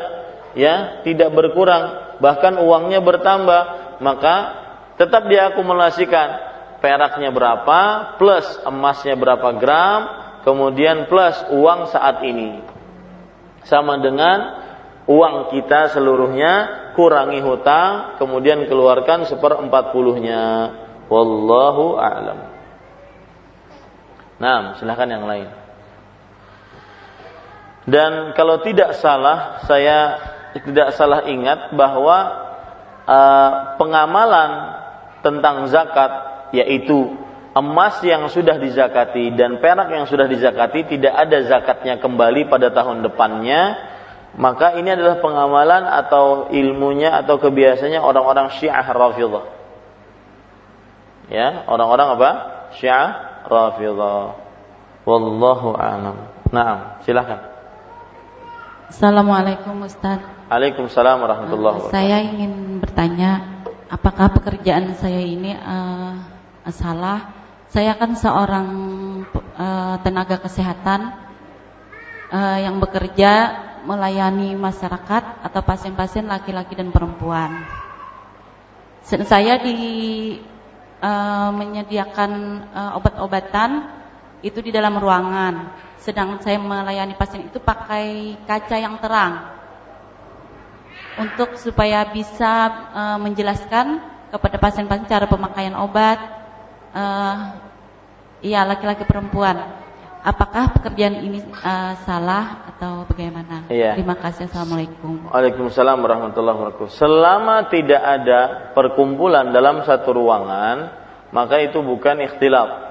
[0.57, 3.63] ya, tidak berkurang, bahkan uangnya bertambah,
[4.03, 4.37] maka
[4.99, 6.29] tetap diakumulasikan
[6.79, 7.79] peraknya berapa
[8.19, 10.01] plus emasnya berapa gram,
[10.43, 12.63] kemudian plus uang saat ini.
[13.67, 14.65] Sama dengan
[15.11, 16.53] uang kita seluruhnya
[16.99, 20.75] kurangi hutang, kemudian keluarkan seperempat puluhnya.
[21.09, 22.39] Wallahu a'lam.
[24.39, 25.49] Nah, silahkan yang lain.
[27.89, 30.21] Dan kalau tidak salah, saya
[30.65, 32.19] tidak salah ingat bahwa
[33.05, 34.51] uh, pengamalan
[35.21, 36.11] tentang zakat
[36.55, 37.19] yaitu
[37.53, 43.03] emas yang sudah dizakati dan perak yang sudah dizakati tidak ada zakatnya kembali pada tahun
[43.03, 43.89] depannya
[44.39, 49.45] maka ini adalah pengamalan atau ilmunya atau kebiasaannya orang-orang Syiah Rafidhah.
[51.27, 52.31] Ya, orang-orang apa?
[52.79, 54.39] Syiah Rafidhah.
[55.09, 56.31] Wallahu a'lam.
[56.55, 57.41] Naam, silakan.
[58.95, 60.38] Assalamualaikum Ustaz.
[60.49, 61.93] Waalaikumsalam warahmatullahi wabarakatuh.
[61.93, 63.61] Saya ingin bertanya,
[63.93, 66.17] apakah pekerjaan saya ini uh,
[66.73, 67.37] salah?
[67.69, 68.69] Saya kan seorang
[69.61, 71.13] uh, tenaga kesehatan
[72.33, 77.69] uh, yang bekerja melayani masyarakat atau pasien-pasien laki-laki dan perempuan.
[79.05, 79.77] Saya di
[81.05, 82.33] uh, menyediakan
[82.73, 83.85] uh, obat-obatan
[84.41, 89.58] itu di dalam ruangan, sedang saya melayani pasien itu pakai kaca yang terang
[91.21, 94.01] untuk supaya bisa uh, menjelaskan
[94.31, 96.19] kepada pasien-pasien cara pemakaian obat.
[96.95, 97.59] Uh,
[98.41, 99.79] iya laki-laki perempuan
[100.23, 103.67] apakah pekerjaan ini uh, salah atau bagaimana?
[103.71, 103.97] Iya.
[103.99, 104.51] Terima kasih.
[104.51, 105.31] Assalamualaikum.
[105.31, 106.91] Waalaikumsalam warahmatullahi wabarakatuh.
[106.95, 108.41] Selama tidak ada
[108.75, 110.93] perkumpulan dalam satu ruangan,
[111.33, 112.89] maka itu bukan ikhtilaf.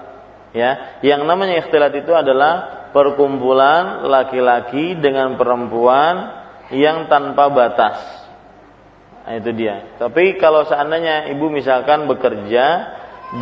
[0.55, 6.33] Ya, yang namanya ikhtilat itu adalah perkumpulan laki-laki dengan perempuan
[6.73, 8.16] yang tanpa batas.
[9.27, 9.99] Nah, itu dia.
[9.99, 12.95] Tapi kalau seandainya ibu misalkan bekerja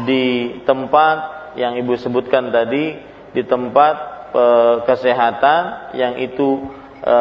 [0.10, 1.18] di tempat
[1.62, 2.98] yang ibu sebutkan tadi
[3.38, 3.96] di tempat
[4.34, 4.46] e,
[4.90, 6.74] kesehatan yang itu
[7.06, 7.16] e,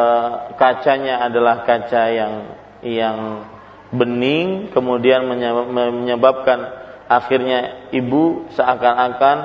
[0.57, 2.33] kacanya adalah kaca yang
[2.81, 3.17] yang
[3.93, 5.29] bening kemudian
[5.69, 6.65] menyebabkan
[7.05, 9.37] akhirnya ibu seakan-akan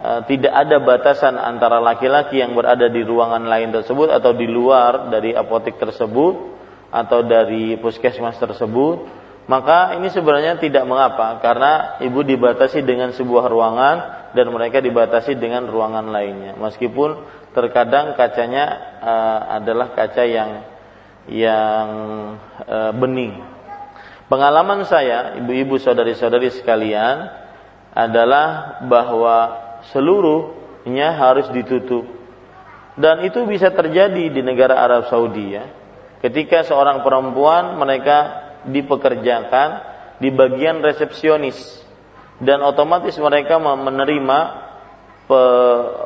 [0.00, 5.12] e, tidak ada batasan antara laki-laki yang berada di ruangan lain tersebut atau di luar
[5.12, 6.55] dari apotek tersebut
[6.96, 9.04] atau dari puskesmas tersebut
[9.46, 13.96] maka ini sebenarnya tidak mengapa karena ibu dibatasi dengan sebuah ruangan
[14.34, 16.58] dan mereka dibatasi dengan ruangan lainnya.
[16.58, 17.22] Meskipun
[17.54, 18.64] terkadang kacanya
[18.98, 20.66] uh, adalah kaca yang
[21.30, 21.88] yang
[22.66, 23.38] uh, bening.
[24.26, 27.30] Pengalaman saya ibu-ibu saudari-saudari sekalian
[27.94, 29.38] adalah bahwa
[29.94, 32.02] seluruhnya harus ditutup.
[32.98, 35.85] Dan itu bisa terjadi di negara Arab Saudi ya
[36.20, 39.68] ketika seorang perempuan mereka dipekerjakan
[40.20, 41.56] di bagian resepsionis
[42.40, 44.38] dan otomatis mereka menerima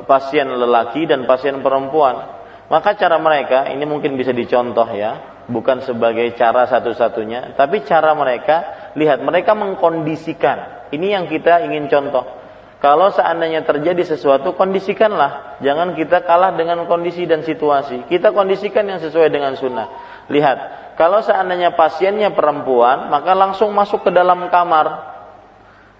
[0.09, 2.41] pasien lelaki dan pasien perempuan.
[2.70, 8.57] Maka cara mereka ini mungkin bisa dicontoh ya, bukan sebagai cara satu-satunya, tapi cara mereka
[8.95, 10.89] lihat mereka mengkondisikan.
[10.95, 12.40] Ini yang kita ingin contoh.
[12.81, 15.61] Kalau seandainya terjadi sesuatu, kondisikanlah.
[15.61, 18.09] Jangan kita kalah dengan kondisi dan situasi.
[18.09, 19.89] Kita kondisikan yang sesuai dengan sunnah.
[20.32, 20.59] Lihat,
[20.97, 25.12] kalau seandainya pasiennya perempuan, maka langsung masuk ke dalam kamar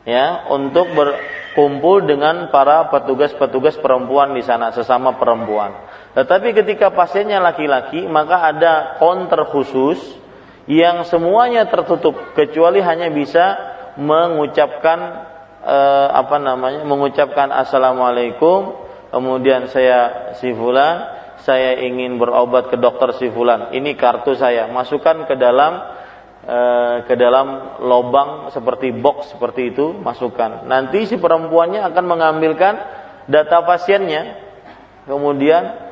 [0.09, 5.77] ya untuk berkumpul dengan para petugas-petugas perempuan di sana sesama perempuan.
[6.17, 10.01] Tetapi ketika pasiennya laki-laki, maka ada counter khusus
[10.65, 13.57] yang semuanya tertutup kecuali hanya bisa
[14.01, 15.30] mengucapkan
[15.65, 18.77] eh, apa namanya mengucapkan assalamualaikum
[19.11, 23.73] kemudian saya si fulan saya ingin berobat ke dokter si fulan.
[23.73, 24.69] Ini kartu saya.
[24.69, 25.73] Masukkan ke dalam
[26.45, 30.69] eh, ke dalam lobang seperti box seperti itu masukkan.
[30.69, 32.75] Nanti si perempuannya akan mengambilkan
[33.25, 34.53] data pasiennya.
[35.09, 35.91] Kemudian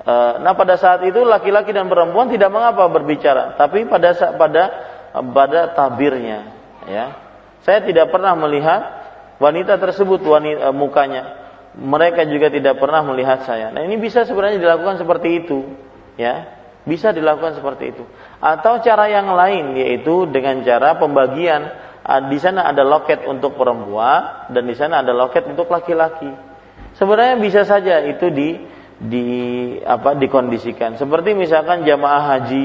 [0.00, 4.62] Eh, nah pada saat itu laki-laki dan perempuan tidak mengapa berbicara, tapi pada pada
[5.12, 6.56] pada tabirnya,
[6.88, 7.06] ya.
[7.60, 8.80] Saya tidak pernah melihat
[9.40, 11.22] wanita tersebut wanita eh, mukanya.
[11.70, 13.70] Mereka juga tidak pernah melihat saya.
[13.70, 15.58] Nah ini bisa sebenarnya dilakukan seperti itu,
[16.20, 16.60] ya.
[16.84, 18.04] Bisa dilakukan seperti itu.
[18.40, 21.70] Atau cara yang lain yaitu dengan cara pembagian
[22.04, 26.28] ah, di sana ada loket untuk perempuan dan di sana ada loket untuk laki-laki.
[26.98, 28.48] Sebenarnya bisa saja itu di
[29.00, 29.26] di
[29.80, 31.00] apa dikondisikan.
[31.00, 32.64] Seperti misalkan jamaah haji,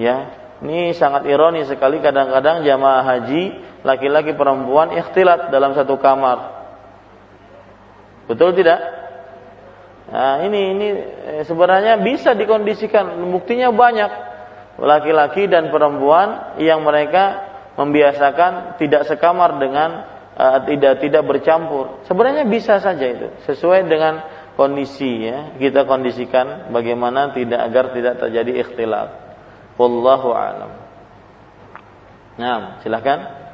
[0.00, 0.45] ya.
[0.66, 3.54] Ini sangat ironis sekali kadang-kadang jamaah haji
[3.86, 6.58] laki-laki perempuan ikhtilat dalam satu kamar.
[8.26, 8.82] Betul tidak?
[10.10, 10.88] Nah, ini ini
[11.38, 13.14] eh, sebenarnya bisa dikondisikan.
[13.30, 14.10] Buktinya banyak
[14.82, 17.46] laki-laki dan perempuan yang mereka
[17.78, 20.02] membiasakan tidak sekamar dengan
[20.34, 22.02] uh, tidak tidak bercampur.
[22.10, 24.18] Sebenarnya bisa saja itu sesuai dengan
[24.58, 29.25] kondisi ya kita kondisikan bagaimana tidak agar tidak terjadi ikhtilaf
[29.76, 30.72] wallahu alam.
[32.36, 33.46] Nah silakan.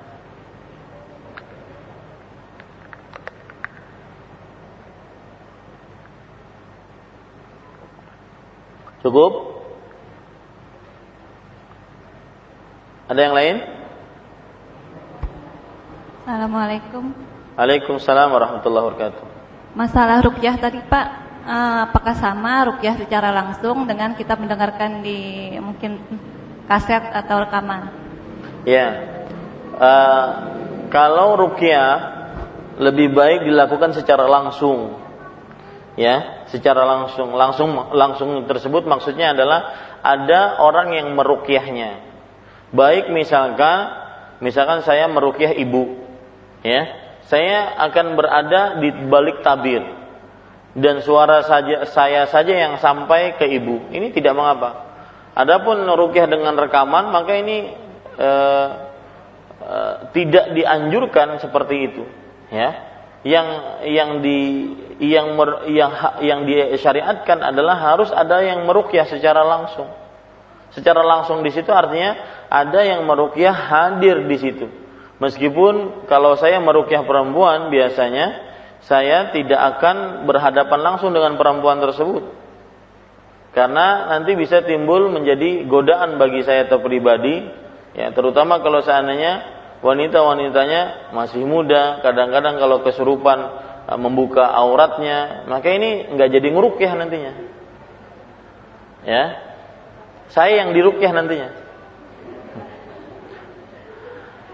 [9.02, 9.32] Cukup?
[13.10, 13.56] Ada yang lain?
[16.22, 17.10] Assalamualaikum.
[17.58, 19.22] Waalaikumsalam warahmatullahi wabarakatuh.
[19.74, 25.98] Masalah rukyah tadi Pak, apakah sama rukyah secara langsung dengan kita mendengarkan di mungkin
[26.70, 27.90] kaset atau rekaman?
[28.62, 28.88] Ya,
[29.74, 30.28] uh,
[30.86, 32.22] kalau rukyah
[32.78, 35.02] lebih baik dilakukan secara langsung,
[35.98, 39.60] ya, secara langsung, langsung, langsung tersebut maksudnya adalah
[40.02, 42.10] ada orang yang merukyahnya.
[42.72, 43.90] Baik misalkan,
[44.38, 46.06] misalkan saya merukyah ibu,
[46.62, 46.86] ya,
[47.26, 50.01] saya akan berada di balik tabir
[50.72, 53.92] dan suara saja saya saja yang sampai ke ibu.
[53.92, 54.92] Ini tidak mengapa.
[55.32, 57.72] Adapun rukyah dengan rekaman maka ini
[58.16, 58.30] e,
[59.64, 59.78] e,
[60.12, 62.02] tidak dianjurkan seperti itu,
[62.52, 62.70] ya.
[63.22, 63.48] Yang
[63.86, 64.40] yang di
[64.98, 69.88] yang mer, yang yang disyariatkan adalah harus ada yang merukyah secara langsung.
[70.72, 72.16] Secara langsung di situ artinya
[72.48, 74.66] ada yang merukyah hadir di situ
[75.22, 78.51] Meskipun kalau saya merukyah perempuan biasanya
[78.82, 82.34] saya tidak akan berhadapan langsung dengan perempuan tersebut.
[83.52, 87.44] Karena nanti bisa timbul menjadi godaan bagi saya atau pribadi,
[87.92, 93.38] ya terutama kalau seandainya wanita-wanitanya masih muda, kadang-kadang kalau kesurupan
[93.92, 97.32] eh, membuka auratnya, maka ini nggak jadi ngerukyah nantinya.
[99.02, 99.24] Ya,
[100.32, 101.48] saya yang dirukyah nantinya.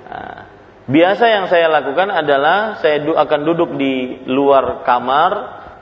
[0.08, 0.47] Nah,
[0.88, 5.32] Biasa yang saya lakukan adalah saya akan duduk di luar kamar,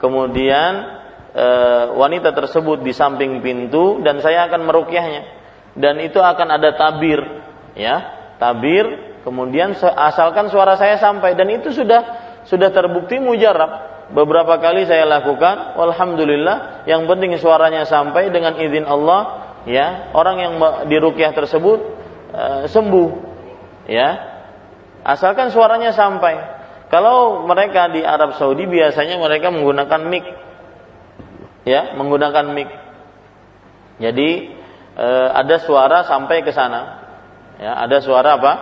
[0.03, 0.99] kemudian
[1.31, 1.47] e,
[1.95, 5.23] wanita tersebut di samping pintu dan saya akan merukyahnya.
[5.79, 7.23] Dan itu akan ada tabir,
[7.79, 7.95] ya,
[8.35, 9.15] tabir.
[9.23, 12.03] Kemudian asalkan suara saya sampai dan itu sudah
[12.43, 14.11] sudah terbukti mujarab.
[14.11, 16.83] Beberapa kali saya lakukan, alhamdulillah.
[16.83, 20.11] Yang penting suaranya sampai dengan izin Allah, ya.
[20.11, 20.59] Orang yang
[20.91, 21.79] dirukyah tersebut
[22.35, 23.09] e, sembuh,
[23.87, 24.36] ya
[25.07, 26.35] Asalkan suaranya sampai.
[26.91, 30.27] Kalau mereka di Arab Saudi biasanya mereka menggunakan mic.
[31.63, 32.67] Ya, menggunakan mic.
[34.03, 34.51] Jadi
[34.99, 37.07] e, ada suara sampai ke sana.
[37.55, 38.53] Ya, ada suara apa?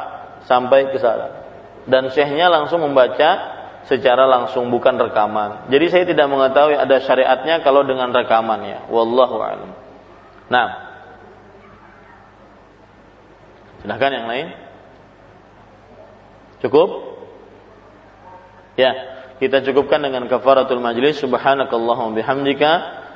[0.45, 1.49] Sampai ke sana.
[1.89, 3.57] Dan syekhnya langsung membaca
[3.89, 5.69] secara langsung bukan rekaman.
[5.73, 8.80] Jadi saya tidak mengetahui ada syariatnya kalau dengan rekaman ya.
[8.89, 9.73] Wallahu a'lam.
[10.49, 10.69] Nah.
[13.81, 14.64] Silahkan yang lain.
[16.64, 17.18] Cukup?
[18.76, 18.91] Ya,
[19.40, 21.19] kita cukupkan dengan kafaratul majlis.
[21.19, 22.72] Subhanakallahumma bihamdika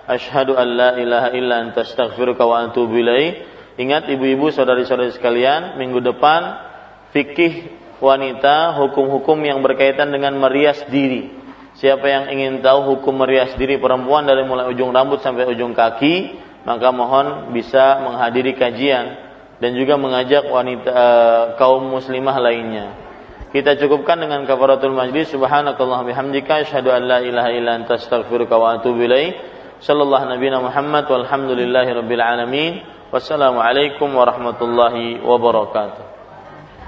[0.08, 3.48] asyhadu an la ilaha illa anta astaghfiruka wa atubu ilaik.
[3.80, 6.68] Ingat ibu-ibu saudari-saudari sekalian, minggu depan
[7.16, 7.72] fikih
[8.04, 11.32] wanita, hukum-hukum yang berkaitan dengan merias diri.
[11.80, 16.36] Siapa yang ingin tahu hukum merias diri perempuan dari mulai ujung rambut sampai ujung kaki,
[16.68, 19.16] maka mohon bisa menghadiri kajian
[19.64, 23.09] dan juga mengajak wanita uh, kaum muslimah lainnya.
[23.50, 25.34] Kita cukupkan dengan kafaratul majlis.
[25.34, 29.42] Subhanakallah bihamdika asyhadu an la ilaha illa anta astaghfiruka wa atubu ilaik.
[29.82, 32.74] Sallallahu nabiyana Muhammad walhamdulillahi rabbil alamin.
[33.10, 36.04] Wassalamualaikum warahmatullahi wabarakatuh.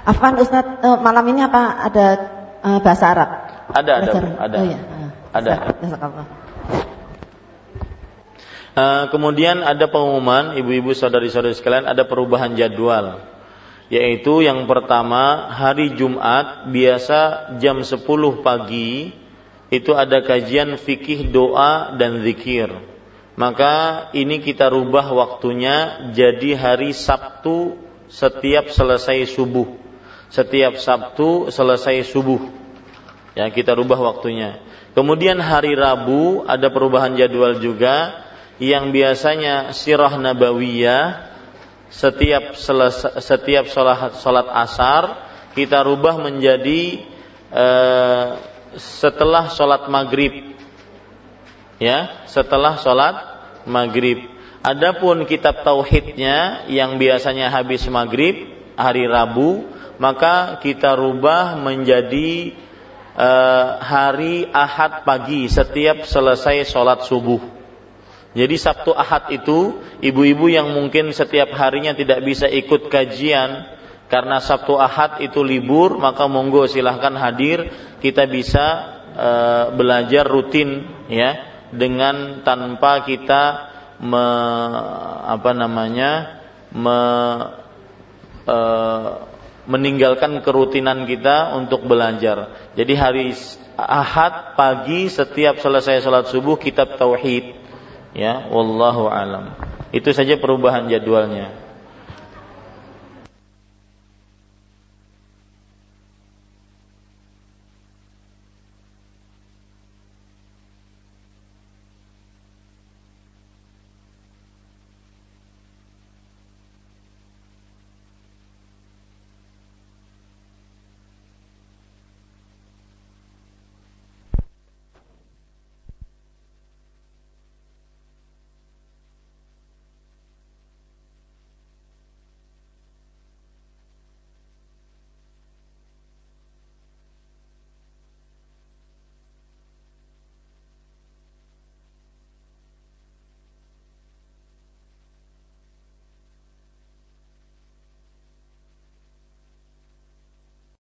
[0.06, 2.06] Afwan Ustaz, uh, malam ini apa ada
[2.62, 3.30] uh, bahasa Arab?
[3.74, 4.56] Ada, ada, ada.
[4.58, 4.78] Oh, iya.
[5.34, 5.52] Ada.
[8.72, 13.31] Uh, kemudian ada pengumuman ibu-ibu saudari-saudari sekalian ada perubahan jadwal
[13.92, 18.00] yaitu yang pertama hari Jumat biasa jam 10
[18.40, 19.12] pagi
[19.68, 22.72] itu ada kajian fikih doa dan zikir.
[23.36, 27.76] Maka ini kita rubah waktunya jadi hari Sabtu
[28.08, 29.76] setiap selesai subuh.
[30.32, 32.40] Setiap Sabtu selesai subuh.
[33.36, 34.60] Ya kita rubah waktunya.
[34.92, 38.24] Kemudian hari Rabu ada perubahan jadwal juga
[38.60, 41.31] yang biasanya sirah nabawiyah
[41.92, 45.04] setiap selesai, setiap sholat, sholat asar
[45.52, 47.04] kita rubah menjadi
[47.52, 48.40] uh,
[48.80, 50.56] setelah sholat maghrib.
[51.76, 53.16] Ya setelah sholat
[53.68, 54.24] maghrib.
[54.64, 58.48] Adapun kitab tauhidnya yang biasanya habis maghrib
[58.78, 59.68] hari Rabu
[60.00, 62.56] maka kita rubah menjadi
[63.18, 67.61] uh, hari Ahad pagi setiap selesai sholat subuh
[68.32, 73.68] jadi Sabtu Ahad itu ibu-ibu yang mungkin setiap harinya tidak bisa ikut kajian
[74.12, 77.72] karena Sabtu Ahad itu libur, maka monggo silahkan hadir.
[78.00, 78.64] Kita bisa
[79.16, 79.30] e,
[79.72, 81.40] belajar rutin ya
[81.72, 83.72] dengan tanpa kita
[84.04, 84.26] me,
[85.32, 86.44] apa namanya
[86.76, 86.98] me,
[88.44, 88.58] e,
[89.64, 92.68] meninggalkan kerutinan kita untuk belajar.
[92.76, 93.26] Jadi hari
[93.80, 97.61] Ahad pagi setiap selesai sholat subuh kitab tauhid
[98.12, 99.56] ya wallahu alam.
[99.92, 101.61] Itu saja perubahan jadwalnya